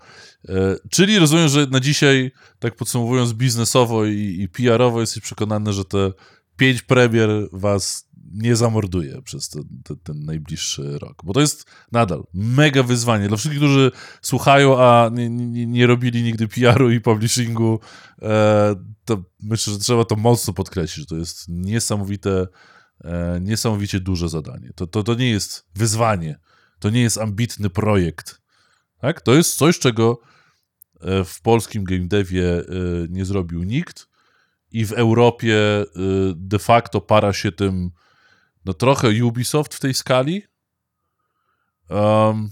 Czyli 0.90 1.18
rozumiem, 1.18 1.48
że 1.48 1.66
na 1.66 1.80
dzisiaj, 1.80 2.30
tak 2.58 2.76
podsumowując 2.76 3.32
biznesowo 3.32 4.04
i, 4.04 4.38
i 4.40 4.48
PR-owo, 4.48 5.00
jesteś 5.00 5.22
przekonany, 5.22 5.72
że 5.72 5.84
te 5.84 6.12
pięć 6.56 6.82
premier 6.82 7.28
was 7.52 8.08
nie 8.32 8.56
zamorduje 8.56 9.22
przez 9.22 9.48
ten, 9.48 9.62
ten, 9.84 9.96
ten, 9.96 10.24
najbliższy 10.24 10.98
rok. 10.98 11.22
Bo 11.24 11.32
to 11.32 11.40
jest 11.40 11.64
nadal 11.92 12.24
mega 12.34 12.82
wyzwanie 12.82 13.28
dla 13.28 13.36
wszystkich, 13.36 13.60
którzy 13.60 13.90
słuchają, 14.22 14.78
a 14.78 15.10
nie, 15.12 15.30
nie, 15.30 15.66
nie 15.66 15.86
robili 15.86 16.22
nigdy 16.22 16.48
PR-u 16.48 16.90
i 16.90 17.00
publishingu. 17.00 17.80
E, 18.22 18.74
to 19.04 19.22
myślę, 19.42 19.72
że 19.72 19.78
trzeba 19.78 20.04
to 20.04 20.16
mocno 20.16 20.52
podkreślić, 20.52 20.96
że 20.96 21.06
to 21.06 21.16
jest 21.16 21.48
niesamowite, 21.48 22.46
e, 23.04 23.40
niesamowicie 23.40 24.00
duże 24.00 24.28
zadanie. 24.28 24.70
To, 24.74 24.86
to, 24.86 25.02
to 25.02 25.14
nie 25.14 25.30
jest 25.30 25.66
wyzwanie, 25.74 26.38
to 26.82 26.90
nie 26.90 27.00
jest 27.00 27.18
ambitny 27.18 27.70
projekt. 27.70 28.42
Tak? 29.00 29.20
To 29.20 29.34
jest 29.34 29.56
coś, 29.56 29.78
czego 29.78 30.20
e, 31.00 31.24
w 31.24 31.40
polskim 31.42 31.84
game 31.84 32.06
devie 32.06 32.44
e, 32.44 32.64
nie 33.08 33.24
zrobił 33.24 33.62
nikt 33.62 34.08
i 34.70 34.86
w 34.86 34.92
Europie 34.92 35.56
e, 35.56 35.84
de 36.36 36.58
facto 36.58 37.00
para 37.00 37.32
się 37.32 37.52
tym 37.52 37.90
no 38.64 38.74
trochę 38.74 39.24
Ubisoft 39.24 39.74
w 39.74 39.80
tej 39.80 39.94
skali. 39.94 40.42
Um, 41.90 42.50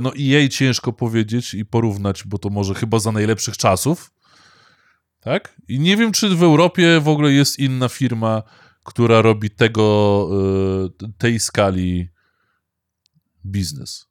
no 0.00 0.12
i 0.12 0.26
jej 0.26 0.48
ciężko 0.48 0.92
powiedzieć 0.92 1.54
i 1.54 1.64
porównać, 1.64 2.24
bo 2.24 2.38
to 2.38 2.50
może 2.50 2.74
chyba 2.74 2.98
za 2.98 3.12
najlepszych 3.12 3.56
czasów. 3.56 4.10
Tak? 5.20 5.54
I 5.68 5.80
nie 5.80 5.96
wiem, 5.96 6.12
czy 6.12 6.36
w 6.36 6.42
Europie 6.42 7.00
w 7.00 7.08
ogóle 7.08 7.32
jest 7.32 7.58
inna 7.58 7.88
firma, 7.88 8.42
która 8.84 9.22
robi 9.22 9.50
tego, 9.50 10.28
tej 11.18 11.40
skali 11.40 12.08
biznes. 13.46 14.08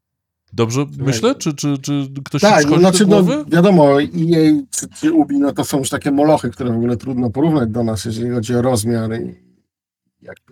Dobrze 0.54 0.86
myślę? 0.98 1.36
Czy, 1.36 1.54
czy, 1.54 1.78
czy 1.78 2.08
ktoś 2.26 2.42
tak, 2.42 2.64
się 2.64 2.70
no, 2.70 2.80
znaczy, 2.80 3.06
do 3.06 3.16
no, 3.16 3.24
głowy? 3.24 3.38
No, 3.38 3.56
wiadomo, 3.56 4.02
EA 4.02 4.64
czy, 4.72 4.88
czy 4.88 5.12
Ubi, 5.12 5.40
no 5.40 5.52
to 5.54 5.66
są 5.66 5.78
już 5.78 5.90
takie 5.90 6.12
molochy, 6.12 6.50
które 6.50 6.72
w 6.72 6.76
ogóle 6.76 6.98
trudno 6.98 7.30
porównać 7.30 7.70
do 7.70 7.84
nas, 7.84 8.06
jeżeli 8.06 8.30
chodzi 8.30 8.56
o 8.56 8.62
rozmiar 8.62 9.22
i 9.22 9.48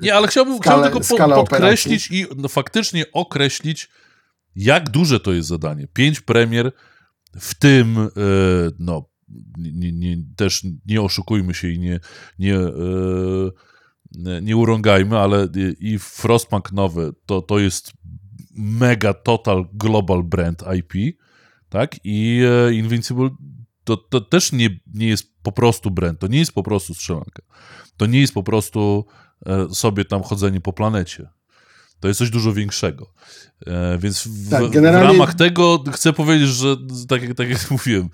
nie, 0.02 0.16
ale 0.16 0.28
chciałbym, 0.28 0.58
skalę, 0.58 0.90
chciałbym 0.90 1.04
tylko 1.04 1.28
po, 1.28 1.46
podkreślić 1.46 2.12
i 2.12 2.26
no, 2.38 2.48
faktycznie 2.48 3.06
określić, 3.12 3.90
jak 4.56 4.90
duże 4.90 5.20
to 5.20 5.34
jest 5.34 5.48
zadanie. 5.48 5.88
Pięć 5.94 6.22
premier, 6.22 6.72
w 7.40 7.56
tym, 7.56 7.98
e, 7.98 8.10
no, 8.80 9.10
nie, 9.58 9.92
nie, 9.92 10.18
też 10.36 10.64
nie 10.86 11.02
oszukujmy 11.02 11.54
się 11.54 11.70
i 11.70 11.80
nie, 11.80 12.00
nie, 12.40 12.56
e, 12.56 14.42
nie 14.42 14.58
urągajmy, 14.58 15.20
ale 15.20 15.48
i 15.80 16.00
Frostpunk 16.00 16.72
nowy 16.72 17.12
to, 17.26 17.42
to 17.42 17.60
jest 17.60 17.92
mega 18.56 19.14
total 19.14 19.66
global 19.74 20.24
brand 20.24 20.64
IP, 20.78 21.18
tak? 21.70 21.96
I 22.04 22.42
e, 22.68 22.74
Invincible 22.74 23.30
to, 23.84 23.98
to 23.98 24.22
też 24.22 24.52
nie, 24.52 24.70
nie 24.94 25.08
jest 25.08 25.34
po 25.44 25.52
prostu 25.52 25.92
brand, 25.92 26.20
to 26.20 26.28
nie 26.28 26.40
jest 26.40 26.52
po 26.52 26.64
prostu 26.64 26.94
strzelanka. 26.94 27.42
To 27.98 28.06
nie 28.06 28.22
jest 28.22 28.34
po 28.34 28.44
prostu 28.44 29.06
E, 29.46 29.76
sobie 29.76 30.06
tam 30.06 30.24
chodzenie 30.24 30.62
po 30.62 30.74
planecie. 30.74 31.30
To 32.00 32.08
jest 32.08 32.18
coś 32.18 32.30
dużo 32.30 32.54
większego. 32.54 33.14
E, 33.68 33.98
więc 33.98 34.28
w, 34.28 34.50
tak, 34.50 34.70
generalnie... 34.70 35.08
w 35.08 35.12
ramach 35.12 35.34
tego 35.34 35.84
chcę 35.94 36.14
powiedzieć, 36.14 36.50
że 36.50 36.76
tak 37.08 37.22
tak 37.36 37.50
jak 37.50 37.72
mówiłem, 37.72 38.10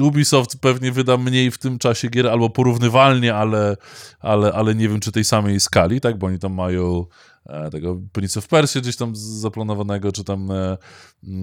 Ubisoft 0.00 0.58
pewnie 0.60 0.92
wyda 0.92 1.16
mniej 1.16 1.50
w 1.50 1.58
tym 1.58 1.78
czasie 1.78 2.08
gier, 2.08 2.28
albo 2.28 2.50
porównywalnie, 2.50 3.34
ale, 3.34 3.76
ale, 4.20 4.52
ale 4.52 4.74
nie 4.74 4.88
wiem, 4.88 5.00
czy 5.00 5.12
tej 5.12 5.24
samej 5.24 5.60
skali, 5.60 6.00
tak, 6.00 6.18
bo 6.18 6.26
oni 6.26 6.38
tam 6.38 6.52
mają 6.54 7.06
e, 7.46 7.70
tego 7.70 8.00
Prince 8.12 8.36
of 8.36 8.48
Persia 8.48 8.80
gdzieś 8.80 8.96
tam 8.96 9.16
zaplanowanego, 9.16 10.12
czy 10.12 10.24
tam 10.24 10.50
e, 10.50 10.76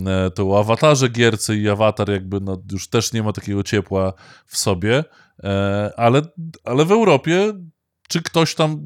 e, 0.08 0.32
to 0.32 0.50
o 0.50 0.60
awatarze 0.60 1.10
gierce 1.10 1.56
i 1.58 1.70
awatar 1.70 2.10
jakby 2.10 2.40
no, 2.42 2.62
już 2.72 2.90
też 2.90 3.14
nie 3.14 3.24
ma 3.24 3.34
takiego 3.34 3.64
ciepła 3.64 4.14
w 4.46 4.58
sobie, 4.58 5.04
e, 5.44 5.92
ale, 5.98 6.22
ale 6.64 6.86
w 6.86 6.92
Europie 6.92 7.54
czy 8.12 8.22
ktoś 8.22 8.56
tam 8.56 8.78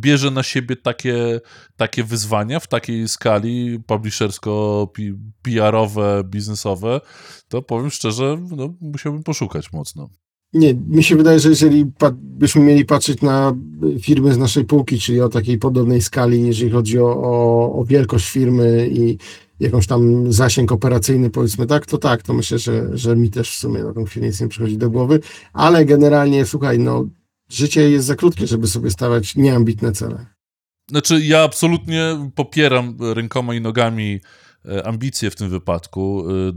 bierze 0.00 0.30
na 0.30 0.42
siebie 0.42 0.76
takie, 0.76 1.40
takie 1.76 2.04
wyzwania 2.04 2.60
w 2.60 2.68
takiej 2.68 3.08
skali 3.08 3.80
publishersko-PR-owe, 3.86 6.24
biznesowe, 6.24 7.00
to 7.48 7.62
powiem 7.62 7.90
szczerze, 7.90 8.38
no, 8.56 8.74
musiałbym 8.80 9.22
poszukać 9.22 9.72
mocno. 9.72 10.08
Nie, 10.52 10.74
mi 10.74 11.04
się 11.04 11.16
wydaje, 11.16 11.40
że 11.40 11.48
jeżeli 11.48 11.92
byśmy 12.14 12.62
mieli 12.62 12.84
patrzeć 12.84 13.22
na 13.22 13.56
firmy 14.00 14.34
z 14.34 14.38
naszej 14.38 14.64
półki, 14.64 14.98
czyli 14.98 15.20
o 15.20 15.28
takiej 15.28 15.58
podobnej 15.58 16.02
skali, 16.02 16.46
jeżeli 16.46 16.70
chodzi 16.70 16.98
o, 16.98 17.22
o, 17.22 17.72
o 17.80 17.84
wielkość 17.84 18.30
firmy 18.30 18.88
i 18.92 19.18
jakąś 19.60 19.86
tam 19.86 20.32
zasięg 20.32 20.72
operacyjny, 20.72 21.30
powiedzmy 21.30 21.66
tak, 21.66 21.86
to 21.86 21.98
tak, 21.98 22.22
to 22.22 22.34
myślę, 22.34 22.58
że, 22.58 22.88
że 22.92 23.16
mi 23.16 23.30
też 23.30 23.50
w 23.50 23.58
sumie 23.58 23.82
na 23.82 23.92
tą 23.92 24.04
chwilę 24.04 24.26
nic 24.26 24.40
nie 24.40 24.48
przychodzi 24.48 24.78
do 24.78 24.90
głowy, 24.90 25.20
ale 25.52 25.84
generalnie, 25.84 26.46
słuchaj, 26.46 26.78
no 26.78 27.04
życie 27.48 27.90
jest 27.90 28.06
za 28.06 28.14
krótkie, 28.14 28.46
żeby 28.46 28.66
sobie 28.66 28.90
stawiać 28.90 29.36
nieambitne 29.36 29.92
cele. 29.92 30.26
Znaczy, 30.90 31.20
ja 31.24 31.42
absolutnie 31.42 32.30
popieram 32.34 32.96
rękoma 33.00 33.54
i 33.54 33.60
nogami 33.60 34.20
e, 34.64 34.86
ambicje 34.86 35.30
w 35.30 35.36
tym 35.36 35.50
wypadku. 35.50 36.24
E, 36.30 36.52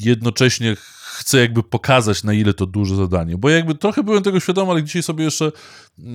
jednocześnie 0.00 0.76
chcę 1.16 1.38
jakby 1.38 1.62
pokazać, 1.62 2.24
na 2.24 2.32
ile 2.32 2.54
to 2.54 2.66
duże 2.66 2.96
zadanie, 2.96 3.36
bo 3.36 3.48
jakby 3.50 3.74
trochę 3.74 4.02
byłem 4.02 4.22
tego 4.22 4.40
świadomy, 4.40 4.70
ale 4.70 4.82
dzisiaj 4.82 5.02
sobie 5.02 5.24
jeszcze 5.24 5.52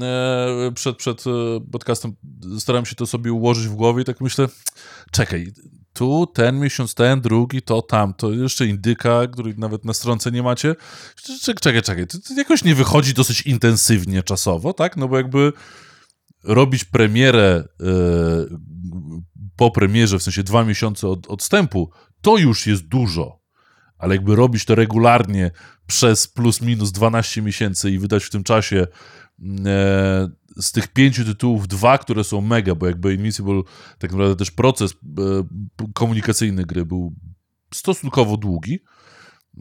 e, 0.01 0.71
przed, 0.75 0.97
przed 0.97 1.23
podcastem 1.71 2.13
starałem 2.59 2.85
się 2.85 2.95
to 2.95 3.05
sobie 3.05 3.33
ułożyć 3.33 3.67
w 3.67 3.75
głowie 3.75 4.01
i 4.01 4.05
tak 4.05 4.21
myślę, 4.21 4.47
czekaj, 5.11 5.51
tu 5.93 6.27
ten 6.33 6.59
miesiąc, 6.59 6.93
ten, 6.93 7.21
drugi, 7.21 7.61
to, 7.61 7.81
tamto, 7.81 8.31
jeszcze 8.31 8.67
indyka, 8.67 9.27
który 9.27 9.53
nawet 9.57 9.85
na 9.85 9.93
stronce 9.93 10.31
nie 10.31 10.43
macie. 10.43 10.75
Czekaj, 11.61 11.81
czekaj, 11.81 12.07
to, 12.07 12.17
to 12.27 12.33
jakoś 12.33 12.63
nie 12.63 12.75
wychodzi 12.75 13.13
dosyć 13.13 13.41
intensywnie 13.41 14.23
czasowo, 14.23 14.73
tak? 14.73 14.97
No 14.97 15.07
bo 15.07 15.17
jakby 15.17 15.53
robić 16.43 16.83
premierę 16.83 17.63
yy, 17.79 18.49
po 19.55 19.71
premierze, 19.71 20.19
w 20.19 20.23
sensie 20.23 20.43
dwa 20.43 20.63
miesiące 20.63 21.07
od 21.07 21.27
odstępu, 21.27 21.91
to 22.21 22.37
już 22.37 22.67
jest 22.67 22.87
dużo. 22.87 23.40
Ale 24.01 24.15
jakby 24.15 24.35
robić 24.35 24.65
to 24.65 24.75
regularnie 24.75 25.51
przez 25.87 26.27
plus 26.27 26.61
minus 26.61 26.91
12 26.91 27.41
miesięcy 27.41 27.91
i 27.91 27.99
wydać 27.99 28.23
w 28.23 28.29
tym 28.29 28.43
czasie 28.43 28.87
e, 29.65 30.29
z 30.57 30.71
tych 30.71 30.87
pięciu 30.87 31.25
tytułów 31.25 31.67
dwa, 31.67 31.97
które 31.97 32.23
są 32.23 32.41
mega, 32.41 32.75
bo 32.75 32.87
jakby 32.87 33.13
Invincible, 33.13 33.61
tak 33.99 34.11
naprawdę 34.11 34.35
też 34.35 34.51
proces 34.51 34.91
e, 34.91 34.95
komunikacyjny 35.93 36.65
gry 36.65 36.85
był 36.85 37.15
stosunkowo 37.73 38.37
długi, 38.37 38.79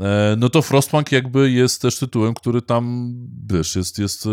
e, 0.00 0.36
no 0.38 0.48
to 0.48 0.62
Frostpunk 0.62 1.12
jakby 1.12 1.50
jest 1.50 1.82
też 1.82 1.98
tytułem, 1.98 2.34
który 2.34 2.62
tam, 2.62 3.14
wiesz, 3.50 3.76
jest, 3.76 3.98
jest 3.98 4.26
e, 4.26 4.30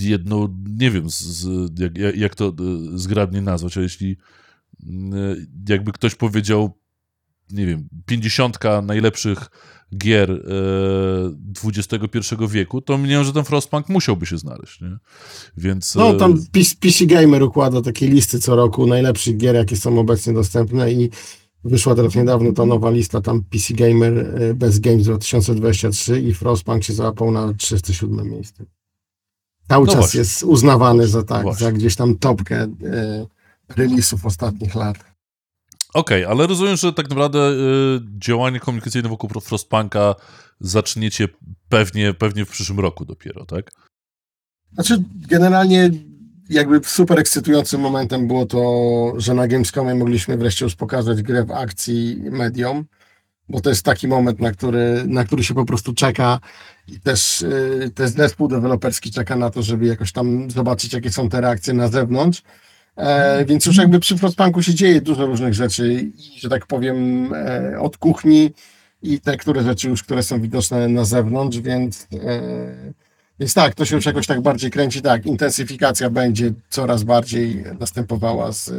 jedno, 0.00 0.48
nie 0.66 0.90
wiem, 0.90 1.04
z, 1.10 1.46
jak, 1.80 2.16
jak 2.16 2.34
to 2.34 2.52
zgrabnie 2.94 3.40
nazwać, 3.40 3.78
a 3.78 3.80
jeśli 3.80 4.16
jakby 5.68 5.92
ktoś 5.92 6.14
powiedział, 6.14 6.81
nie 7.50 7.66
wiem, 7.66 7.88
pięćdziesiątka 8.06 8.82
najlepszych 8.82 9.50
gier 9.96 10.30
e, 10.30 11.68
XXI 11.68 12.34
wieku, 12.48 12.80
to 12.80 12.98
mnie, 12.98 13.24
że 13.24 13.32
ten 13.32 13.44
Frostpunk 13.44 13.88
musiałby 13.88 14.26
się 14.26 14.38
znaleźć, 14.38 14.80
nie? 14.80 14.96
Więc... 15.56 15.94
No, 15.94 16.14
tam 16.14 16.38
PC, 16.80 17.06
Gamer 17.06 17.42
układa 17.42 17.82
takie 17.82 18.08
listy 18.08 18.38
co 18.38 18.56
roku 18.56 18.86
najlepszych 18.86 19.36
gier, 19.36 19.54
jakie 19.54 19.76
są 19.76 19.98
obecnie 19.98 20.32
dostępne 20.32 20.92
i 20.92 21.10
wyszła 21.64 21.94
teraz 21.94 22.14
niedawno 22.14 22.52
ta 22.52 22.66
nowa 22.66 22.90
lista, 22.90 23.20
tam 23.20 23.44
PC 23.44 23.74
Gamer 23.74 24.18
e, 24.18 24.54
Best 24.54 24.80
Games 24.80 25.04
2023 25.04 26.20
i 26.20 26.34
Frostpunk 26.34 26.84
się 26.84 26.92
załapał 26.92 27.30
na 27.30 27.54
307 27.54 28.30
miejsce. 28.30 28.64
Cały 29.68 29.86
no 29.86 29.92
czas 29.92 30.00
właśnie. 30.00 30.18
jest 30.18 30.42
uznawany 30.42 31.08
za 31.08 31.22
tak, 31.22 31.54
za 31.54 31.72
gdzieś 31.72 31.96
tam 31.96 32.18
topkę 32.18 32.56
e, 32.56 33.26
release'ów 33.76 34.26
ostatnich 34.26 34.74
lat. 34.74 35.11
Okej, 35.94 36.24
okay, 36.24 36.36
ale 36.36 36.46
rozumiem, 36.46 36.76
że 36.76 36.92
tak 36.92 37.08
naprawdę 37.08 37.38
y, 37.38 37.54
działanie 38.18 38.60
komunikacyjne 38.60 39.08
wokół 39.08 39.30
Frostpunka 39.40 40.14
zaczniecie 40.60 41.28
pewnie, 41.68 42.14
pewnie 42.14 42.44
w 42.44 42.50
przyszłym 42.50 42.80
roku 42.80 43.04
dopiero, 43.04 43.46
tak? 43.46 43.70
Znaczy, 44.72 45.02
generalnie 45.28 45.90
jakby 46.50 46.80
super 46.84 47.18
ekscytującym 47.18 47.80
momentem 47.80 48.26
było 48.26 48.46
to, 48.46 49.12
że 49.16 49.34
na 49.34 49.48
Gamescomie 49.48 49.94
mogliśmy 49.94 50.36
wreszcie 50.36 50.64
już 50.64 50.74
pokazać 50.74 51.22
grę 51.22 51.44
w 51.44 51.50
akcji 51.50 52.22
medium, 52.30 52.84
bo 53.48 53.60
to 53.60 53.70
jest 53.70 53.84
taki 53.84 54.08
moment, 54.08 54.40
na 54.40 54.52
który, 54.52 55.04
na 55.06 55.24
który 55.24 55.44
się 55.44 55.54
po 55.54 55.64
prostu 55.64 55.94
czeka 55.94 56.40
i 56.88 57.00
też, 57.00 57.44
yy, 57.80 57.90
też 57.90 58.10
zespół 58.10 58.48
deweloperski 58.48 59.10
czeka 59.10 59.36
na 59.36 59.50
to, 59.50 59.62
żeby 59.62 59.86
jakoś 59.86 60.12
tam 60.12 60.50
zobaczyć, 60.50 60.92
jakie 60.92 61.10
są 61.10 61.28
te 61.28 61.40
reakcje 61.40 61.74
na 61.74 61.88
zewnątrz. 61.88 62.42
E, 62.96 63.44
więc 63.44 63.66
już 63.66 63.76
jakby 63.76 64.00
przy 64.00 64.18
Frostpunku 64.18 64.62
się 64.62 64.74
dzieje 64.74 65.00
dużo 65.00 65.26
różnych 65.26 65.54
rzeczy 65.54 65.92
i, 66.18 66.40
że 66.40 66.48
tak 66.48 66.66
powiem, 66.66 67.28
e, 67.34 67.80
od 67.80 67.96
kuchni 67.96 68.52
i 69.02 69.20
te, 69.20 69.36
które 69.36 69.62
rzeczy 69.62 69.88
już, 69.88 70.02
które 70.02 70.22
są 70.22 70.40
widoczne 70.40 70.88
na 70.88 71.04
zewnątrz, 71.04 71.58
więc 71.58 72.08
e, 72.12 72.92
więc 73.40 73.54
tak, 73.54 73.74
to 73.74 73.84
się 73.84 73.96
już 73.96 74.06
jakoś 74.06 74.26
tak 74.26 74.40
bardziej 74.40 74.70
kręci, 74.70 75.02
tak, 75.02 75.26
intensyfikacja 75.26 76.10
będzie 76.10 76.52
coraz 76.70 77.02
bardziej 77.02 77.64
następowała 77.80 78.52
z, 78.52 78.72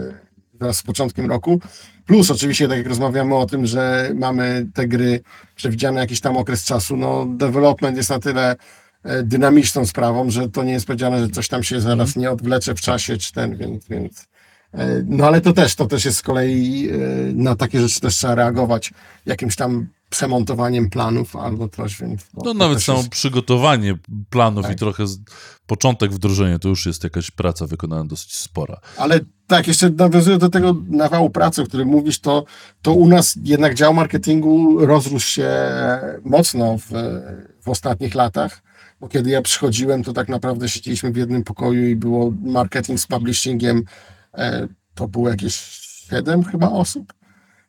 wraz 0.53 0.78
z 0.78 0.84
początkiem 0.84 1.30
roku. 1.30 1.59
Plus 2.05 2.32
oczywiście, 2.32 2.68
tak 2.68 2.78
jak 2.78 2.88
rozmawiamy 2.88 3.36
o 3.36 3.45
tym, 3.45 3.66
że 3.66 4.11
mamy 4.16 4.66
te 4.74 4.88
gry 4.88 5.22
przewidziane 5.55 5.99
jakiś 5.99 6.22
tam 6.22 6.38
okres 6.38 6.64
czasu, 6.64 6.97
no 6.97 7.26
development 7.26 7.97
jest 7.97 8.09
na 8.09 8.20
tyle 8.20 8.51
e, 8.51 8.55
dynamiczną 9.24 9.86
sprawą, 9.86 10.30
że 10.30 10.49
to 10.49 10.64
nie 10.64 10.72
jest 10.72 10.86
powiedziane, 10.86 11.20
że 11.20 11.30
coś 11.30 11.47
tam 11.47 11.64
się 11.64 11.82
zaraz 11.82 12.16
nie 12.16 12.32
odwlecze 12.32 12.76
w 12.76 12.82
czasie, 12.82 13.18
czy 13.18 13.34
ten, 13.34 13.58
więc, 13.58 13.88
więc 13.88 14.28
e, 14.74 15.04
no 15.08 15.28
ale 15.28 15.41
to 15.41 15.54
też, 15.54 15.76
to 15.76 15.86
też 15.86 16.06
jest 16.06 16.18
z 16.18 16.22
kolei 16.22 16.89
e, 16.89 16.97
na 17.34 17.56
takie 17.56 17.82
rzeczy 17.82 17.99
też 17.99 18.16
trzeba 18.16 18.36
reagować 18.36 18.93
jakimś 19.26 19.56
tam 19.56 19.88
przemontowaniem 20.10 20.89
planów 20.89 21.36
albo 21.36 21.70
coś, 21.70 22.01
więc... 22.01 22.22
No 22.43 22.54
nawet 22.54 22.84
samo 22.84 22.97
jest... 22.97 23.10
przygotowanie 23.10 23.97
planów 24.30 24.64
tak. 24.66 24.74
i 24.74 24.76
trochę 24.76 25.08
z... 25.08 25.20
początek 25.68 26.12
wdrożenia, 26.12 26.60
to 26.60 26.70
już 26.70 26.86
jest 26.86 27.04
jakaś 27.04 27.32
praca 27.32 27.68
wykonana 27.68 28.06
dosyć 28.06 28.36
spora. 28.36 28.80
Ale 28.97 29.20
tak, 29.47 29.68
jeszcze 29.68 29.89
nawiązując 29.89 30.41
do 30.41 30.49
tego 30.49 30.76
nawału 30.89 31.30
pracy, 31.30 31.62
o 31.62 31.66
którym 31.66 31.88
mówisz, 31.88 32.20
to, 32.20 32.45
to 32.82 32.93
u 32.93 33.08
nas 33.08 33.36
jednak 33.43 33.76
dział 33.76 33.93
marketingu 33.93 34.86
rozrósł 34.86 35.28
się 35.28 35.49
mocno 36.24 36.78
w, 36.78 36.91
w 37.62 37.70
ostatnich 37.70 38.16
latach, 38.16 38.62
bo 39.04 39.10
kiedy 39.10 39.30
ja 39.30 39.41
przychodziłem, 39.41 40.04
to 40.04 40.14
tak 40.14 40.30
naprawdę 40.30 40.70
siedzieliśmy 40.70 41.12
w 41.12 41.18
jednym 41.18 41.43
pokoju 41.43 41.88
i 41.88 41.95
było 41.95 42.34
marketing 42.41 42.99
z 42.99 43.08
publishingiem, 43.08 43.84
e, 44.34 44.68
to 44.95 45.08
było 45.08 45.30
jakieś 45.30 45.56
siedem 46.10 46.43
chyba 46.43 46.70
osób 46.70 47.14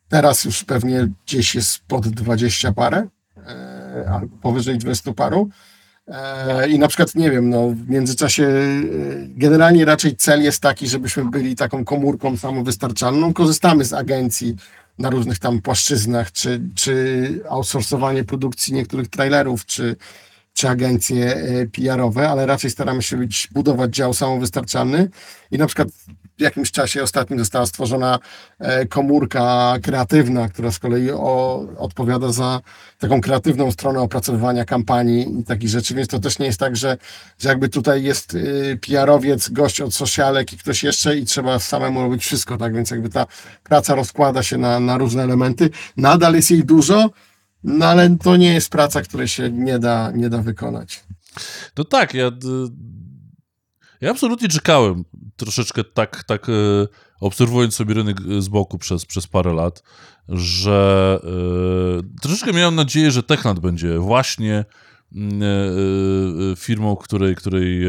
Teraz 0.08 0.44
już 0.44 0.64
pewnie 0.64 1.08
gdzieś 1.26 1.54
jest 1.54 1.78
pod 1.78 2.08
20 2.08 2.72
parę, 2.72 3.06
e, 3.36 4.10
albo 4.10 4.36
powyżej 4.36 4.78
20 4.78 5.12
paru. 5.12 5.48
E, 6.08 6.68
I 6.68 6.78
na 6.78 6.88
przykład, 6.88 7.14
nie 7.14 7.30
wiem, 7.30 7.50
no, 7.50 7.68
w 7.68 7.88
międzyczasie 7.88 8.48
generalnie 9.28 9.84
raczej 9.84 10.16
cel 10.16 10.42
jest 10.42 10.62
taki, 10.62 10.88
żebyśmy 10.88 11.24
byli 11.24 11.56
taką 11.56 11.84
komórką 11.84 12.36
samowystarczalną. 12.36 13.32
Korzystamy 13.32 13.84
z 13.84 13.92
agencji 13.92 14.56
na 14.98 15.10
różnych 15.10 15.38
tam 15.38 15.62
płaszczyznach, 15.62 16.32
czy, 16.32 16.60
czy 16.74 17.40
outsourcowanie 17.48 18.24
produkcji 18.24 18.74
niektórych 18.74 19.08
trailerów, 19.08 19.66
czy, 19.66 19.96
czy 20.54 20.68
agencje 20.68 21.36
PR-owe, 21.72 22.28
ale 22.28 22.46
raczej 22.46 22.70
staramy 22.70 23.02
się 23.02 23.16
być, 23.16 23.48
budować 23.52 23.94
dział 23.94 24.14
samowystarczalny. 24.14 25.08
I 25.50 25.58
na 25.58 25.66
przykład 25.66 25.88
w 26.38 26.40
jakimś 26.40 26.70
czasie 26.70 27.02
ostatnim 27.02 27.38
została 27.38 27.66
stworzona 27.66 28.18
e, 28.58 28.86
komórka 28.86 29.74
kreatywna, 29.82 30.48
która 30.48 30.72
z 30.72 30.78
kolei 30.78 31.10
o, 31.10 31.66
odpowiada 31.78 32.32
za 32.32 32.60
taką 32.98 33.20
kreatywną 33.20 33.72
stronę 33.72 34.00
opracowywania 34.00 34.64
kampanii 34.64 35.40
i 35.40 35.44
takich 35.44 35.68
rzeczy, 35.68 35.94
więc 35.94 36.08
to 36.08 36.18
też 36.18 36.38
nie 36.38 36.46
jest 36.46 36.60
tak, 36.60 36.76
że, 36.76 36.96
że 37.38 37.48
jakby 37.48 37.68
tutaj 37.68 38.02
jest 38.02 38.34
y, 38.34 38.78
PR-owiec, 38.80 39.48
gość 39.48 39.80
od 39.80 39.94
socialek 39.94 40.52
i 40.52 40.58
ktoś 40.58 40.82
jeszcze 40.82 41.16
i 41.16 41.24
trzeba 41.24 41.58
samemu 41.58 42.02
robić 42.02 42.22
wszystko, 42.22 42.56
tak, 42.56 42.74
więc 42.74 42.90
jakby 42.90 43.08
ta 43.08 43.26
praca 43.62 43.94
rozkłada 43.94 44.42
się 44.42 44.58
na, 44.58 44.80
na 44.80 44.98
różne 44.98 45.22
elementy. 45.22 45.70
Nadal 45.96 46.34
jest 46.34 46.50
jej 46.50 46.64
dużo, 46.64 47.10
no 47.64 47.86
ale 47.86 48.16
to 48.16 48.36
nie 48.36 48.54
jest 48.54 48.70
praca, 48.70 49.02
której 49.02 49.28
się 49.28 49.50
nie 49.50 49.78
da, 49.78 50.10
nie 50.10 50.28
da 50.28 50.42
wykonać. 50.42 51.04
No 51.78 51.84
tak, 51.84 52.14
ja 52.14 52.30
ja 54.00 54.10
absolutnie 54.10 54.48
czekałem, 54.48 55.04
troszeczkę 55.36 55.84
tak, 55.84 56.24
tak 56.24 56.48
e, 56.48 56.52
obserwując 57.20 57.74
sobie 57.74 57.94
rynek 57.94 58.16
z 58.38 58.48
boku 58.48 58.78
przez, 58.78 59.06
przez 59.06 59.26
parę 59.26 59.52
lat, 59.52 59.82
że 60.28 61.20
troszeczkę 62.22 62.52
miałem 62.52 62.74
nadzieję, 62.74 63.10
że 63.10 63.22
Techland 63.22 63.60
będzie 63.60 63.98
właśnie 63.98 64.64
mm, 65.14 65.42
firmą, 66.56 66.96
której, 66.96 67.34
której, 67.34 67.80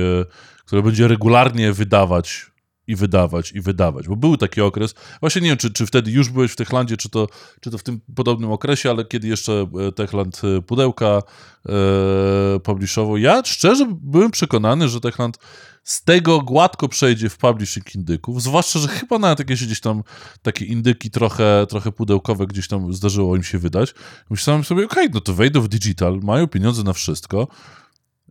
która 0.65 0.81
będzie 0.81 1.07
regularnie 1.07 1.73
wydawać 1.73 2.51
i 2.87 2.95
wydawać, 2.95 3.51
i 3.51 3.61
wydawać, 3.61 4.07
bo 4.07 4.15
był 4.15 4.37
taki 4.37 4.61
okres, 4.61 4.95
właśnie 5.19 5.41
nie 5.41 5.47
wiem, 5.47 5.57
czy, 5.57 5.71
czy 5.71 5.85
wtedy 5.85 6.11
już 6.11 6.29
byłeś 6.29 6.51
w 6.51 6.55
Techlandzie, 6.55 6.97
czy 6.97 7.09
to, 7.09 7.27
czy 7.61 7.71
to 7.71 7.77
w 7.77 7.83
tym 7.83 8.01
podobnym 8.15 8.51
okresie, 8.51 8.89
ale 8.89 9.05
kiedy 9.05 9.27
jeszcze 9.27 9.67
Techland 9.95 10.41
pudełka 10.67 11.21
e, 11.65 12.59
publishował, 12.59 13.17
ja 13.17 13.41
szczerze 13.45 13.87
byłem 14.01 14.31
przekonany, 14.31 14.89
że 14.89 15.01
Techland 15.01 15.37
z 15.85 16.03
tego 16.03 16.41
gładko 16.41 16.87
przejdzie 16.87 17.29
w 17.29 17.37
publishing 17.37 17.95
indyków, 17.95 18.41
zwłaszcza, 18.41 18.79
że 18.79 18.87
chyba 18.87 19.19
nawet 19.19 19.39
jakieś 19.39 19.65
gdzieś 19.65 19.79
tam 19.79 20.03
takie 20.41 20.65
indyki 20.65 21.11
trochę, 21.11 21.65
trochę 21.69 21.91
pudełkowe 21.91 22.47
gdzieś 22.47 22.67
tam 22.67 22.93
zdarzyło 22.93 23.35
im 23.35 23.43
się 23.43 23.59
wydać. 23.59 23.93
Myślałem 24.29 24.63
sobie, 24.63 24.85
okej, 24.85 25.03
okay, 25.03 25.13
no 25.13 25.21
to 25.21 25.33
wejdą 25.33 25.61
w 25.61 25.67
digital, 25.67 26.19
mają 26.23 26.47
pieniądze 26.47 26.83
na 26.83 26.93
wszystko, 26.93 27.47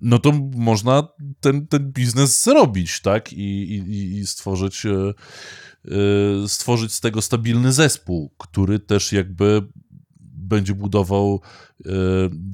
no 0.00 0.18
to 0.18 0.32
można 0.56 1.08
ten, 1.40 1.66
ten 1.66 1.92
biznes 1.92 2.44
zrobić, 2.44 3.00
tak? 3.00 3.32
I, 3.32 3.74
i, 3.74 4.18
i 4.18 4.26
stworzyć, 4.26 4.86
e, 4.86 5.14
e, 5.84 6.48
stworzyć 6.48 6.92
z 6.92 7.00
tego 7.00 7.22
stabilny 7.22 7.72
zespół, 7.72 8.34
który 8.38 8.78
też 8.78 9.12
jakby 9.12 9.62
będzie 10.20 10.74
budował 10.74 11.40
e, 11.86 11.90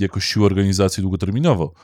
jakoś 0.01 0.25
siłę 0.25 0.47
organizacji 0.47 1.01
długoterminowo. 1.01 1.75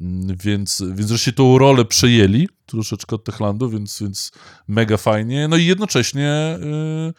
Mm, 0.00 0.36
więc, 0.36 0.82
więc 0.92 1.10
żeście 1.10 1.32
tą 1.32 1.58
rolę 1.58 1.84
przejęli 1.84 2.48
troszeczkę 2.66 3.16
od 3.16 3.24
Techlandu, 3.24 3.70
więc, 3.70 4.02
więc 4.02 4.32
mega 4.68 4.96
fajnie. 4.96 5.48
No 5.48 5.56
i 5.56 5.64
jednocześnie 5.66 6.58
yy, 6.60 7.12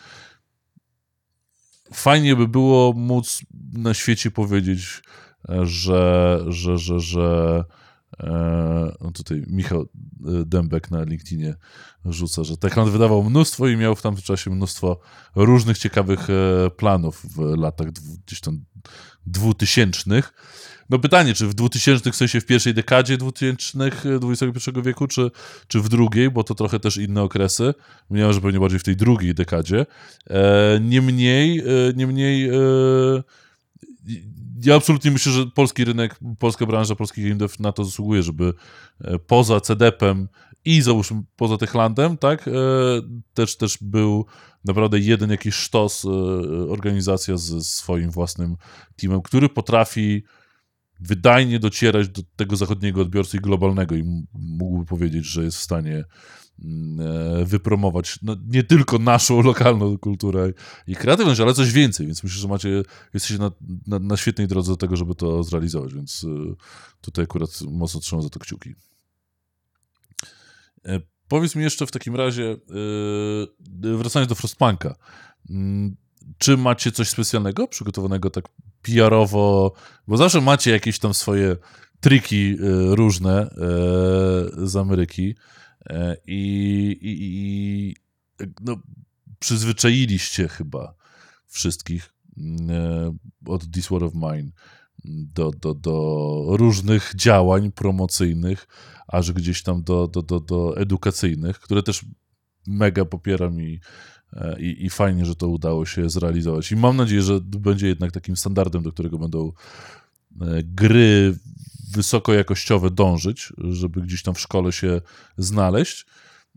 fajnie 1.93 2.35
by 2.35 2.47
było 2.47 2.93
móc 2.93 3.41
na 3.73 3.93
świecie 3.93 4.31
powiedzieć, 4.31 5.01
że, 5.63 6.43
że, 6.47 6.77
że, 6.77 6.99
że 6.99 7.63
e, 8.19 8.93
no 9.01 9.11
tutaj 9.11 9.43
Michał 9.47 9.81
e, 9.81 9.85
Dębek 10.45 10.91
na 10.91 11.03
LinkedInie 11.03 11.55
rzuca, 12.05 12.43
że 12.43 12.57
Techland 12.57 12.89
wydawał 12.89 13.23
mnóstwo 13.23 13.67
i 13.67 13.77
miał 13.77 13.95
w 13.95 14.01
tamtym 14.01 14.23
czasie 14.23 14.51
mnóstwo 14.51 14.99
różnych 15.35 15.77
ciekawych 15.77 16.29
e, 16.29 16.69
planów 16.69 17.25
w 17.35 17.57
latach 17.57 17.87
gdzieś 18.25 18.39
tam 18.39 18.65
dwutysięcznych. 19.25 20.33
No 20.89 20.99
pytanie, 20.99 21.33
czy 21.33 21.47
w 21.47 21.53
2000, 21.53 22.11
w 22.11 22.15
sensie 22.15 22.41
w 22.41 22.45
pierwszej 22.45 22.73
dekadzie 22.73 23.17
2000 23.17 23.91
XXI 24.23 24.71
wieku, 24.83 25.07
czy, 25.07 25.31
czy 25.67 25.81
w 25.81 25.89
drugiej, 25.89 26.31
bo 26.31 26.43
to 26.43 26.55
trochę 26.55 26.79
też 26.79 26.97
inne 26.97 27.21
okresy. 27.21 27.73
Mniemam, 28.09 28.33
że 28.33 28.41
pewnie 28.41 28.59
bardziej 28.59 28.79
w 28.79 28.83
tej 28.83 28.95
drugiej 28.95 29.35
dekadzie. 29.35 29.85
E, 30.29 30.79
niemniej, 30.81 31.59
e, 31.59 31.63
niemniej 31.95 32.49
ja 34.63 34.75
absolutnie 34.75 35.11
myślę, 35.11 35.31
że 35.31 35.45
polski 35.45 35.85
rynek, 35.85 36.19
polska 36.39 36.65
branża 36.65 36.95
polskich 36.95 37.23
game 37.23 37.35
dev 37.35 37.53
na 37.59 37.71
to 37.71 37.83
zasługuje, 37.85 38.23
żeby 38.23 38.53
e, 39.01 39.19
poza 39.19 39.61
CDP-em 39.61 40.27
i 40.65 40.81
załóżmy 40.81 41.21
poza 41.35 41.57
Techlandem, 41.57 42.17
tak, 42.17 42.47
e, 42.47 42.51
też, 43.33 43.57
też 43.57 43.77
był 43.81 44.25
naprawdę 44.65 44.99
jeden 44.99 45.29
jakiś 45.29 45.55
sztos, 45.55 46.05
e, 46.05 46.09
organizacja 46.69 47.37
ze 47.37 47.61
swoim 47.61 48.11
własnym 48.11 48.55
teamem, 48.95 49.21
który 49.21 49.49
potrafi 49.49 50.23
wydajnie 50.99 51.59
docierać 51.59 52.09
do 52.09 52.21
tego 52.35 52.55
zachodniego 52.55 53.01
odbiorcy 53.01 53.37
i 53.37 53.39
globalnego 53.39 53.95
i 53.95 54.03
mógłby 54.33 54.85
powiedzieć, 54.85 55.25
że 55.25 55.43
jest 55.43 55.57
w 55.57 55.61
stanie 55.61 56.03
wypromować 57.45 58.19
no, 58.21 58.35
nie 58.47 58.63
tylko 58.63 58.99
naszą 58.99 59.41
lokalną 59.41 59.97
kulturę 59.97 60.53
i 60.87 60.95
kreatywność, 60.95 61.39
ale 61.39 61.53
coś 61.53 61.71
więcej, 61.71 62.05
więc 62.05 62.23
myślę, 62.23 62.41
że 62.41 62.47
macie, 62.47 62.83
jesteście 63.13 63.37
na, 63.37 63.51
na, 63.87 63.99
na 63.99 64.17
świetnej 64.17 64.47
drodze 64.47 64.71
do 64.71 64.77
tego, 64.77 64.95
żeby 64.95 65.15
to 65.15 65.43
zrealizować, 65.43 65.93
więc 65.93 66.23
e, 66.23 66.55
tutaj 67.01 67.23
akurat 67.23 67.61
mocno 67.61 67.99
trzymam 67.99 68.23
za 68.23 68.29
to 68.29 68.39
kciuki. 68.39 68.75
E, 70.85 71.01
powiedz 71.27 71.55
mi 71.55 71.63
jeszcze 71.63 71.87
w 71.87 71.91
takim 71.91 72.15
razie, 72.15 72.57
wracając 73.81 74.29
do 74.29 74.35
Frostpunka, 74.35 74.95
mm, 75.49 75.95
czy 76.37 76.57
macie 76.57 76.91
coś 76.91 77.09
specjalnego 77.09 77.67
przygotowanego 77.67 78.29
tak 78.29 78.45
PR-owo, 78.81 79.73
bo 80.07 80.17
zawsze 80.17 80.41
macie 80.41 80.71
jakieś 80.71 80.99
tam 80.99 81.13
swoje 81.13 81.55
triki 81.99 82.57
e, 82.59 82.95
różne 82.95 83.41
e, 83.41 83.47
z 84.67 84.75
Ameryki 84.75 85.29
e, 85.29 85.35
i, 86.27 86.97
i, 87.01 87.17
i 87.21 87.95
no, 88.61 88.81
przyzwyczailiście 89.39 90.47
chyba 90.47 90.93
wszystkich, 91.47 92.13
e, 92.69 93.15
od 93.45 93.71
This 93.71 93.87
War 93.89 94.03
of 94.03 94.13
Mine 94.13 94.51
do, 95.05 95.51
do, 95.51 95.73
do 95.73 96.45
różnych 96.49 97.11
działań 97.15 97.71
promocyjnych, 97.71 98.67
aż 99.07 99.31
gdzieś 99.31 99.63
tam 99.63 99.83
do, 99.83 100.07
do, 100.07 100.21
do, 100.21 100.39
do 100.39 100.77
edukacyjnych, 100.77 101.59
które 101.59 101.83
też 101.83 102.05
mega 102.67 103.05
popieram 103.05 103.61
i, 103.61 103.79
e, 104.33 104.59
i, 104.59 104.85
i 104.85 104.89
fajnie, 104.89 105.25
że 105.25 105.35
to 105.35 105.47
udało 105.47 105.85
się 105.85 106.09
zrealizować. 106.09 106.71
I 106.71 106.75
mam 106.75 106.97
nadzieję, 106.97 107.21
że 107.21 107.41
będzie 107.41 107.87
jednak 107.87 108.11
takim 108.11 108.37
standardem, 108.37 108.83
do 108.83 108.91
którego 108.91 109.17
będą 109.17 109.51
e, 110.41 110.63
gry 110.63 111.37
wysokojakościowe 111.91 112.91
dążyć, 112.91 113.53
żeby 113.57 114.01
gdzieś 114.01 114.23
tam 114.23 114.35
w 114.35 114.39
szkole 114.39 114.71
się 114.71 115.01
znaleźć. 115.37 116.05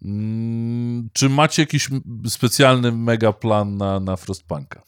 Mm, 0.05 1.09
czy 1.13 1.29
macie 1.29 1.63
jakiś 1.63 1.89
specjalny 2.29 2.93
mega 2.93 3.33
plan 3.33 3.77
na, 3.77 4.01
na 4.01 4.17
Frostpunka? 4.17 4.83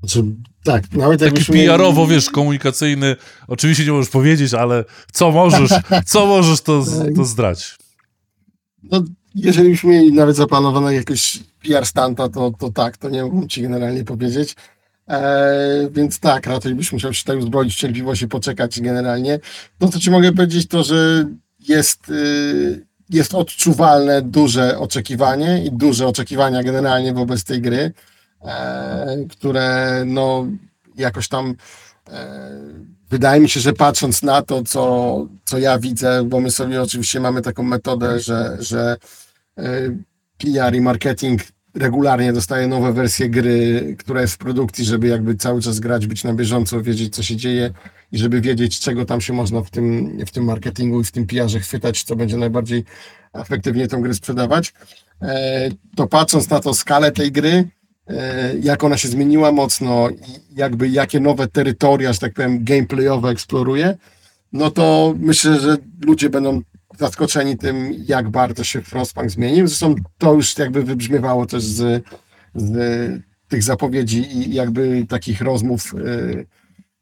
Znaczy, 0.00 0.24
tak, 0.64 0.92
nawet 0.92 1.20
Taki 1.20 1.44
PR-owo, 1.44 2.06
wiesz, 2.06 2.30
komunikacyjny. 2.30 3.16
Oczywiście 3.48 3.84
nie 3.84 3.92
możesz 3.92 4.10
powiedzieć, 4.10 4.54
ale 4.54 4.84
co 5.12 5.30
możesz, 5.30 5.70
co 6.06 6.26
możesz, 6.26 6.60
to, 6.60 6.84
to 7.16 7.24
zdrać. 7.24 7.76
No, 8.82 9.04
jeżeli 9.34 9.70
byśmy 9.70 9.90
mieli 9.90 10.12
nawet 10.12 10.36
zaplanowane 10.36 10.94
jakieś 10.94 11.38
PR 11.62 11.86
stanta, 11.86 12.28
to, 12.28 12.50
to 12.58 12.70
tak, 12.70 12.96
to 12.96 13.10
nie 13.10 13.24
mógłbym 13.24 13.48
ci 13.48 13.62
generalnie 13.62 14.04
powiedzieć. 14.04 14.56
E, 15.08 15.88
więc 15.90 16.20
tak, 16.20 16.46
raczej 16.46 16.74
byś 16.74 16.92
musiał 16.92 17.14
się 17.14 17.20
tutaj 17.20 17.36
uzbroić 17.36 17.74
w 17.74 17.78
cierpliwość 17.78 18.22
i 18.22 18.28
poczekać 18.28 18.80
generalnie. 18.80 19.40
No 19.80 19.88
to 19.88 19.98
ci 19.98 20.10
mogę 20.10 20.32
powiedzieć 20.32 20.68
to, 20.68 20.84
że 20.84 21.24
jest, 21.68 22.08
y, 22.08 22.86
jest 23.10 23.34
odczuwalne 23.34 24.22
duże 24.22 24.78
oczekiwanie 24.78 25.64
i 25.64 25.72
duże 25.72 26.06
oczekiwania 26.06 26.62
generalnie 26.62 27.12
wobec 27.12 27.44
tej 27.44 27.60
gry, 27.60 27.92
e, 28.42 29.16
które 29.30 30.02
no 30.06 30.46
jakoś 30.96 31.28
tam 31.28 31.54
e, 32.08 32.50
wydaje 33.10 33.40
mi 33.40 33.48
się, 33.48 33.60
że 33.60 33.72
patrząc 33.72 34.22
na 34.22 34.42
to, 34.42 34.62
co, 34.62 35.26
co 35.44 35.58
ja 35.58 35.78
widzę, 35.78 36.24
bo 36.24 36.40
my 36.40 36.50
sobie 36.50 36.82
oczywiście 36.82 37.20
mamy 37.20 37.42
taką 37.42 37.62
metodę, 37.62 38.20
że, 38.20 38.56
że 38.60 38.96
PR 40.38 40.74
i 40.74 40.80
marketing 40.80 41.40
regularnie 41.74 42.32
dostaje 42.32 42.68
nowe 42.68 42.92
wersje 42.92 43.28
gry, 43.28 43.96
która 43.98 44.20
jest 44.20 44.34
w 44.34 44.38
produkcji, 44.38 44.84
żeby 44.84 45.08
jakby 45.08 45.34
cały 45.34 45.62
czas 45.62 45.80
grać, 45.80 46.06
być 46.06 46.24
na 46.24 46.34
bieżąco, 46.34 46.82
wiedzieć, 46.82 47.14
co 47.14 47.22
się 47.22 47.36
dzieje 47.36 47.70
i 48.12 48.18
żeby 48.18 48.40
wiedzieć, 48.40 48.80
czego 48.80 49.04
tam 49.04 49.20
się 49.20 49.32
można 49.32 49.60
w 49.60 49.70
tym, 49.70 50.18
w 50.26 50.30
tym 50.30 50.44
marketingu 50.44 51.00
i 51.00 51.04
w 51.04 51.12
tym 51.12 51.26
PR-ze 51.26 51.60
chwytać, 51.60 52.02
co 52.02 52.16
będzie 52.16 52.36
najbardziej 52.36 52.84
efektywnie 53.32 53.88
tę 53.88 53.96
grę 53.96 54.14
sprzedawać. 54.14 54.72
E, 55.22 55.70
to 55.96 56.06
patrząc 56.06 56.50
na 56.50 56.60
to 56.60 56.74
skalę 56.74 57.12
tej 57.12 57.32
gry, 57.32 57.68
e, 58.08 58.54
jak 58.62 58.84
ona 58.84 58.96
się 58.96 59.08
zmieniła 59.08 59.52
mocno 59.52 60.10
i 60.10 60.56
jakby 60.56 60.88
jakie 60.88 61.20
nowe 61.20 61.48
terytoria, 61.48 62.12
że 62.12 62.18
tak 62.18 62.34
powiem, 62.34 62.64
gameplayowe 62.64 63.28
eksploruje, 63.28 63.96
no 64.52 64.70
to 64.70 65.14
myślę, 65.18 65.60
że 65.60 65.76
ludzie 66.00 66.30
będą 66.30 66.62
zaskoczeni 66.98 67.56
tym, 67.56 67.94
jak 68.06 68.28
bardzo 68.28 68.64
się 68.64 68.82
Frostpunk 68.82 69.30
zmienił. 69.30 69.66
Zresztą 69.66 69.94
to 70.18 70.34
już 70.34 70.58
jakby 70.58 70.82
wybrzmiewało 70.82 71.46
też 71.46 71.62
z, 71.62 72.04
z 72.54 73.22
tych 73.48 73.62
zapowiedzi 73.62 74.38
i 74.38 74.54
jakby 74.54 75.06
takich 75.08 75.40
rozmów 75.40 75.94
y, 75.94 76.46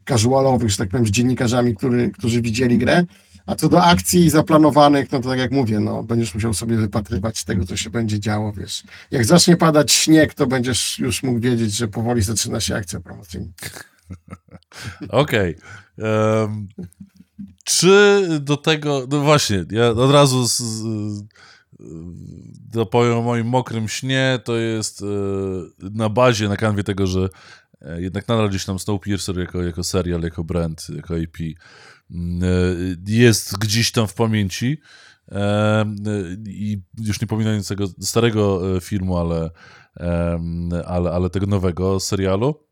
casualowych, 0.09 0.71
że 0.71 0.77
tak 0.77 0.89
powiem, 0.89 1.07
z 1.07 1.11
dziennikarzami, 1.11 1.77
który, 1.77 2.11
którzy 2.11 2.43
widzieli 2.43 2.79
grę. 2.79 3.05
A 3.47 3.55
co 3.55 3.69
do 3.69 3.85
akcji 3.85 4.31
zaplanowanych, 4.31 5.13
no 5.13 5.21
to 5.21 5.29
tak 5.29 5.39
jak 5.39 5.51
mówię, 5.51 5.81
no, 5.81 6.03
będziesz 6.03 6.35
musiał 6.35 6.55
sobie 6.55 6.77
wypatrywać 6.77 7.45
tego, 7.45 7.65
co 7.65 7.77
się 7.77 7.91
będzie 7.91 8.21
działo, 8.21 8.53
wiesz. 8.53 8.83
Jak 9.11 9.25
zacznie 9.25 9.57
padać 9.57 9.93
śnieg, 9.93 10.35
to 10.35 10.47
będziesz 10.47 10.99
już 10.99 11.23
mógł 11.23 11.41
wiedzieć, 11.41 11.73
że 11.73 11.89
powoli 11.89 12.23
zaczyna 12.23 12.61
się 12.61 12.75
akcja 12.75 13.01
promocyjna. 13.01 13.47
Okej. 15.09 15.57
Okay. 15.99 16.43
Um, 16.43 16.69
czy 17.65 18.27
do 18.41 18.57
tego, 18.57 19.07
no 19.11 19.21
właśnie, 19.21 19.65
ja 19.71 19.89
od 19.91 20.11
razu 20.11 20.49
z, 20.49 20.59
z, 20.59 21.25
dopowiem 22.73 23.19
o 23.19 23.23
moim 23.23 23.47
mokrym 23.47 23.89
śnie, 23.89 24.39
to 24.45 24.57
jest 24.57 25.03
e, 25.03 25.07
na 25.91 26.09
bazie, 26.09 26.49
na 26.49 26.57
kanwie 26.57 26.85
tego, 26.85 27.07
że 27.07 27.29
e, 27.81 28.03
jednak 28.03 28.29
nadal 28.29 28.49
gdzieś 28.49 28.65
tam 28.65 28.79
Snowpiercer 28.79 29.39
jako, 29.39 29.63
jako 29.63 29.85
serial, 29.85 30.23
jako 30.23 30.45
brand, 30.45 30.87
jako 30.97 31.17
IP 31.17 31.37
mm, 32.11 32.43
e, 32.43 33.13
jest 33.13 33.59
gdzieś 33.59 33.93
tam 33.93 34.07
w 34.07 34.15
pamięci 34.15 34.81
i 36.47 36.79
już 36.99 37.21
nie 37.21 37.27
pominając 37.27 37.69
tego 37.69 37.87
starego 38.01 38.63
filmu, 38.81 39.19
ale, 39.19 39.51
ale, 40.87 41.11
ale 41.11 41.31
tego 41.31 41.47
nowego 41.47 42.01
serialu. 42.01 42.67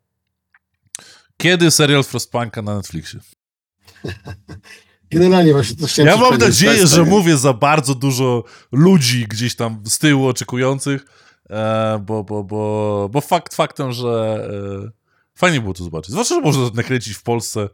Kiedy 1.36 1.70
serial 1.70 2.04
Frostpunka 2.04 2.62
na 2.62 2.76
Netflixie? 2.76 3.20
Generalnie 5.10 5.52
właśnie 5.52 5.76
to 5.76 5.86
chciałem 5.86 6.12
Ja 6.12 6.16
mam 6.16 6.38
nadzieję, 6.38 6.86
że 6.86 7.04
mówię 7.04 7.36
za 7.36 7.52
bardzo 7.52 7.94
dużo 7.94 8.44
ludzi 8.72 9.26
gdzieś 9.28 9.56
tam 9.56 9.82
z 9.86 9.98
tyłu 9.98 10.26
oczekujących, 10.26 11.04
e, 11.50 12.02
bo, 12.06 12.24
bo, 12.24 12.44
bo, 12.44 13.08
bo 13.12 13.20
fakt 13.20 13.54
faktem, 13.54 13.92
że 13.92 14.48
e, 14.86 14.90
fajnie 15.34 15.60
było 15.60 15.74
to 15.74 15.84
zobaczyć. 15.84 16.10
Zwłaszcza, 16.10 16.34
że 16.34 16.40
można 16.40 16.70
to 16.70 16.76
nakręcić 16.76 17.16
w 17.16 17.22
Polsce, 17.22 17.68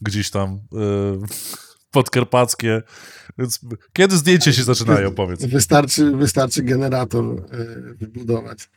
gdzieś 0.00 0.30
tam 0.30 0.48
e, 0.50 0.58
podkarpackie. 1.90 2.82
Więc 3.38 3.60
kiedy 3.92 4.16
zdjęcia 4.16 4.52
się 4.52 4.62
zaczynają, 4.62 5.14
powiedz? 5.14 5.44
Wystarczy, 5.44 6.10
wystarczy 6.10 6.62
generator 6.62 7.24
wybudować 7.96 8.68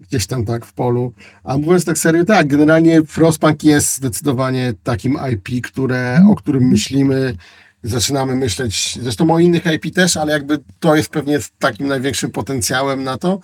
gdzieś 0.00 0.26
tam 0.26 0.44
tak 0.44 0.66
w 0.66 0.72
polu. 0.72 1.12
A 1.44 1.58
mówiąc 1.58 1.84
tak 1.84 1.98
serio, 1.98 2.24
tak, 2.24 2.46
generalnie 2.46 3.02
Frostpunk 3.02 3.64
jest 3.64 3.96
zdecydowanie 3.96 4.74
takim 4.82 5.18
IP, 5.32 5.66
które, 5.66 6.26
o 6.30 6.34
którym 6.34 6.68
myślimy, 6.68 7.36
zaczynamy 7.82 8.36
myśleć, 8.36 8.98
zresztą 9.02 9.30
o 9.30 9.38
innych 9.38 9.62
IP 9.66 9.94
też, 9.94 10.16
ale 10.16 10.32
jakby 10.32 10.58
to 10.80 10.96
jest 10.96 11.08
pewnie 11.08 11.38
takim 11.58 11.88
największym 11.88 12.30
potencjałem 12.30 13.04
na 13.04 13.18
to. 13.18 13.40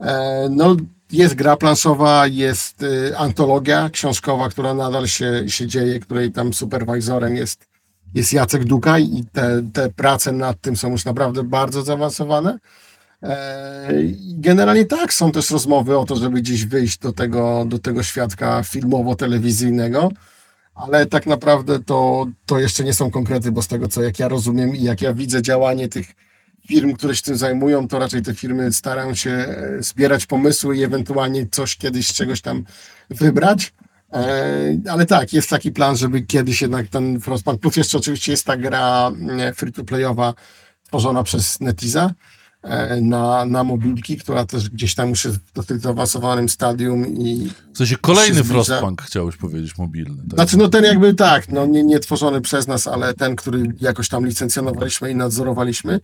E, 0.00 0.48
no, 0.50 0.76
jest 1.12 1.34
gra 1.34 1.56
planszowa, 1.56 2.26
jest 2.26 2.82
y, 2.82 3.18
antologia 3.18 3.90
książkowa, 3.90 4.48
która 4.48 4.74
nadal 4.74 5.06
się, 5.06 5.44
się 5.46 5.66
dzieje, 5.66 6.00
której 6.00 6.32
tam 6.32 6.54
superwajzorem 6.54 7.36
jest, 7.36 7.68
jest 8.14 8.32
Jacek 8.32 8.64
Dukaj 8.64 9.04
i 9.04 9.24
te, 9.32 9.62
te 9.72 9.90
prace 9.90 10.32
nad 10.32 10.60
tym 10.60 10.76
są 10.76 10.90
już 10.90 11.04
naprawdę 11.04 11.42
bardzo 11.42 11.82
zaawansowane. 11.82 12.58
E, 13.22 13.88
generalnie 14.34 14.84
tak, 14.84 15.12
są 15.12 15.32
też 15.32 15.50
rozmowy 15.50 15.98
o 15.98 16.04
to, 16.04 16.16
żeby 16.16 16.40
gdzieś 16.40 16.64
wyjść 16.64 16.98
do 16.98 17.12
tego, 17.12 17.64
do 17.68 17.78
tego 17.78 18.02
świadka 18.02 18.62
filmowo-telewizyjnego, 18.62 20.10
ale 20.74 21.06
tak 21.06 21.26
naprawdę 21.26 21.78
to, 21.78 22.26
to 22.46 22.58
jeszcze 22.58 22.84
nie 22.84 22.94
są 22.94 23.10
konkrety, 23.10 23.52
bo 23.52 23.62
z 23.62 23.68
tego 23.68 23.88
co 23.88 24.02
jak 24.02 24.18
ja 24.18 24.28
rozumiem 24.28 24.76
i 24.76 24.82
jak 24.82 25.02
ja 25.02 25.14
widzę 25.14 25.42
działanie 25.42 25.88
tych 25.88 26.06
firm, 26.68 26.92
które 26.92 27.16
się 27.16 27.22
tym 27.22 27.36
zajmują, 27.36 27.88
to 27.88 27.98
raczej 27.98 28.22
te 28.22 28.34
firmy 28.34 28.72
starają 28.72 29.14
się 29.14 29.30
e, 29.30 29.76
zbierać 29.82 30.26
pomysły 30.26 30.76
i 30.76 30.82
ewentualnie 30.82 31.46
coś 31.50 31.76
kiedyś 31.76 32.08
z 32.08 32.14
czegoś 32.14 32.40
tam 32.40 32.64
wybrać. 33.10 33.72
E, 34.12 34.78
ale 34.90 35.06
tak, 35.06 35.32
jest 35.32 35.50
taki 35.50 35.72
plan, 35.72 35.96
żeby 35.96 36.22
kiedyś 36.22 36.62
jednak 36.62 36.88
ten 36.88 37.20
Frostpunk, 37.20 37.60
plus 37.60 37.76
jeszcze 37.76 37.98
oczywiście 37.98 38.32
jest 38.32 38.46
ta 38.46 38.56
gra 38.56 39.10
free-to-playowa 39.54 40.34
tworzona 40.86 41.22
przez 41.22 41.60
Netiza, 41.60 42.14
na, 43.00 43.44
na 43.44 43.64
mobilki, 43.64 44.16
która 44.16 44.46
też 44.46 44.70
gdzieś 44.70 44.94
tam 44.94 45.08
już 45.08 45.24
jest 45.24 45.36
w 45.36 45.52
dosyć 45.52 45.82
zaawansowanym 45.82 46.48
stadium 46.48 47.06
i... 47.06 47.50
W 47.74 47.78
sensie 47.78 47.96
kolejny 47.96 48.44
Frostpunk 48.44 49.02
chciałeś 49.02 49.36
powiedzieć, 49.36 49.78
mobilny. 49.78 50.16
Tak? 50.16 50.34
Znaczy 50.34 50.58
no 50.58 50.68
ten 50.68 50.84
jakby 50.84 51.14
tak, 51.14 51.48
no 51.48 51.66
nie, 51.66 51.82
nie 51.82 51.98
tworzony 51.98 52.40
przez 52.40 52.66
nas, 52.66 52.86
ale 52.86 53.14
ten, 53.14 53.36
który 53.36 53.74
jakoś 53.80 54.08
tam 54.08 54.26
licencjonowaliśmy 54.26 55.10
i 55.10 55.14
nadzorowaliśmy. 55.14 56.00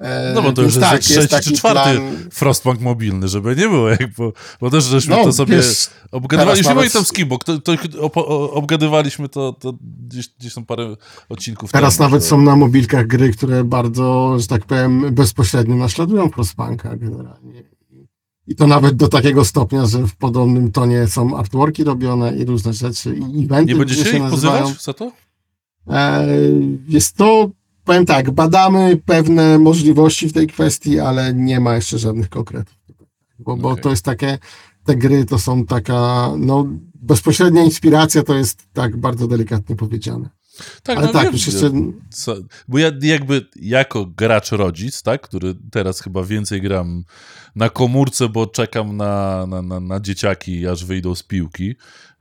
E, 0.00 0.32
no 0.34 0.42
bo 0.42 0.52
to 0.52 0.62
już 0.62 0.74
jest 0.74 0.90
tak, 0.90 1.00
trzeci 1.00 1.20
jest 1.20 1.44
czy 1.44 1.52
czwarty 1.52 1.98
plan... 1.98 2.16
Frostpunk 2.30 2.80
mobilny, 2.80 3.28
żeby 3.28 3.56
nie 3.56 3.68
było, 3.68 3.88
jak, 3.88 4.14
bo, 4.18 4.32
bo 4.60 4.70
też 4.70 4.84
żeśmy 4.84 5.16
no, 5.16 5.24
to 5.24 5.32
sobie 5.32 5.56
wiesz, 5.56 5.90
obgadywaliśmy, 6.12 6.74
nawet... 6.74 6.92
tam 6.92 7.04
z 7.04 7.12
kim, 7.12 7.28
bo 7.28 7.38
to, 7.38 7.58
to, 7.58 7.72
obgadywaliśmy 8.52 9.28
to, 9.28 9.52
to 9.52 9.74
gdzieś, 10.06 10.28
gdzieś 10.28 10.54
tam 10.54 10.64
parę 10.64 10.96
odcinków. 11.28 11.72
Teraz 11.72 11.96
temu, 11.96 12.08
nawet 12.08 12.22
że... 12.22 12.28
są 12.28 12.40
na 12.40 12.56
mobilkach 12.56 13.06
gry, 13.06 13.32
które 13.32 13.64
bardzo, 13.64 14.36
że 14.38 14.46
tak 14.46 14.64
powiem, 14.64 15.14
bezpośrednio 15.14 15.76
naśladują 15.76 16.30
Frostpunka 16.30 16.96
generalnie. 16.96 17.62
I 18.46 18.56
to 18.56 18.66
nawet 18.66 18.96
do 18.96 19.08
takiego 19.08 19.44
stopnia, 19.44 19.86
że 19.86 20.06
w 20.06 20.16
podobnym 20.16 20.72
tonie 20.72 21.06
są 21.06 21.36
artworki 21.36 21.84
robione 21.84 22.36
i 22.36 22.44
różne 22.44 22.72
rzeczy 22.72 23.16
i 23.16 23.44
eventy, 23.44 23.72
Nie 23.72 23.78
będziecie 23.78 24.04
się 24.04 24.16
ich 24.16 24.22
nazywają. 24.22 24.62
pozywać 24.62 24.82
za 24.82 24.92
to? 24.92 25.12
E, 25.90 26.26
jest 26.88 27.16
to 27.16 27.50
powiem 27.90 28.06
tak, 28.06 28.30
badamy 28.30 28.96
pewne 28.96 29.58
możliwości 29.58 30.28
w 30.28 30.32
tej 30.32 30.46
kwestii, 30.46 31.00
ale 31.00 31.34
nie 31.34 31.60
ma 31.60 31.74
jeszcze 31.74 31.98
żadnych 31.98 32.28
konkretów. 32.28 32.74
Bo, 33.38 33.56
bo 33.56 33.68
okay. 33.68 33.82
to 33.82 33.90
jest 33.90 34.04
takie, 34.04 34.38
te 34.84 34.96
gry 34.96 35.24
to 35.24 35.38
są 35.38 35.66
taka, 35.66 36.30
no 36.38 36.66
bezpośrednia 36.94 37.64
inspiracja 37.64 38.22
to 38.22 38.34
jest 38.34 38.62
tak 38.72 38.96
bardzo 38.96 39.26
delikatnie 39.26 39.76
powiedziane. 39.76 40.28
Tak, 40.82 40.98
Ale 40.98 41.06
no, 41.06 41.12
tak, 41.12 41.32
już 41.32 41.46
jeszcze... 41.46 41.72
Co, 42.10 42.36
bo 42.68 42.78
ja 42.78 42.90
jakby 43.02 43.46
jako 43.56 44.06
gracz 44.06 44.52
rodzic, 44.52 45.02
tak, 45.02 45.20
który 45.22 45.54
teraz 45.70 46.00
chyba 46.00 46.24
więcej 46.24 46.62
gram 46.62 47.04
na 47.56 47.68
komórce, 47.68 48.28
bo 48.28 48.46
czekam 48.46 48.96
na, 48.96 49.46
na, 49.46 49.62
na, 49.62 49.80
na 49.80 50.00
dzieciaki, 50.00 50.66
aż 50.66 50.84
wyjdą 50.84 51.14
z 51.14 51.22
piłki, 51.22 51.74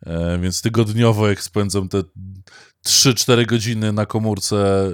e, 0.06 0.40
więc 0.42 0.62
tygodniowo 0.62 1.30
jak 1.30 1.42
spędzam 1.42 1.90
te 1.90 2.04
3-4 2.86 3.46
godziny 3.46 3.94
na 3.94 4.06
komórce, 4.06 4.88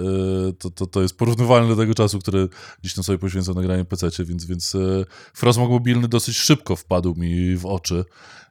e, 0.49 0.53
to, 0.53 0.69
to, 0.69 0.88
to 0.88 1.01
jest 1.01 1.17
porównywalne 1.17 1.67
do 1.67 1.75
tego 1.75 1.93
czasu, 1.93 2.19
który 2.19 2.49
gdzieś 2.81 2.93
tam 2.93 3.03
sobie 3.03 3.17
poświęcam 3.17 3.55
na 3.55 3.61
granie 3.61 3.86
PC, 3.86 4.25
więc, 4.25 4.45
więc 4.45 4.75
e, 4.75 5.05
Frostmog 5.33 5.69
mobilny 5.69 6.07
dosyć 6.07 6.38
szybko 6.38 6.75
wpadł 6.75 7.15
mi 7.15 7.55
w 7.55 7.65
oczy, 7.65 8.05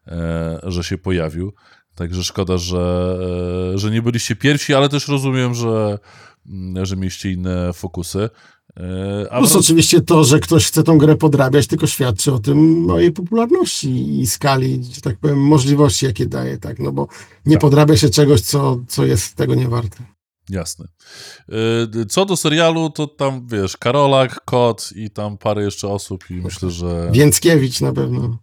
e, 0.07 0.61
że 0.63 0.85
się 0.85 0.99
pojawił. 0.99 1.53
Także 1.95 2.25
szkoda, 2.25 2.59
że, 2.59 3.17
e, 3.75 3.79
że 3.79 3.91
nie 3.91 4.03
byliście 4.03 4.37
pierwsi, 4.37 4.75
ale 4.75 4.89
też 4.89 5.09
rozumiem, 5.09 5.55
że, 5.55 5.99
mm, 6.47 6.87
że 6.87 6.97
mieliście 6.97 7.33
inne 7.33 7.73
fokusy. 7.73 8.31
E, 8.77 9.33
a 9.33 9.39
Plus 9.39 9.57
oczywiście 9.57 10.01
to, 10.01 10.25
że 10.25 10.41
ktoś 10.41 10.67
chce 10.67 10.83
tą 10.83 10.99
grę 10.99 11.17
podrabiać, 11.17 11.67
tylko 11.67 11.87
świadczy 11.87 12.33
o 12.33 12.39
tym 12.39 12.91
o 12.91 12.99
jej 12.99 13.13
popularności 13.13 14.21
i 14.21 14.27
skali, 14.27 14.85
że 14.95 15.01
tak 15.01 15.19
powiem, 15.19 15.39
możliwości, 15.39 16.07
jakie 16.07 16.27
daje, 16.27 16.59
tak, 16.59 16.79
no 16.79 16.93
bo 16.93 17.09
nie 17.47 17.55
tak. 17.55 17.61
podrabia 17.61 17.97
się 17.97 18.11
czegoś, 18.11 18.41
co, 18.41 18.81
co 18.89 19.07
jest 19.07 19.35
tego 19.35 19.55
nie 19.55 19.69
warte. 19.69 20.05
Jasne. 20.51 20.89
E, 21.99 22.07
co 22.07 22.25
do 22.25 22.37
serialu, 22.37 22.91
to 22.91 23.07
tam, 23.07 23.47
wiesz, 23.49 23.77
Karolak, 23.77 24.45
Kot 24.45 24.91
i 24.97 25.11
tam 25.11 25.39
parę 25.39 25.63
jeszcze 25.63 25.89
osób 25.89 26.31
i 26.31 26.35
myślę, 26.35 26.71
że... 26.71 27.11
Więckiewicz 27.13 27.81
na 27.81 27.93
pewno. 27.93 28.39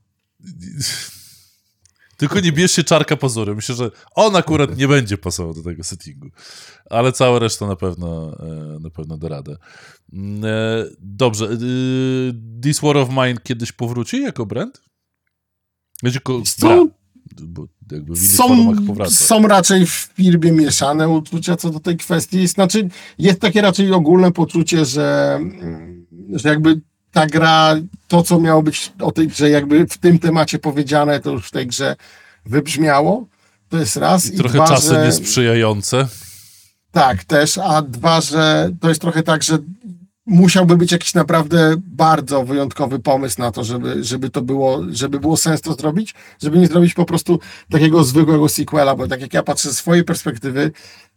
Tylko 2.22 2.40
nie 2.40 2.52
bierzcie 2.52 2.84
czarka 2.84 3.18
pozoru. 3.18 3.56
Myślę, 3.56 3.76
że 3.76 3.92
on 4.16 4.36
akurat 4.36 4.78
nie 4.78 4.88
będzie 4.88 5.18
pasował 5.18 5.54
do 5.54 5.64
tego 5.64 5.84
settingu. 5.84 6.30
Ale 6.90 7.12
cała 7.12 7.40
reszta 7.40 7.68
na 7.68 7.76
pewno, 7.76 8.38
e, 8.40 8.80
na 8.80 8.90
pewno 8.90 9.18
da 9.18 9.28
radę. 9.30 9.58
Mm, 10.14 10.46
e, 10.46 10.86
dobrze. 11.00 11.46
E, 11.46 11.58
This 12.62 12.80
War 12.80 12.98
of 12.98 13.10
Mine 13.10 13.38
kiedyś 13.44 13.72
powróci 13.72 14.22
jako 14.22 14.46
brand? 14.46 14.82
Będzie 16.04 16.20
ko- 16.20 16.42
są, 16.46 16.92
bo 17.42 17.68
jakby 17.92 18.16
są, 18.16 18.76
są 19.10 19.48
raczej 19.48 19.86
w 19.86 19.90
firmie 19.90 20.52
mieszane 20.52 21.10
uczucia 21.10 21.56
co 21.56 21.70
do 21.70 21.80
tej 21.80 21.98
kwestii. 21.98 22.48
Znaczy, 22.48 22.90
jest 23.18 23.40
takie 23.40 23.62
raczej 23.62 23.92
ogólne 23.92 24.32
poczucie, 24.32 24.86
że, 24.86 25.40
że 26.34 26.50
jakby 26.50 26.82
ta 27.12 27.26
gra, 27.28 27.76
to 28.08 28.24
co 28.24 28.40
miało 28.40 28.64
być 28.64 28.94
o 29.00 29.12
tej 29.12 29.28
grze, 29.28 29.50
jakby 29.50 29.88
w 29.88 29.98
tym 29.98 30.20
temacie 30.20 30.60
powiedziane, 30.60 31.20
to 31.20 31.32
już 31.32 31.48
w 31.48 31.52
tej 31.52 31.68
grze 31.68 31.96
wybrzmiało. 32.46 33.28
To 33.70 33.78
jest 33.78 33.96
raz. 33.98 34.32
I, 34.32 34.36
I 34.36 34.38
trochę 34.38 34.58
dwa, 34.58 34.68
czasy 34.68 34.88
że... 34.88 35.06
niesprzyjające. 35.06 36.08
Tak, 36.92 37.24
też, 37.24 37.58
a 37.58 37.82
dwa, 37.82 38.22
że 38.22 38.70
to 38.82 38.90
jest 38.90 39.02
trochę 39.02 39.24
tak, 39.24 39.44
że 39.44 39.58
musiałby 40.26 40.78
być 40.78 40.92
jakiś 40.92 41.14
naprawdę 41.14 41.76
bardzo 41.78 42.44
wyjątkowy 42.44 43.00
pomysł 43.00 43.42
na 43.42 43.52
to, 43.52 43.64
żeby, 43.64 44.04
żeby 44.04 44.30
to 44.30 44.42
było, 44.42 44.82
żeby 44.92 45.20
było 45.20 45.38
sens 45.38 45.62
to 45.62 45.74
zrobić, 45.74 46.14
żeby 46.42 46.58
nie 46.58 46.68
zrobić 46.68 46.94
po 46.94 47.06
prostu 47.06 47.40
takiego 47.70 48.04
zwykłego 48.04 48.50
sequela, 48.50 48.96
bo 48.96 49.08
tak 49.08 49.22
jak 49.22 49.34
ja 49.34 49.44
patrzę 49.44 49.70
ze 49.70 49.76
swojej 49.76 50.04
perspektywy, 50.04 50.72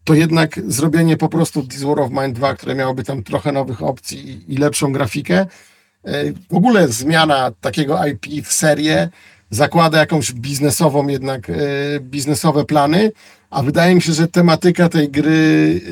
to 0.05 0.15
jednak 0.15 0.61
zrobienie 0.67 1.17
po 1.17 1.29
prostu 1.29 1.63
This 1.63 1.83
War 1.83 2.01
of 2.01 2.11
Mine 2.11 2.33
2, 2.33 2.55
które 2.55 2.75
miałoby 2.75 3.05
tam 3.05 3.23
trochę 3.23 3.53
nowych 3.53 3.83
opcji 3.83 4.31
i, 4.31 4.55
i 4.55 4.57
lepszą 4.57 4.93
grafikę, 4.93 5.47
w 6.51 6.55
ogóle 6.55 6.89
zmiana 6.89 7.53
takiego 7.61 8.07
IP 8.07 8.47
w 8.47 8.53
serię 8.53 9.09
zakłada 9.51 9.99
jakąś 9.99 10.33
biznesową 10.33 11.09
jednak, 11.09 11.51
e, 11.51 11.55
biznesowe 12.01 12.65
plany, 12.65 13.13
a 13.51 13.63
wydaje 13.63 13.95
mi 13.95 14.03
się, 14.03 14.13
że 14.13 14.29
tematyka 14.29 14.89
tej 14.89 15.11
gry 15.11 15.81
e, 15.87 15.91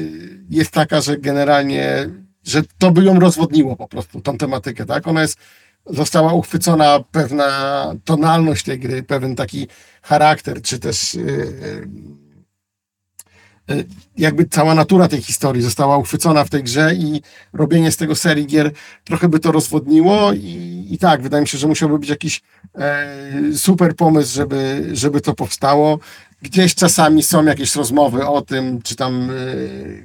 jest 0.51 0.71
taka, 0.71 1.01
że 1.01 1.19
generalnie, 1.19 2.09
że 2.45 2.63
to 2.79 2.91
by 2.91 3.05
ją 3.05 3.21
rozwodniło 3.21 3.77
po 3.77 3.89
prostu, 3.89 4.21
tą 4.21 4.39
tematykę, 4.39 4.87
tak? 4.87 5.09
Ona 5.09 5.23
jest, 5.23 5.39
została 5.87 6.33
uchwycona 6.33 7.05
pewna 7.11 7.49
tonalność 8.05 8.65
tej 8.65 8.79
gry, 8.79 9.03
pewien 9.03 9.37
taki 9.37 9.69
charakter, 10.03 10.63
czy 10.63 10.79
też 10.79 11.15
E, 11.15 11.19
jakby 14.17 14.45
cała 14.45 14.75
natura 14.75 15.09
tej 15.09 15.23
historii 15.23 15.63
została 15.63 15.97
uchwycona 15.97 16.45
w 16.45 16.51
tej 16.51 16.63
grze 16.63 16.95
i 16.95 17.23
robienie 17.53 17.93
z 17.93 17.97
tego 17.97 18.15
serii 18.15 18.47
gier 18.47 18.71
trochę 19.05 19.29
by 19.29 19.39
to 19.39 19.53
rozwodniło 19.53 20.33
i, 20.33 20.87
i 20.91 20.99
tak, 20.99 21.23
wydaje 21.23 21.41
mi 21.41 21.49
się, 21.49 21.59
że 21.59 21.69
musiałby 21.69 21.99
być 21.99 22.09
jakiś 22.09 22.43
e, 22.75 23.07
super 23.57 23.97
pomysł, 23.97 24.35
żeby, 24.35 24.91
żeby 24.93 25.21
to 25.21 25.35
powstało. 25.35 25.99
Gdzieś 26.43 26.75
czasami 26.75 27.23
są 27.23 27.45
jakieś 27.45 27.77
rozmowy 27.77 28.27
o 28.27 28.43
tym, 28.43 28.83
czy 28.83 28.97
tam 28.97 29.31
e, 29.31 29.35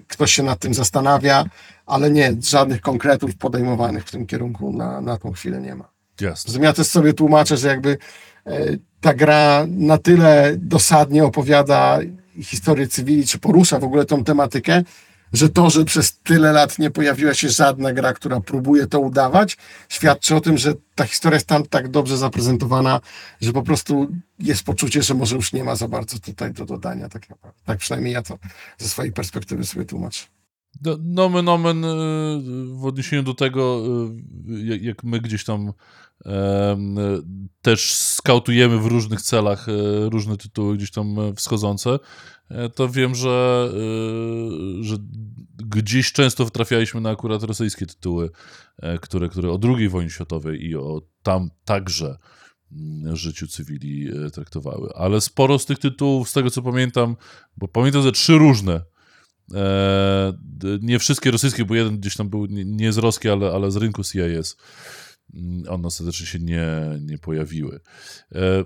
ktoś 0.07 0.33
się 0.33 0.43
nad 0.43 0.59
tym 0.59 0.73
zastanawia, 0.73 1.45
ale 1.85 2.11
nie, 2.11 2.35
żadnych 2.43 2.81
konkretów 2.81 3.35
podejmowanych 3.35 4.05
w 4.05 4.11
tym 4.11 4.25
kierunku 4.25 4.73
na, 4.73 5.01
na 5.01 5.17
tą 5.17 5.31
chwilę 5.31 5.61
nie 5.61 5.75
ma. 5.75 5.89
Jasne. 6.21 6.63
Ja 6.63 6.73
też 6.73 6.87
sobie 6.87 7.13
tłumaczę, 7.13 7.57
że 7.57 7.67
jakby 7.67 7.97
e, 8.45 8.77
ta 9.01 9.13
gra 9.13 9.65
na 9.67 9.97
tyle 9.97 10.53
dosadnie 10.57 11.25
opowiada 11.25 11.99
historię 12.43 12.87
cywili, 12.87 13.27
czy 13.27 13.39
porusza 13.39 13.79
w 13.79 13.83
ogóle 13.83 14.05
tą 14.05 14.23
tematykę, 14.23 14.83
że 15.33 15.49
to, 15.49 15.69
że 15.69 15.85
przez 15.85 16.19
tyle 16.19 16.51
lat 16.51 16.79
nie 16.79 16.91
pojawiła 16.91 17.33
się 17.33 17.49
żadna 17.49 17.93
gra, 17.93 18.13
która 18.13 18.39
próbuje 18.39 18.87
to 18.87 18.99
udawać, 18.99 19.57
świadczy 19.89 20.35
o 20.35 20.41
tym, 20.41 20.57
że 20.57 20.73
ta 20.95 21.05
historia 21.05 21.35
jest 21.35 21.47
tam 21.47 21.65
tak 21.65 21.87
dobrze 21.87 22.17
zaprezentowana, 22.17 22.99
że 23.41 23.53
po 23.53 23.63
prostu 23.63 24.07
jest 24.39 24.63
poczucie, 24.63 25.03
że 25.03 25.13
może 25.13 25.35
już 25.35 25.53
nie 25.53 25.63
ma 25.63 25.75
za 25.75 25.87
bardzo 25.87 26.19
tutaj 26.19 26.53
do 26.53 26.65
dodania. 26.65 27.09
Tak, 27.09 27.27
tak 27.65 27.77
przynajmniej 27.77 28.13
ja 28.13 28.21
to 28.21 28.37
ze 28.77 28.89
swojej 28.89 29.11
perspektywy 29.11 29.65
sobie 29.65 29.85
tłumaczę. 29.85 30.36
Nomen, 31.03 31.45
nomen 31.45 31.85
y, 31.85 31.87
w 32.65 32.85
odniesieniu 32.85 33.23
do 33.23 33.33
tego, 33.33 33.83
y, 34.47 34.77
jak 34.81 35.03
my 35.03 35.19
gdzieś 35.19 35.43
tam 35.43 35.73
też 37.61 37.93
skautujemy 37.93 38.79
w 38.79 38.85
różnych 38.85 39.21
celach 39.21 39.69
e, 39.69 39.71
różne 40.09 40.37
tytuły 40.37 40.77
gdzieś 40.77 40.91
tam 40.91 41.19
e, 41.19 41.33
wschodzące, 41.33 41.99
e, 42.49 42.69
to 42.69 42.89
wiem, 42.89 43.15
że, 43.15 43.69
że 44.81 44.97
gdzieś 45.57 46.11
często 46.11 46.49
trafialiśmy 46.49 47.01
na 47.01 47.09
akurat 47.09 47.43
rosyjskie 47.43 47.85
tytuły, 47.85 48.29
które, 49.01 49.29
które 49.29 49.51
o 49.51 49.59
II 49.63 49.89
wojnie 49.89 50.09
światowej 50.09 50.65
i 50.65 50.75
o 50.75 51.01
tam 51.23 51.49
także 51.65 52.17
mm, 52.71 53.15
życiu 53.15 53.47
cywili 53.47 54.09
traktowały. 54.33 54.89
Ale 54.95 55.21
sporo 55.21 55.59
z 55.59 55.65
tych 55.65 55.79
tytułów, 55.79 56.29
z 56.29 56.33
tego 56.33 56.49
co 56.49 56.61
pamiętam, 56.61 57.15
bo 57.57 57.67
pamiętam, 57.67 58.01
że 58.01 58.11
trzy 58.11 58.37
różne 58.37 58.81
nie 60.81 60.99
wszystkie 60.99 61.31
rosyjskie, 61.31 61.65
bo 61.65 61.75
jeden 61.75 61.97
gdzieś 61.97 62.15
tam 62.15 62.29
był 62.29 62.45
nie 62.49 62.93
z 62.93 62.97
Rosji, 62.97 63.29
ale, 63.29 63.51
ale 63.51 63.71
z 63.71 63.75
rynku 63.75 64.03
CIS. 64.03 64.55
Mm, 65.33 65.63
one 65.69 65.87
ostatecznie 65.87 66.25
się 66.25 66.39
nie, 66.39 66.67
nie 67.01 67.17
pojawiły. 67.17 67.79
E, 68.35 68.63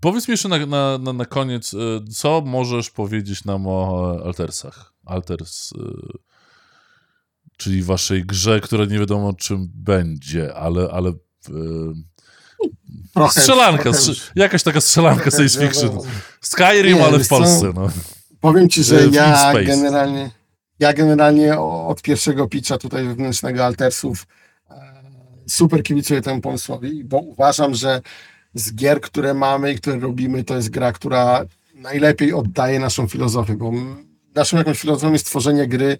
powiedz 0.00 0.28
mi 0.28 0.32
jeszcze 0.32 0.48
na, 0.48 0.66
na, 0.66 0.98
na, 0.98 1.12
na 1.12 1.24
koniec, 1.24 1.74
e, 1.74 1.78
co 2.12 2.40
możesz 2.46 2.90
powiedzieć 2.90 3.44
nam 3.44 3.66
o 3.66 4.16
Altersach? 4.24 4.94
Alters, 5.04 5.72
e, 5.72 5.78
czyli 7.56 7.82
waszej 7.82 8.26
grze, 8.26 8.60
która 8.60 8.84
nie 8.84 8.98
wiadomo 8.98 9.32
czym 9.32 9.68
będzie, 9.74 10.54
ale, 10.54 10.88
ale 10.90 11.12
trochę, 13.14 13.40
strzelanka, 13.40 13.82
trochę, 13.82 14.12
jakaś 14.34 14.62
taka 14.62 14.80
strzelanka 14.80 15.30
science 15.30 15.66
fiction. 15.66 15.98
Skyrim, 16.40 16.96
nie, 16.96 17.04
ale 17.04 17.18
w 17.18 17.28
Polsce. 17.28 17.72
No. 17.74 17.90
Powiem 18.40 18.68
ci, 18.68 18.84
że 18.84 19.06
ja 19.06 19.52
generalnie, 19.66 20.30
ja 20.78 20.92
generalnie 20.92 21.58
od 21.60 22.02
pierwszego 22.02 22.48
pitcha 22.48 22.78
tutaj 22.78 23.04
wewnętrznego 23.04 23.64
Altersów 23.64 24.26
super 25.48 25.82
kibicuję 25.82 26.20
temu 26.20 26.40
pomysłowi, 26.40 27.04
bo 27.04 27.18
uważam, 27.18 27.74
że 27.74 28.00
z 28.54 28.74
gier, 28.74 29.00
które 29.00 29.34
mamy 29.34 29.72
i 29.72 29.76
które 29.76 29.98
robimy, 30.00 30.44
to 30.44 30.56
jest 30.56 30.70
gra, 30.70 30.92
która 30.92 31.44
najlepiej 31.74 32.32
oddaje 32.32 32.80
naszą 32.80 33.08
filozofię, 33.08 33.54
bo 33.54 33.72
naszą 34.34 34.56
jakąś 34.56 34.80
filozofią 34.80 35.12
jest 35.12 35.26
tworzenie 35.26 35.66
gry, 35.68 35.98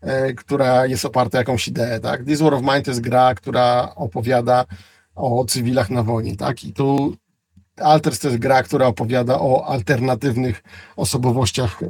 e, 0.00 0.32
która 0.32 0.86
jest 0.86 1.04
oparta 1.04 1.38
jakąś 1.38 1.68
ideę, 1.68 2.00
tak? 2.00 2.24
This 2.24 2.40
War 2.40 2.54
of 2.54 2.62
Mine 2.62 2.82
to 2.82 2.90
jest 2.90 3.00
gra, 3.00 3.34
która 3.34 3.92
opowiada 3.96 4.64
o 5.14 5.44
cywilach 5.44 5.90
na 5.90 6.02
wojnie, 6.02 6.36
tak? 6.36 6.64
I 6.64 6.72
tu 6.72 7.16
Alters 7.80 8.18
to 8.18 8.28
jest 8.28 8.40
gra, 8.40 8.62
która 8.62 8.86
opowiada 8.86 9.38
o 9.40 9.66
alternatywnych 9.66 10.62
osobowościach 10.96 11.82
e, 11.82 11.86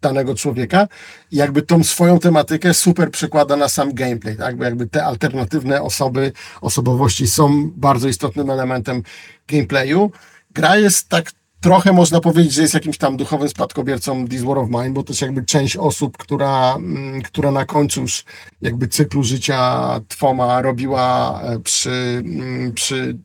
danego 0.00 0.34
człowieka 0.34 0.88
i 1.30 1.36
jakby 1.36 1.62
tą 1.62 1.84
swoją 1.84 2.18
tematykę 2.18 2.74
super 2.74 3.10
przekłada 3.10 3.56
na 3.56 3.68
sam 3.68 3.94
gameplay, 3.94 4.36
tak? 4.36 4.60
Jakby 4.60 4.86
te 4.86 5.04
alternatywne 5.04 5.82
osoby, 5.82 6.32
osobowości 6.60 7.26
są 7.26 7.70
bardzo 7.76 8.08
istotnym 8.08 8.50
elementem 8.50 9.02
gameplayu. 9.48 10.10
Gra 10.50 10.76
jest 10.76 11.08
tak 11.08 11.32
trochę 11.60 11.92
można 11.92 12.20
powiedzieć, 12.20 12.52
że 12.52 12.62
jest 12.62 12.74
jakimś 12.74 12.98
tam 12.98 13.16
duchowym 13.16 13.48
spadkobiercą 13.48 14.28
This 14.28 14.42
War 14.42 14.58
of 14.58 14.68
Mine, 14.70 14.90
bo 14.90 15.02
to 15.02 15.12
jest 15.12 15.22
jakby 15.22 15.44
część 15.44 15.76
osób, 15.76 16.16
która, 16.16 16.74
mm, 16.74 17.22
która 17.22 17.50
na 17.50 17.64
końcu 17.64 18.00
już 18.00 18.24
jakby 18.62 18.88
cyklu 18.88 19.22
życia 19.22 20.00
Twoma 20.08 20.62
robiła 20.62 21.40
e, 21.42 21.58
przy, 21.58 22.22
mm, 22.24 22.72
przy 22.72 23.16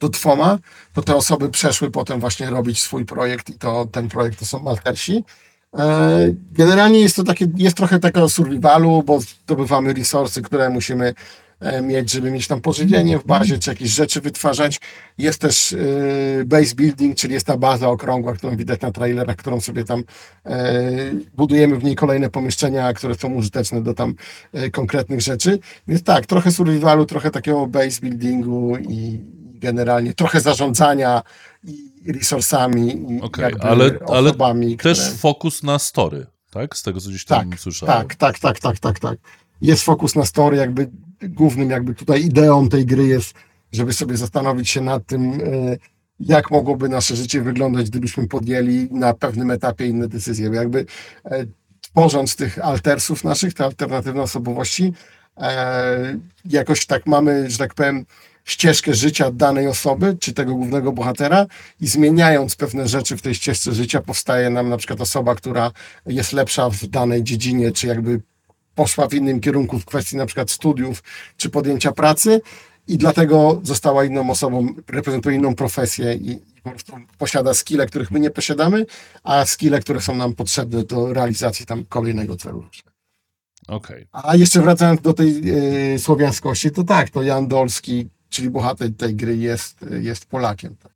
do 0.00 0.08
Twoma, 0.08 0.58
to 0.92 1.02
te 1.02 1.16
osoby 1.16 1.48
przeszły 1.48 1.90
potem 1.90 2.20
właśnie 2.20 2.50
robić 2.50 2.82
swój 2.82 3.04
projekt 3.04 3.50
i 3.50 3.58
to 3.58 3.86
ten 3.92 4.08
projekt 4.08 4.38
to 4.38 4.46
są 4.46 4.58
Maltersi. 4.62 5.24
E, 5.78 6.18
generalnie 6.52 7.00
jest 7.00 7.16
to 7.16 7.24
takie, 7.24 7.46
jest 7.56 7.76
trochę 7.76 7.98
takiego 7.98 8.28
survivalu, 8.28 9.02
bo 9.02 9.20
zdobywamy 9.20 9.94
resursy, 9.94 10.42
które 10.42 10.70
musimy 10.70 11.14
mieć, 11.82 12.10
żeby 12.10 12.30
mieć 12.30 12.46
tam 12.46 12.60
pożywienie 12.60 13.18
w 13.18 13.24
bazie, 13.24 13.58
czy 13.58 13.70
jakieś 13.70 13.90
rzeczy 13.90 14.20
wytwarzać. 14.20 14.80
Jest 15.18 15.40
też 15.40 15.72
e, 15.72 15.76
base 16.44 16.74
building, 16.74 17.16
czyli 17.16 17.34
jest 17.34 17.46
ta 17.46 17.56
baza 17.56 17.88
okrągła, 17.88 18.32
którą 18.32 18.56
widać 18.56 18.80
na 18.80 18.92
trailerach, 18.92 19.36
którą 19.36 19.60
sobie 19.60 19.84
tam 19.84 20.04
budujemy 21.34 21.76
w 21.76 21.84
niej 21.84 21.96
kolejne 21.96 22.30
pomieszczenia, 22.30 22.92
które 22.92 23.14
są 23.14 23.34
użyteczne 23.34 23.82
do 23.82 23.94
tam 23.94 24.14
konkretnych 24.72 25.20
rzeczy. 25.20 25.58
Więc 25.88 26.02
tak, 26.02 26.26
trochę 26.26 26.52
survivalu, 26.52 27.06
trochę 27.06 27.30
takiego 27.30 27.66
base 27.66 28.00
buildingu 28.00 28.76
i 28.76 29.20
generalnie 29.58 30.14
trochę 30.14 30.40
zarządzania 30.40 31.22
i 31.64 32.12
resursami 32.12 33.12
i 33.12 33.20
okay, 33.20 33.50
ale, 33.60 34.00
osobami. 34.00 34.66
Ale 34.66 34.76
też 34.76 35.12
fokus 35.12 35.62
na 35.62 35.78
story, 35.78 36.26
tak? 36.50 36.76
Z 36.76 36.82
tego, 36.82 37.00
co 37.00 37.08
gdzieś 37.08 37.24
tam 37.24 37.50
tak, 37.50 37.60
słyszałem. 37.60 37.94
Tak, 37.96 38.14
tak, 38.14 38.38
tak, 38.38 38.60
tak, 38.60 38.78
tak, 38.78 38.98
tak. 38.98 39.18
Jest 39.60 39.82
fokus 39.82 40.14
na 40.14 40.24
story, 40.24 40.56
jakby 40.56 40.90
głównym 41.22 41.70
jakby 41.70 41.94
tutaj 41.94 42.24
ideą 42.24 42.68
tej 42.68 42.86
gry 42.86 43.06
jest, 43.06 43.34
żeby 43.72 43.92
sobie 43.92 44.16
zastanowić 44.16 44.70
się 44.70 44.80
nad 44.80 45.06
tym, 45.06 45.32
e, 45.32 45.76
jak 46.20 46.50
mogłoby 46.50 46.88
nasze 46.88 47.16
życie 47.16 47.42
wyglądać, 47.42 47.90
gdybyśmy 47.90 48.28
podjęli 48.28 48.88
na 48.90 49.14
pewnym 49.14 49.50
etapie 49.50 49.86
inne 49.86 50.08
decyzje. 50.08 50.50
Jakby 50.52 50.86
e, 51.24 51.46
tworząc 51.80 52.36
tych 52.36 52.64
altersów 52.64 53.24
naszych, 53.24 53.54
te 53.54 53.64
alternatywne 53.64 54.22
osobowości, 54.22 54.92
e, 55.36 56.18
jakoś 56.44 56.86
tak 56.86 57.06
mamy, 57.06 57.50
że 57.50 57.58
tak 57.58 57.74
powiem, 57.74 58.06
ścieżkę 58.44 58.94
życia 58.94 59.30
danej 59.30 59.68
osoby, 59.68 60.16
czy 60.20 60.32
tego 60.32 60.54
głównego 60.54 60.92
bohatera 60.92 61.46
i 61.80 61.86
zmieniając 61.86 62.56
pewne 62.56 62.88
rzeczy 62.88 63.16
w 63.16 63.22
tej 63.22 63.34
ścieżce 63.34 63.72
życia 63.72 64.02
powstaje 64.02 64.50
nam 64.50 64.68
na 64.68 64.76
przykład 64.76 65.00
osoba, 65.00 65.34
która 65.34 65.70
jest 66.06 66.32
lepsza 66.32 66.70
w 66.70 66.86
danej 66.86 67.22
dziedzinie, 67.22 67.72
czy 67.72 67.86
jakby 67.86 68.20
poszła 68.76 69.08
w 69.08 69.14
innym 69.14 69.40
kierunku 69.40 69.78
w 69.78 69.84
kwestii 69.84 70.16
na 70.16 70.26
przykład 70.26 70.50
studiów, 70.50 71.02
czy 71.36 71.50
podjęcia 71.50 71.92
pracy 71.92 72.40
i 72.88 72.98
dlatego 72.98 73.60
została 73.62 74.04
inną 74.04 74.30
osobą, 74.30 74.74
reprezentuje 74.88 75.36
inną 75.36 75.54
profesję 75.54 76.14
i 76.14 76.38
po 76.62 76.70
prostu 76.70 76.92
posiada 77.18 77.54
skille, 77.54 77.86
których 77.86 78.10
my 78.10 78.20
nie 78.20 78.30
posiadamy, 78.30 78.86
a 79.24 79.46
skille, 79.46 79.80
które 79.80 80.00
są 80.00 80.14
nam 80.14 80.34
potrzebne 80.34 80.84
do 80.84 81.12
realizacji 81.12 81.66
tam 81.66 81.84
kolejnego 81.84 82.36
celu. 82.36 82.64
Okay. 83.68 84.06
A 84.12 84.36
jeszcze 84.36 84.62
wracając 84.62 85.00
do 85.00 85.12
tej 85.12 85.44
yy, 85.44 85.98
słowiańskości, 85.98 86.70
to 86.70 86.84
tak, 86.84 87.10
to 87.10 87.22
Jan 87.22 87.48
Dolski 87.48 88.08
czyli 88.36 88.50
bohater 88.50 88.96
tej 88.96 89.14
gry 89.14 89.36
jest, 89.36 89.84
jest 90.00 90.26
Polakiem. 90.26 90.76
Tak. 90.76 90.92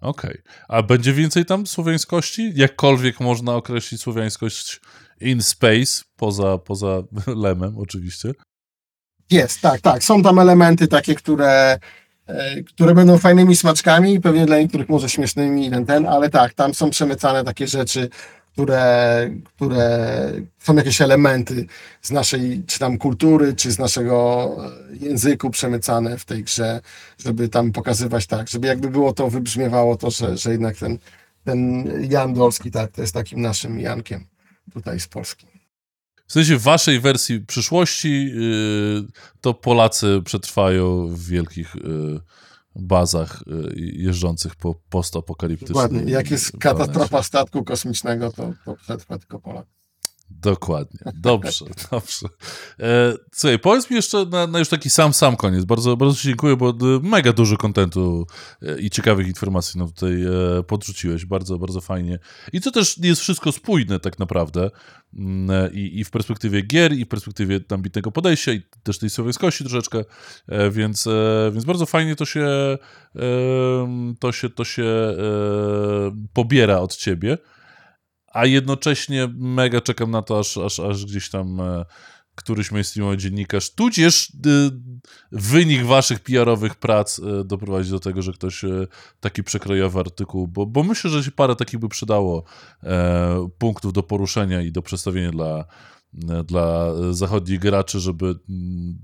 Okej. 0.00 0.30
Okay. 0.30 0.42
A 0.68 0.82
będzie 0.82 1.12
więcej 1.12 1.44
tam 1.44 1.66
słowiańskości? 1.66 2.52
Jakkolwiek 2.54 3.20
można 3.20 3.54
określić 3.54 4.00
słowiańskość 4.00 4.80
in 5.22 5.42
space, 5.42 6.02
poza, 6.16 6.58
poza 6.58 7.02
lemem 7.46 7.78
oczywiście. 7.78 8.32
Jest, 9.30 9.60
tak, 9.60 9.80
tak. 9.80 10.04
Są 10.04 10.22
tam 10.22 10.38
elementy 10.38 10.88
takie, 10.88 11.14
które, 11.14 11.78
e, 12.26 12.62
które 12.62 12.94
będą 12.94 13.18
fajnymi 13.18 13.56
smaczkami, 13.56 14.20
pewnie 14.20 14.46
dla 14.46 14.58
niektórych 14.58 14.88
może 14.88 15.08
śmiesznymi, 15.08 15.70
ten, 15.70 15.86
ten, 15.86 16.06
ale 16.06 16.30
tak, 16.30 16.54
tam 16.54 16.74
są 16.74 16.90
przemycane 16.90 17.44
takie 17.44 17.66
rzeczy, 17.66 18.08
które, 18.52 19.30
które 19.56 20.32
są 20.58 20.74
jakieś 20.74 21.00
elementy 21.00 21.66
z 22.02 22.10
naszej, 22.10 22.62
czy 22.66 22.78
tam 22.78 22.98
kultury, 22.98 23.54
czy 23.54 23.72
z 23.72 23.78
naszego 23.78 24.50
języku 25.00 25.50
przemycane 25.50 26.18
w 26.18 26.24
tej 26.24 26.44
grze, 26.44 26.80
żeby 27.18 27.48
tam 27.48 27.72
pokazywać 27.72 28.26
tak, 28.26 28.48
żeby 28.48 28.66
jakby 28.66 28.90
było 28.90 29.12
to, 29.12 29.30
wybrzmiewało 29.30 29.96
to, 29.96 30.10
że, 30.10 30.36
że 30.36 30.52
jednak 30.52 30.76
ten, 30.76 30.98
ten 31.44 31.88
Jan 32.10 32.34
Dolski, 32.34 32.70
tak, 32.70 32.90
to 32.92 33.00
jest 33.00 33.14
takim 33.14 33.40
naszym 33.40 33.80
Jankiem 33.80 34.31
tutaj 34.72 35.00
z 35.00 35.08
Polski. 35.08 35.46
W 36.26 36.32
sensie 36.32 36.56
w 36.58 36.62
waszej 36.62 37.00
wersji 37.00 37.40
przyszłości 37.40 38.26
yy, 38.26 39.06
to 39.40 39.54
Polacy 39.54 40.20
przetrwają 40.24 41.08
w 41.08 41.26
wielkich 41.26 41.74
yy, 41.74 42.20
bazach 42.76 43.42
y, 43.42 43.80
jeżdżących 43.80 44.54
po 44.56 44.74
postapokaliptycznym. 44.74 45.74
Dokładnie. 45.74 46.12
Jak 46.12 46.30
jest 46.30 46.58
katastrofa 46.58 47.22
statku 47.22 47.64
kosmicznego, 47.64 48.32
to, 48.32 48.52
to 48.64 48.76
przetrwa 48.76 49.18
tylko 49.18 49.38
Polak. 49.38 49.66
Dokładnie. 50.40 51.00
Dobrze, 51.14 51.64
dobrze. 51.90 52.28
E, 52.80 53.14
słuchaj, 53.32 53.58
powiedz 53.58 53.90
mi 53.90 53.96
jeszcze 53.96 54.24
na, 54.24 54.46
na, 54.46 54.58
już 54.58 54.68
taki 54.68 54.90
sam, 54.90 55.12
sam 55.12 55.36
koniec. 55.36 55.64
Bardzo, 55.64 55.96
bardzo 55.96 56.16
Ci 56.16 56.28
dziękuję, 56.28 56.56
bo 56.56 56.74
mega 57.02 57.32
dużo 57.32 57.56
kontentu 57.56 58.26
e, 58.62 58.80
i 58.80 58.90
ciekawych 58.90 59.26
informacji 59.26 59.78
nam 59.78 59.88
tutaj 59.88 60.22
e, 60.22 60.62
podrzuciłeś. 60.62 61.26
Bardzo, 61.26 61.58
bardzo 61.58 61.80
fajnie. 61.80 62.18
I 62.52 62.60
to 62.60 62.70
też 62.70 62.98
jest 62.98 63.20
wszystko 63.20 63.52
spójne 63.52 64.00
tak 64.00 64.18
naprawdę. 64.18 64.70
Mm, 65.14 65.72
I, 65.72 66.00
i 66.00 66.04
w 66.04 66.10
perspektywie 66.10 66.62
gier, 66.62 66.92
i 66.92 67.04
w 67.04 67.08
perspektywie 67.08 67.60
ambitnego 67.70 68.12
podejścia, 68.12 68.52
i 68.52 68.62
też 68.82 68.98
tej 68.98 69.10
słowiańskości 69.10 69.64
troszeczkę, 69.64 70.04
więc, 70.70 71.08
więc 71.52 71.64
bardzo 71.64 71.86
fajnie 71.86 72.16
to 72.16 72.24
się 72.24 72.78
to 74.18 74.32
się, 74.32 74.50
to 74.50 74.64
się 74.64 74.84
pobiera 76.32 76.78
od 76.78 76.96
ciebie 76.96 77.38
a 78.32 78.46
jednocześnie 78.46 79.28
mega 79.34 79.80
czekam 79.80 80.10
na 80.10 80.22
to, 80.22 80.38
aż, 80.38 80.58
aż, 80.58 80.80
aż 80.80 81.04
gdzieś 81.04 81.30
tam 81.30 81.60
e, 81.60 81.84
któryś 82.34 82.70
mainstreamowy 82.70 83.16
dziennikarz, 83.16 83.70
tudzież 83.70 84.32
e, 84.46 84.70
wynik 85.32 85.84
waszych 85.84 86.20
PR-owych 86.20 86.74
prac 86.74 87.18
e, 87.18 87.44
doprowadzi 87.44 87.90
do 87.90 88.00
tego, 88.00 88.22
że 88.22 88.32
ktoś 88.32 88.64
e, 88.64 88.86
taki 89.20 89.44
przekrojowy 89.44 90.00
artykuł, 90.00 90.48
bo, 90.48 90.66
bo 90.66 90.82
myślę, 90.82 91.10
że 91.10 91.24
się 91.24 91.30
parę 91.30 91.56
takich 91.56 91.80
by 91.80 91.88
przydało 91.88 92.44
e, 92.82 93.48
punktów 93.58 93.92
do 93.92 94.02
poruszenia 94.02 94.62
i 94.62 94.72
do 94.72 94.82
przedstawienia 94.82 95.30
dla, 95.30 95.64
e, 96.28 96.44
dla 96.44 96.92
zachodnich 97.10 97.58
graczy, 97.58 98.00
żeby 98.00 98.34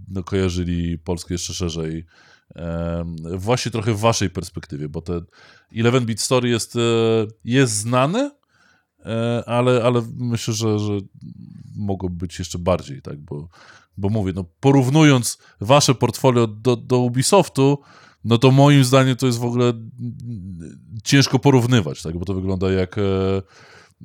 no, 0.08 0.22
kojarzyli 0.22 0.98
Polskę 0.98 1.34
jeszcze 1.34 1.54
szerzej 1.54 2.06
właśnie 3.34 3.72
trochę 3.72 3.94
w 3.94 3.98
waszej 3.98 4.30
perspektywie, 4.30 4.88
bo 4.88 5.02
te 5.02 5.20
11-bit 5.72 6.20
story 6.20 6.48
jest, 6.48 6.74
jest 7.44 7.72
znane, 7.72 8.30
E, 8.30 8.37
ale, 9.46 9.84
ale 9.84 10.02
myślę, 10.16 10.54
że, 10.54 10.78
że 10.78 10.92
być 12.10 12.38
jeszcze 12.38 12.58
bardziej, 12.58 13.02
tak, 13.02 13.18
bo, 13.18 13.48
bo 13.96 14.08
mówię, 14.08 14.32
no 14.36 14.44
porównując 14.60 15.38
wasze 15.60 15.94
portfolio 15.94 16.46
do, 16.46 16.76
do 16.76 16.98
Ubisoftu, 16.98 17.78
no 18.24 18.38
to 18.38 18.50
moim 18.50 18.84
zdaniem 18.84 19.16
to 19.16 19.26
jest 19.26 19.38
w 19.38 19.44
ogóle 19.44 19.72
ciężko 21.04 21.38
porównywać, 21.38 22.02
tak, 22.02 22.18
bo 22.18 22.24
to 22.24 22.34
wygląda 22.34 22.72
jak, 22.72 22.98
e, 22.98 23.02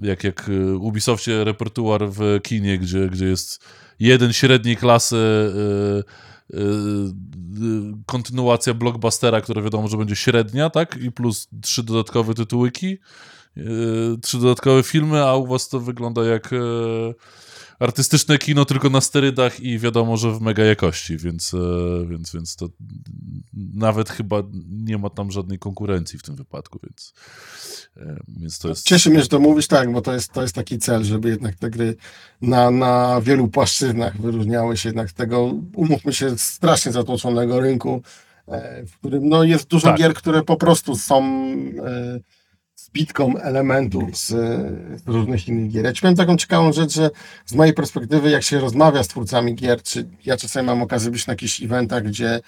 jak, 0.02 0.24
jak 0.24 0.50
Ubisoftie 0.80 1.44
repertuar 1.44 2.10
w 2.10 2.40
kinie, 2.44 2.78
gdzie, 2.78 3.10
gdzie 3.10 3.26
jest 3.26 3.64
jeden 4.00 4.34
średniej 4.34 4.78
klasy 4.78 5.18
e, 5.18 6.54
kontynuacja 8.06 8.74
blockbustera, 8.74 9.42
która 9.42 9.62
wiadomo, 9.62 9.88
że 9.88 9.98
będzie 9.98 10.16
średnia, 10.16 10.70
tak, 10.70 10.98
i 11.02 11.12
plus 11.12 11.48
trzy 11.62 11.84
dodatkowe 11.84 12.34
tytułyki, 12.34 12.98
E, 12.98 13.43
trzy 14.22 14.38
dodatkowe 14.40 14.84
filmy, 14.84 15.24
a 15.24 15.36
u 15.36 15.48
was 15.48 15.70
to 15.70 15.80
wygląda 15.80 16.24
jak 16.24 16.54
e, 16.54 16.58
artystyczne 17.80 18.38
kino 18.38 18.66
tylko 18.66 18.90
na 18.90 19.02
sterydach 19.02 19.60
i 19.60 19.80
wiadomo, 19.80 20.18
że 20.18 20.32
w 20.32 20.42
mega 20.42 20.64
jakości, 20.64 21.18
więc, 21.18 21.54
e, 21.54 21.58
więc, 22.08 22.34
więc 22.34 22.56
to 22.56 22.70
nawet 23.74 24.10
chyba 24.10 24.44
nie 24.70 24.98
ma 24.98 25.10
tam 25.10 25.32
żadnej 25.32 25.60
konkurencji 25.60 26.20
w 26.20 26.24
tym 26.24 26.36
wypadku, 26.36 26.80
więc, 26.84 27.14
więc 28.28 28.60
to 28.60 28.70
jest... 28.70 28.86
Cieszy 28.86 29.10
mnie, 29.10 29.22
że 29.22 29.28
to 29.28 29.40
mówisz 29.40 29.68
tak, 29.68 29.92
bo 29.92 30.02
to 30.02 30.14
jest, 30.14 30.32
to 30.32 30.42
jest 30.42 30.56
taki 30.56 30.78
cel, 30.78 31.04
żeby 31.04 31.30
jednak 31.30 31.56
te 31.56 31.70
gry 31.70 31.96
na, 32.42 32.72
na 32.72 33.22
wielu 33.22 33.48
płaszczyznach 33.48 34.22
wyróżniały 34.22 34.78
się 34.78 34.90
jednak 34.90 35.10
z 35.10 35.14
tego, 35.14 35.54
umówmy 35.76 36.14
się, 36.14 36.38
strasznie 36.38 36.92
zatłoczonego 36.92 37.60
rynku, 37.60 38.02
w 38.88 38.98
którym 38.98 39.30
no, 39.30 39.44
jest 39.44 39.68
dużo 39.68 39.88
tak. 39.88 39.98
gier, 39.98 40.14
które 40.14 40.44
po 40.44 40.58
prostu 40.58 40.96
są 40.96 41.24
zbitką 42.94 43.38
elementów 43.38 44.18
z, 44.18 44.28
z, 44.28 45.08
różnych 45.08 45.48
innych 45.48 45.72
gier. 45.72 45.86
Ja 45.86 45.94
ci 45.94 46.02
powiem 46.02 46.16
taką 46.16 46.38
ciekawą 46.38 46.74
rzecz, 46.74 46.94
że 46.94 47.10
z 47.46 47.54
mojej 47.54 47.74
perspektywy, 47.74 48.30
jak 48.30 48.44
się 48.44 48.60
rozmawia 48.60 49.04
z 49.04 49.08
twórcami 49.08 49.56
gier, 49.56 49.84
czy 49.84 50.10
ja 50.26 50.38
czasami 50.38 50.68
mam 50.68 50.82
okazję 50.82 51.12
być 51.12 51.28
na 51.28 51.34
jakichś 51.34 51.64
eventach, 51.64 52.04
gdzie, 52.04 52.40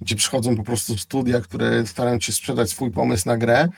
gdzie 0.00 0.16
przychodzą 0.16 0.56
po 0.56 0.62
prostu 0.62 0.96
studia, 0.96 1.40
które 1.40 1.86
starają 1.86 2.20
się 2.20 2.32
sprzedać 2.32 2.70
swój 2.70 2.90
pomysł 2.90 3.28
na 3.28 3.36
grę, 3.36 3.68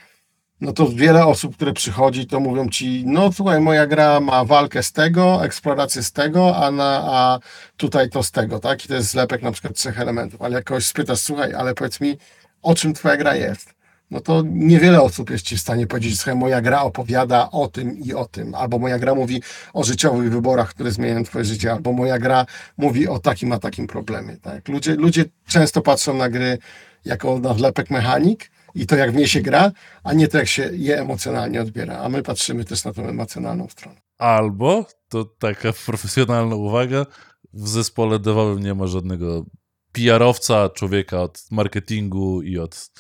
no 0.61 0.73
to 0.73 0.89
wiele 0.89 1.27
osób, 1.27 1.57
które 1.57 1.73
przychodzi, 1.73 2.27
to 2.27 2.41
mówią 2.41 2.69
ci, 2.69 3.05
no 3.07 3.33
słuchaj, 3.33 3.61
moja 3.61 3.87
gra 3.87 4.21
ma 4.21 4.45
walkę 4.45 4.83
z 4.83 4.93
tego, 4.93 5.45
eksplorację 5.45 6.03
z 6.03 6.13
tego, 6.13 6.57
a, 6.57 6.71
na, 6.71 7.03
a 7.05 7.39
tutaj 7.77 8.11
to 8.11 8.23
z 8.23 8.31
tego, 8.31 8.59
tak? 8.59 8.85
I 8.85 8.89
to 8.89 8.95
jest 8.95 9.11
zlepek 9.11 9.43
na 9.43 9.53
przykład 9.53 9.75
trzech 9.75 10.01
elementów. 10.01 10.43
Ale 10.43 10.55
jak 10.55 10.65
kogoś 10.65 10.87
spytasz, 10.87 11.21
słuchaj, 11.21 11.55
ale 11.55 11.75
powiedz 11.75 12.01
mi, 12.01 12.17
o 12.63 12.75
czym 12.75 12.95
twoja 12.95 13.17
gra 13.17 13.37
jest? 13.37 13.74
No 14.11 14.21
to 14.21 14.43
niewiele 14.47 15.03
osób 15.03 15.31
jest 15.31 15.45
ci 15.45 15.57
w 15.57 15.61
stanie 15.61 15.87
powiedzieć, 15.87 16.25
że 16.25 16.35
moja 16.35 16.61
gra 16.61 16.83
opowiada 16.83 17.51
o 17.51 17.69
tym 17.69 17.99
i 17.99 18.15
o 18.15 18.25
tym, 18.25 18.55
albo 18.55 18.79
moja 18.79 18.99
gra 18.99 19.15
mówi 19.15 19.43
o 19.73 19.85
życiowych 19.85 20.31
wyborach, 20.33 20.71
które 20.71 20.91
zmieniają 20.91 21.25
twoje 21.25 21.45
życie, 21.45 21.73
albo 21.73 21.93
moja 21.93 22.19
gra 22.19 22.47
mówi 22.77 23.09
o 23.09 23.19
takim 23.19 23.53
a 23.53 23.59
takim 23.59 23.87
problemie. 23.87 24.37
Tak? 24.37 24.69
Ludzie, 24.69 24.95
ludzie 24.95 25.25
często 25.47 25.83
patrzą 25.83 26.15
na 26.15 26.29
gry 26.29 26.59
jako 27.05 27.39
na 27.39 27.55
wlepek 27.55 27.91
mechanik 27.91 28.51
i 28.75 28.87
to 28.87 28.97
jak 28.97 29.13
w 29.13 29.15
niej 29.15 29.29
się 29.29 29.41
gra, 29.41 29.73
a 30.05 30.13
nie 30.13 30.29
to 30.29 30.39
jak 30.39 30.49
się 30.49 30.71
je 30.73 31.01
emocjonalnie 31.01 31.61
odbiera, 31.61 31.99
a 31.99 32.09
my 32.09 32.23
patrzymy 32.23 32.65
też 32.65 32.85
na 32.85 32.93
tą 32.93 33.09
emocjonalną 33.09 33.69
stronę. 33.69 34.01
albo, 34.19 34.87
to 35.09 35.25
taka 35.25 35.73
profesjonalna 35.87 36.57
uwaga, 36.57 37.07
w 37.53 37.69
zespole 37.69 38.19
devowym 38.19 38.63
nie 38.63 38.75
ma 38.75 38.87
żadnego 38.87 39.45
PR-owca, 39.93 40.69
człowieka 40.69 41.23
od 41.23 41.45
marketingu 41.51 42.43
i 42.43 42.59
od... 42.59 42.91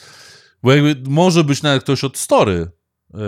Bo 0.65 0.75
jakby 0.75 1.11
może 1.11 1.45
być 1.45 1.63
nawet 1.63 1.83
ktoś 1.83 2.05
od 2.05 2.19
story, 2.19 2.71
e, 3.15 3.21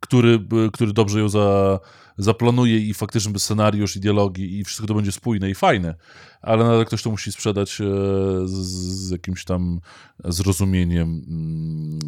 który, 0.00 0.46
który 0.72 0.92
dobrze 0.92 1.20
ją 1.20 1.28
za, 1.28 1.78
zaplanuje 2.18 2.78
i 2.78 2.94
faktycznie 2.94 3.32
by 3.32 3.38
scenariusz 3.38 3.96
i 3.96 4.00
dialogi 4.00 4.58
i 4.58 4.64
wszystko 4.64 4.86
to 4.86 4.94
będzie 4.94 5.12
spójne 5.12 5.50
i 5.50 5.54
fajne, 5.54 5.94
ale 6.42 6.64
nadal 6.64 6.84
ktoś 6.84 7.02
to 7.02 7.10
musi 7.10 7.32
sprzedać 7.32 7.80
e, 7.80 7.84
z, 8.44 8.52
z 9.06 9.10
jakimś 9.10 9.44
tam 9.44 9.80
zrozumieniem 10.24 11.22
mm, 11.28 11.98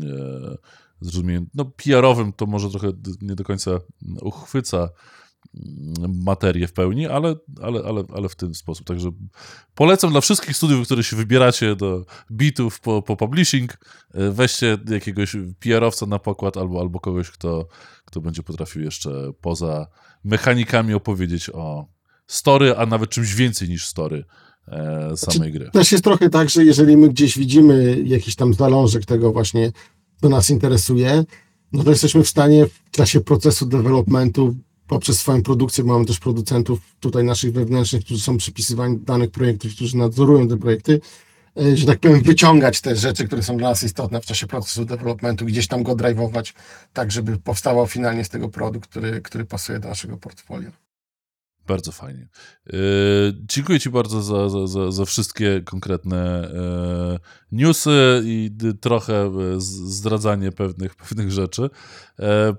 e, 0.53 0.57
zrozumieniem, 1.01 1.47
no 1.55 1.65
PR-owym 1.65 2.33
to 2.33 2.47
może 2.47 2.71
trochę 2.71 2.93
nie 3.21 3.35
do 3.35 3.45
końca 3.45 3.71
uchwyca 4.21 4.89
materię 6.09 6.67
w 6.69 6.73
pełni, 6.73 7.07
ale, 7.07 7.35
ale, 7.63 7.81
ale, 7.85 8.05
ale 8.15 8.29
w 8.29 8.37
ten 8.37 8.55
sposób. 8.55 8.87
Także 8.87 9.11
polecam 9.75 10.11
dla 10.11 10.21
wszystkich 10.21 10.57
studiów, 10.57 10.87
które 10.87 11.05
się 11.05 11.17
wybieracie 11.17 11.77
do 11.77 12.05
bitów 12.33 12.81
po, 12.81 13.03
po 13.03 13.17
publishing, 13.17 13.73
e, 14.15 14.31
weźcie 14.31 14.79
jakiegoś 14.91 15.37
PR-owca 15.61 16.07
na 16.07 16.19
pokład 16.19 16.57
albo, 16.57 16.81
albo 16.81 17.01
kogoś, 17.01 17.31
kto, 17.31 17.69
kto 18.05 18.21
będzie 18.21 18.43
potrafił 18.43 18.83
jeszcze 18.83 19.33
poza 19.41 19.87
mechanikami 20.25 20.95
opowiedzieć 20.95 21.51
o 21.51 21.87
story, 22.27 22.77
a 22.77 22.87
nawet 22.87 23.11
czymś 23.11 23.35
więcej 23.35 23.69
niż 23.69 23.87
story 23.87 24.25
e, 24.69 25.17
samej 25.17 25.37
znaczy, 25.37 25.51
gry. 25.51 25.71
Też 25.71 25.93
jest 25.93 26.05
trochę 26.05 26.31
tak, 26.31 26.51
że 26.51 26.65
jeżeli 26.65 26.97
my 26.97 27.09
gdzieś 27.09 27.39
widzimy 27.39 28.03
jakiś 28.05 28.37
tam 28.37 28.55
zalążek 28.55 29.05
tego 29.05 29.33
właśnie, 29.33 29.73
co 30.21 30.29
nas 30.29 30.51
interesuje, 30.51 31.25
no 31.73 31.85
to 31.85 31.91
jesteśmy 31.91 32.23
w 32.23 32.29
stanie 32.29 32.67
w 32.67 32.91
czasie 32.91 33.21
procesu 33.21 33.67
developmentu 33.67 34.57
poprzez 34.89 35.19
swoją 35.19 35.43
produkcję, 35.43 35.85
mamy 35.85 36.05
też 36.05 36.19
producentów 36.19 36.81
tutaj 37.01 37.25
naszych 37.25 37.53
wewnętrznych, 37.53 38.05
którzy 38.05 38.21
są 38.21 38.37
przypisywani 38.37 38.99
danych 38.99 39.31
projektów, 39.31 39.75
którzy 39.75 39.97
nadzorują 39.97 40.49
te 40.49 40.57
projekty, 40.57 41.01
e, 41.57 41.77
że 41.77 41.87
tak 41.87 41.99
powiem, 41.99 42.23
wyciągać 42.23 42.81
te 42.81 42.97
rzeczy, 42.97 43.27
które 43.27 43.43
są 43.43 43.57
dla 43.57 43.69
nas 43.69 43.83
istotne 43.83 44.21
w 44.21 44.27
czasie 44.27 44.47
procesu 44.47 44.85
developmentu, 44.85 45.45
gdzieś 45.45 45.67
tam 45.67 45.83
go 45.83 45.93
drive'ować, 45.93 46.55
tak 46.93 47.13
żeby 47.13 47.39
powstawał 47.39 47.87
finalnie 47.87 48.25
z 48.25 48.29
tego 48.29 48.49
produkt, 48.49 48.91
który, 48.91 49.21
który 49.21 49.45
pasuje 49.45 49.79
do 49.79 49.89
naszego 49.89 50.17
portfolio. 50.17 50.88
Bardzo 51.69 51.93
fajnie. 51.93 52.29
E, 52.67 52.73
dziękuję 53.33 53.81
Ci 53.81 53.91
bardzo 53.91 54.23
za, 54.23 54.67
za, 54.67 54.93
za, 54.93 55.05
wszystkie 55.05 55.63
konkretne 55.65 56.19
e, 56.43 57.19
newsy 57.53 58.23
i 58.25 58.51
trochę 58.81 59.15
e, 59.15 59.31
zdradzanie 59.59 60.53
pewnych, 60.53 60.95
pewnych 60.97 61.31
rzeczy. 61.31 61.71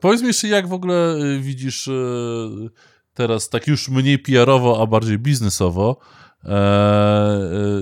Powiedz 0.02 0.22
mi 0.22 0.28
jeszcze, 0.28 0.48
jak 0.48 0.68
w 0.68 0.74
ogóle 0.74 1.18
widzisz 1.40 1.90
teraz 3.14 3.50
tak 3.50 3.68
już 3.68 3.90
mniej 3.90 4.20
PR-owo, 4.20 4.82
a 4.82 4.86
bardziej 4.86 5.20
biznesowo. 5.20 6.00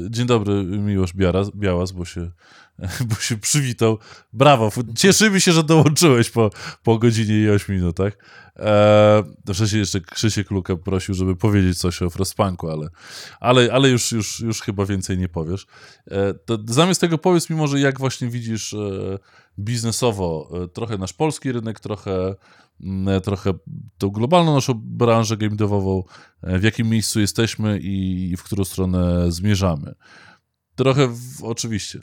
Dzień 0.10 0.28
dobry, 0.28 0.64
Miłosz 0.64 1.14
Białas, 1.56 1.92
bo 1.92 2.06
się 2.06 2.32
bo 3.10 3.16
się 3.16 3.38
przywitał. 3.38 3.98
Brawo, 4.34 4.72
cieszymy 4.96 5.42
się, 5.42 5.52
że 5.52 5.64
dołączyłeś 5.64 6.30
po, 6.30 6.50
po 6.84 6.98
godzinie 6.98 7.40
i 7.40 7.50
8 7.50 7.76
minutach. 7.76 8.18
Eee, 8.56 9.24
wcześniej 9.54 9.80
jeszcze 9.80 10.02
Krzysiek 10.02 10.52
Lukę 10.52 10.78
prosił, 10.78 11.16
żeby 11.16 11.36
powiedzieć 11.36 11.80
coś 11.80 12.02
o 12.02 12.10
Frostpunku, 12.10 12.70
ale, 12.70 12.90
ale, 13.40 13.74
ale 13.74 13.90
już, 13.90 14.12
już, 14.12 14.40
już 14.40 14.62
chyba 14.62 14.86
więcej 14.86 15.18
nie 15.18 15.30
powiesz. 15.30 15.68
Eee, 16.12 16.34
to 16.46 16.58
zamiast 16.68 17.02
tego 17.02 17.18
powiedz 17.18 17.50
mi 17.50 17.56
może, 17.56 17.80
jak 17.80 18.00
właśnie 18.00 18.28
widzisz 18.28 18.74
e, 18.74 19.18
biznesowo 19.60 20.50
e, 20.64 20.68
trochę 20.68 20.98
nasz 20.98 21.14
polski 21.14 21.52
rynek, 21.52 21.80
trochę, 21.80 22.36
mm, 22.82 23.22
trochę 23.22 23.54
tą 23.98 24.10
globalną 24.10 24.56
naszą 24.56 24.74
branżę 24.74 25.38
game 25.38 25.56
devową, 25.56 26.04
e, 26.42 26.60
w 26.60 26.64
jakim 26.64 26.90
miejscu 26.90 27.20
jesteśmy 27.20 27.80
i, 27.80 28.30
i 28.32 28.38
w 28.38 28.44
którą 28.44 28.66
stronę 28.66 29.32
zmierzamy. 29.32 29.96
Trochę 30.76 31.08
w, 31.08 31.44
oczywiście 31.44 32.00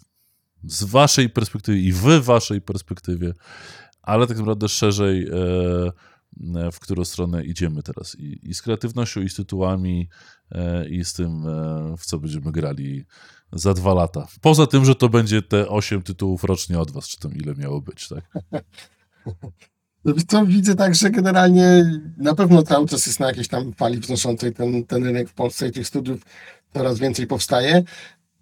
z 0.66 0.84
waszej 0.84 1.30
perspektywy 1.30 1.78
i 1.78 1.92
w 1.92 2.02
waszej 2.20 2.60
perspektywie, 2.60 3.32
ale 4.02 4.26
tak 4.26 4.38
naprawdę 4.38 4.68
szerzej, 4.68 5.28
e, 5.28 5.32
e, 6.56 6.72
w 6.72 6.80
którą 6.80 7.04
stronę 7.04 7.44
idziemy 7.44 7.82
teraz. 7.82 8.16
I, 8.18 8.48
i 8.48 8.54
z 8.54 8.62
kreatywnością, 8.62 9.20
i 9.20 9.28
z 9.28 9.34
tytułami, 9.34 10.08
e, 10.50 10.88
i 10.88 11.04
z 11.04 11.12
tym, 11.12 11.42
w 11.98 12.06
co 12.06 12.18
będziemy 12.18 12.52
grali 12.52 13.04
za 13.52 13.74
dwa 13.74 13.94
lata. 13.94 14.26
Poza 14.40 14.66
tym, 14.66 14.84
że 14.84 14.94
to 14.94 15.08
będzie 15.08 15.42
te 15.42 15.68
osiem 15.68 16.02
tytułów 16.02 16.44
rocznie 16.44 16.78
od 16.78 16.90
was, 16.90 17.08
czy 17.08 17.18
tam 17.18 17.34
ile 17.34 17.54
miało 17.54 17.80
być, 17.80 18.08
tak? 18.08 18.24
No 20.04 20.14
to 20.28 20.46
widzę 20.46 20.74
tak, 20.74 20.94
że 20.94 21.10
generalnie 21.10 22.00
na 22.16 22.34
pewno 22.34 22.62
cały 22.62 22.86
czas 22.86 23.06
jest 23.06 23.20
na 23.20 23.26
jakiejś 23.26 23.48
tam 23.48 23.72
fali 23.72 23.98
wznoszącej 23.98 24.52
ten, 24.52 24.84
ten 24.84 25.04
rynek 25.04 25.28
w 25.28 25.34
Polsce 25.34 25.68
i 25.68 25.72
tych 25.72 25.86
studiów 25.86 26.22
coraz 26.72 26.98
więcej 26.98 27.26
powstaje 27.26 27.84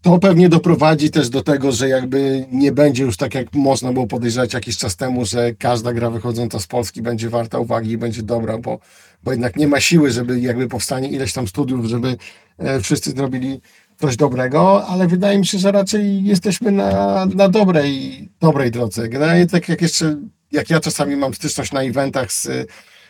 to 0.03 0.19
pewnie 0.19 0.49
doprowadzi 0.49 1.11
też 1.11 1.29
do 1.29 1.43
tego, 1.43 1.73
że 1.73 1.89
jakby 1.89 2.47
nie 2.53 2.73
będzie 2.73 3.05
już 3.05 3.17
tak, 3.17 3.35
jak 3.35 3.55
można 3.55 3.93
było 3.93 4.07
podejrzewać 4.07 4.55
jakiś 4.55 4.77
czas 4.77 4.97
temu, 4.97 5.25
że 5.25 5.55
każda 5.55 5.93
gra 5.93 6.11
wychodząca 6.11 6.59
z 6.59 6.67
Polski 6.67 7.03
będzie 7.03 7.31
warta 7.31 7.59
uwagi 7.59 7.91
i 7.91 7.99
będzie 7.99 8.23
dobra, 8.23 8.59
bo, 8.59 8.79
bo 9.25 9.31
jednak 9.31 9.57
nie 9.57 9.69
ma 9.69 9.81
siły, 9.81 10.11
żeby 10.11 10.41
jakby 10.41 10.69
powstanie 10.69 11.09
ileś 11.09 11.33
tam 11.33 11.49
studiów, 11.49 11.87
żeby 11.87 12.17
e, 12.59 12.81
wszyscy 12.81 13.11
zrobili 13.11 13.61
coś 14.01 14.17
dobrego, 14.17 14.87
ale 14.87 15.07
wydaje 15.07 15.39
mi 15.39 15.47
się, 15.47 15.59
że 15.59 15.73
raczej 15.73 16.25
jesteśmy 16.25 16.73
na, 16.73 17.27
na 17.27 17.49
dobrej, 17.49 18.29
dobrej 18.41 18.71
drodze. 18.71 19.09
Generalnie 19.09 19.47
tak 19.47 19.69
jak 19.69 19.83
jeszcze, 19.83 20.17
jak 20.53 20.71
ja 20.71 20.81
czasami 20.81 21.17
mam 21.17 21.35
styczność 21.35 21.73
na 21.73 21.83
eventach 21.83 22.33
z 22.33 22.49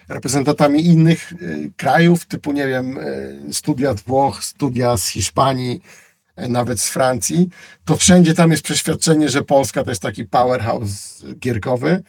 reprezentantami 0.08 0.86
innych 0.86 1.32
e, 1.32 1.36
krajów, 1.76 2.26
typu 2.26 2.52
nie 2.52 2.66
wiem, 2.66 2.98
e, 2.98 3.52
studia 3.52 3.96
z 3.96 4.02
Włoch, 4.02 4.44
studia 4.44 4.96
z 4.96 5.06
Hiszpanii, 5.08 5.80
nawet 6.36 6.80
z 6.80 6.88
Francji, 6.88 7.48
to 7.84 7.96
wszędzie 7.96 8.34
tam 8.34 8.50
jest 8.50 8.62
przeświadczenie, 8.62 9.28
że 9.28 9.42
Polska 9.42 9.84
to 9.84 9.90
jest 9.90 10.02
taki 10.02 10.24
powerhouse 10.24 11.24
gierkowy. 11.38 12.02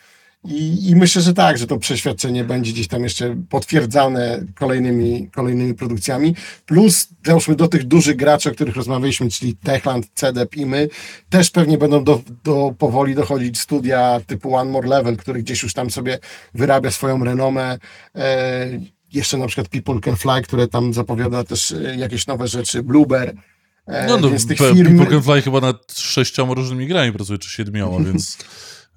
I, 0.46 0.90
I, 0.90 0.96
myślę, 0.96 1.22
że 1.22 1.34
tak, 1.34 1.58
że 1.58 1.68
to 1.68 1.78
przeświadczenie 1.78 2.44
będzie 2.44 2.72
gdzieś 2.72 2.88
tam 2.88 3.04
jeszcze 3.04 3.36
potwierdzane 3.50 4.44
kolejnymi, 4.56 5.30
kolejnymi 5.36 5.74
produkcjami. 5.74 6.36
Plus, 6.66 7.08
załóżmy 7.26 7.56
do 7.56 7.68
tych 7.68 7.84
dużych 7.84 8.16
graczy, 8.16 8.50
o 8.50 8.54
których 8.54 8.76
rozmawialiśmy, 8.76 9.30
czyli 9.30 9.56
Techland, 9.56 10.08
CDEP 10.14 10.58
i 10.58 10.66
my, 10.66 10.90
też 11.30 11.52
pewnie 11.52 11.78
będą 11.78 12.04
do, 12.04 12.22
do 12.44 12.76
powoli 12.78 13.16
dochodzić 13.16 13.60
studia 13.60 14.22
typu 14.28 14.56
One 14.56 14.72
More 14.72 14.88
Level, 14.88 15.18
który 15.18 15.44
gdzieś 15.44 15.64
już 15.64 15.74
tam 15.74 15.90
sobie 15.90 16.20
wyrabia 16.54 16.92
swoją 16.92 17.24
renomę. 17.24 17.78
E, 18.16 18.68
jeszcze 19.14 19.38
na 19.38 19.48
przykład 19.48 19.68
People 19.68 20.00
Can 20.00 20.16
Fly, 20.16 20.42
które 20.42 20.68
tam 20.68 20.94
zapowiada 20.94 21.44
też 21.44 21.72
e, 21.72 21.96
jakieś 21.96 22.28
nowe 22.28 22.48
rzeczy, 22.48 22.84
Blueber 22.84 23.30
E, 23.30 23.53
no, 23.88 24.18
no 24.18 24.30
więc 24.30 24.48
tych 24.48 24.58
firm... 24.58 25.06
People 25.06 25.42
chyba 25.42 25.62
nad 25.62 25.94
sześcioma 25.94 26.54
różnymi 26.54 26.88
grami 26.88 27.14
pracuje, 27.14 27.40
czy 27.40 27.50
siedmioma, 27.50 28.04
więc... 28.08 28.38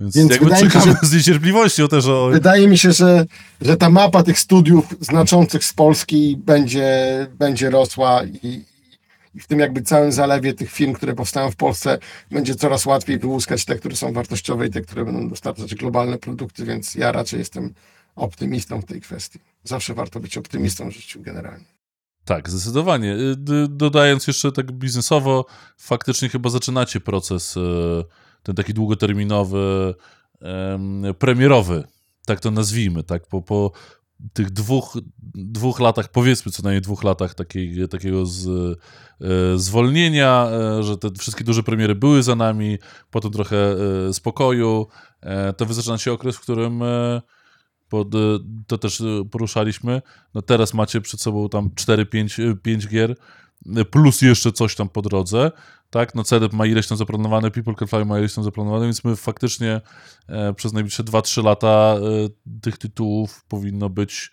Więc, 0.01 0.17
więc 0.17 0.31
jakby 0.31 0.57
czekamy 0.57 0.93
się, 0.93 0.99
z 1.03 1.13
niecierpliwością 1.13 1.89
też 1.89 2.07
o... 2.07 2.29
Wydaje 2.33 2.69
mi 2.69 2.79
się, 2.79 2.93
że, 2.93 3.27
że 3.61 3.77
ta 3.77 3.91
mapa 3.91 4.23
tych 4.23 4.39
studiów 4.39 4.95
znaczących 5.01 5.65
z 5.65 5.73
Polski 5.73 6.37
będzie, 6.37 7.27
będzie 7.39 7.71
rosła 7.71 8.25
i, 8.25 8.65
i 9.35 9.41
w 9.41 9.47
tym 9.47 9.59
jakby 9.59 9.83
całym 9.83 10.13
zalewie 10.13 10.55
tych 10.55 10.73
firm, 10.73 10.93
które 10.93 11.15
powstają 11.15 11.51
w 11.51 11.57
Polsce, 11.57 11.99
będzie 12.31 12.55
coraz 12.55 12.87
łatwiej 12.87 13.19
wyłuskać 13.19 13.65
te, 13.65 13.77
które 13.77 13.97
są 13.97 14.13
wartościowe 14.13 14.67
i 14.67 14.71
te, 14.71 14.81
które 14.81 15.05
będą 15.05 15.29
dostarczać 15.29 15.75
globalne 15.75 16.19
produkty, 16.19 16.65
więc 16.65 16.95
ja 16.95 17.13
raczej 17.13 17.39
jestem 17.39 17.75
optymistą 18.17 18.81
w 18.81 18.85
tej 18.85 19.01
kwestii. 19.01 19.39
Zawsze 19.65 19.95
warto 19.95 20.21
być 20.21 20.39
optymistą 20.39 20.91
w 20.91 20.95
życiu 20.95 21.23
generalnie. 21.23 21.76
Tak, 22.27 22.51
zdecydowanie. 22.51 23.15
Y, 23.15 23.37
dodając 23.69 24.27
jeszcze 24.27 24.53
tak 24.53 24.73
biznesowo, 24.73 25.47
faktycznie 25.79 26.29
chyba 26.29 26.51
zaczynacie 26.51 27.01
proces 27.01 27.57
y, 27.57 27.61
ten 28.43 28.55
taki 28.55 28.75
długoterminowy, 28.75 29.95
premierowy, 31.19 31.85
tak 32.27 32.41
to 32.41 32.51
nazwijmy, 32.51 33.03
tak, 33.03 33.27
po, 33.27 33.43
po 33.43 33.73
tych 34.33 34.51
dwóch, 34.51 34.99
dwóch 35.35 35.81
latach, 35.81 36.09
powiedzmy 36.09 36.53
co 36.53 36.63
najmniej 36.63 36.83
dwóch 36.83 37.05
latach 37.05 37.35
takiej, 37.35 37.89
takiego 37.89 38.27
z, 38.27 38.47
y, 38.47 39.59
zwolnienia, 39.59 40.49
że 40.81 40.99
te 40.99 41.09
wszystkie 41.19 41.45
duże 41.45 41.63
premiery 41.63 41.95
były 41.95 42.23
za 42.23 42.37
nami, 42.37 42.79
potem 43.11 43.31
trochę 43.31 43.77
spokoju, 44.13 44.87
to 45.57 45.67
wy 45.67 45.75
zaczynacie 45.75 46.13
okres, 46.13 46.37
w 46.37 46.41
którym 46.41 46.83
pod, 47.89 48.15
y, 48.15 48.19
to 48.67 48.79
też 48.79 49.01
y, 49.01 49.23
poruszaliśmy. 49.31 50.03
No 50.35 50.43
teraz 50.43 50.75
macie 50.75 51.01
przed 51.01 51.21
sobą 51.21 51.49
tam 51.49 51.71
4-5 51.71 52.57
5 52.63 52.85
y, 52.85 52.89
gier, 52.89 53.17
plus 53.91 54.23
jeszcze 54.23 54.53
coś 54.53 54.75
tam 54.75 54.89
po 54.89 55.03
drodze, 55.03 55.53
tak? 55.91 56.15
No 56.15 56.25
CDEP 56.25 56.53
ma 56.53 56.67
ileś 56.67 56.87
tam 56.87 56.99
zaplanowane, 56.99 57.51
People 57.51 57.75
Can 57.75 57.89
Fly 57.89 58.05
ma 58.05 58.19
ileś 58.19 58.35
tam 58.35 58.45
zaplanowane, 58.45 58.85
więc 58.85 59.05
my 59.05 59.17
faktycznie 59.17 59.81
e, 60.29 60.55
przez 60.55 60.73
najbliższe 60.73 61.05
2-3 61.05 61.45
lata 61.45 61.69
e, 61.69 62.01
tych 62.61 62.79
tytułów 62.79 63.45
powinno 63.49 63.91
być 63.91 64.31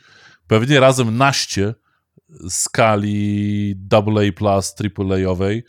pewnie 0.47 0.79
razem 0.79 1.17
naście 1.17 1.73
skali 2.49 3.75
AA+, 3.91 4.61
AAA-owej, 4.97 5.63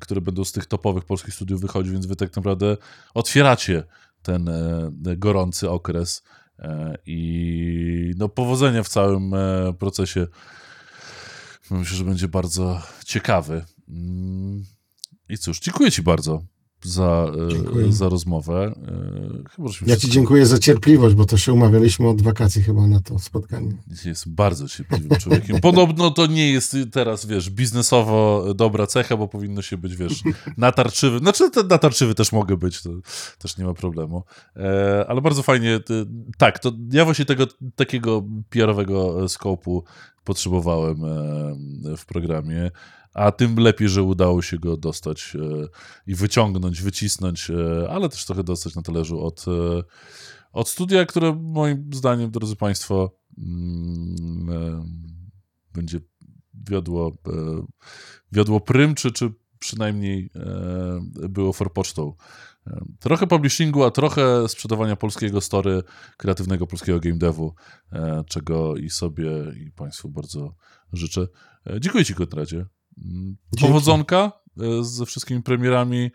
które 0.00 0.20
będą 0.20 0.44
z 0.44 0.52
tych 0.52 0.66
topowych 0.66 1.04
polskich 1.04 1.34
studiów 1.34 1.60
wychodzić, 1.60 1.92
więc 1.92 2.06
wy 2.06 2.16
tak 2.16 2.36
naprawdę 2.36 2.76
otwieracie 3.14 3.84
ten 4.22 4.48
e, 4.48 4.92
gorący 5.16 5.70
okres 5.70 6.22
E, 6.22 6.43
I 7.06 8.14
no, 8.16 8.28
powodzenia 8.28 8.82
w 8.82 8.88
całym 8.88 9.34
e, 9.34 9.72
procesie. 9.78 10.26
Myślę, 11.70 11.96
że 11.96 12.04
będzie 12.04 12.28
bardzo 12.28 12.82
ciekawy. 13.04 13.64
Mm, 13.88 14.64
I 15.28 15.38
cóż, 15.38 15.60
dziękuję 15.60 15.90
Ci 15.90 16.02
bardzo 16.02 16.42
za, 16.84 17.26
Dziękuję. 17.50 17.92
za 17.92 18.08
rozmowę. 18.08 18.74
Chyba, 19.56 19.68
żeśmy 19.68 19.88
Ja 19.88 19.96
Ci 19.96 20.10
dziękuję 20.10 20.46
za 20.46 20.58
cierpliwość, 20.58 21.14
bo 21.14 21.24
to 21.24 21.36
się 21.36 21.52
umawialiśmy 21.52 22.08
od 22.08 22.22
wakacji 22.22 22.62
chyba 22.62 22.86
na 22.86 23.00
to 23.00 23.18
spotkanie. 23.18 23.72
Jest 24.04 24.28
bardzo 24.28 24.68
cierpliwym 24.68 25.18
człowiekiem. 25.18 25.60
Podobno 25.60 26.10
to 26.10 26.26
nie 26.26 26.52
jest 26.52 26.76
teraz, 26.92 27.26
wiesz, 27.26 27.50
biznesowo 27.50 28.44
dobra 28.54 28.86
cecha, 28.86 29.16
bo 29.16 29.28
powinno 29.28 29.62
się 29.62 29.76
być, 29.76 29.96
wiesz, 29.96 30.22
natarczywy. 30.56 31.18
Znaczy, 31.18 31.50
natarczywy 31.68 32.14
też 32.14 32.32
mogę 32.32 32.56
być, 32.56 32.82
to 32.82 32.90
też 33.38 33.58
nie 33.58 33.64
ma 33.64 33.74
problemu. 33.74 34.22
E, 34.56 35.04
ale 35.08 35.20
bardzo 35.20 35.42
fajnie, 35.42 35.80
tak, 36.38 36.58
to 36.58 36.72
ja 36.92 37.04
właśnie 37.04 37.24
tego 37.24 37.46
takiego 37.76 38.22
PR-owego 38.50 39.28
skopu 39.28 39.84
potrzebowałem 40.24 41.04
e, 41.04 41.96
w 41.96 42.06
programie, 42.06 42.70
a 43.14 43.32
tym 43.32 43.56
lepiej, 43.56 43.88
że 43.88 44.02
udało 44.02 44.42
się 44.42 44.58
go 44.58 44.76
dostać 44.76 45.36
e, 45.36 45.68
i 46.06 46.14
wyciągnąć, 46.14 46.82
wycisnąć, 46.82 47.50
e, 47.50 47.88
ale 47.90 48.08
też 48.08 48.24
trochę 48.24 48.44
dostać 48.44 48.74
na 48.74 48.82
talerzu 48.82 49.20
od, 49.20 49.44
e, 49.48 49.82
od 50.52 50.68
studia, 50.68 51.06
które 51.06 51.34
moim 51.42 51.90
zdaniem, 51.92 52.30
drodzy 52.30 52.56
Państwo, 52.56 53.18
mm, 53.38 54.84
będzie 55.74 56.00
wiodło, 56.54 57.16
wiodło 58.32 58.60
prym, 58.60 58.94
czy, 58.94 59.12
czy 59.12 59.32
przynajmniej 59.58 60.30
było 61.28 61.52
forpocztą. 61.52 62.14
Trochę 63.00 63.26
publishingu, 63.26 63.84
a 63.84 63.90
trochę 63.90 64.48
sprzedawania 64.48 64.96
polskiego 64.96 65.40
story, 65.40 65.82
kreatywnego 66.16 66.66
polskiego 66.66 67.00
game 67.00 67.18
devu, 67.18 67.54
czego 68.26 68.76
i 68.76 68.90
sobie, 68.90 69.30
i 69.66 69.70
Państwu 69.70 70.08
bardzo 70.08 70.54
życzę. 70.92 71.28
Dziękuję 71.80 72.04
Ci, 72.04 72.14
Konradzie. 72.14 72.66
Dzięki. 72.96 73.66
Powodzonka 73.66 74.32
e, 74.60 74.84
ze 74.84 75.06
wszystkimi 75.06 75.42
premierami. 75.42 76.10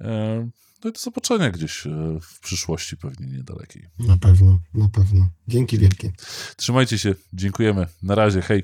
e, 0.00 0.50
No 0.84 0.90
i 0.90 0.92
do 0.92 0.98
zobaczenia 1.00 1.50
gdzieś 1.50 1.86
e, 1.86 1.90
w 2.22 2.40
przyszłości, 2.40 2.96
pewnie 2.96 3.26
niedalekiej. 3.26 3.88
Na 3.98 4.16
pewno, 4.16 4.60
na 4.74 4.88
pewno. 4.88 5.28
Dzięki 5.48 5.78
wielkie. 5.78 6.12
Trzymajcie 6.56 6.98
się, 6.98 7.14
dziękujemy. 7.32 7.86
Na 8.02 8.14
razie, 8.14 8.42
hej. 8.42 8.62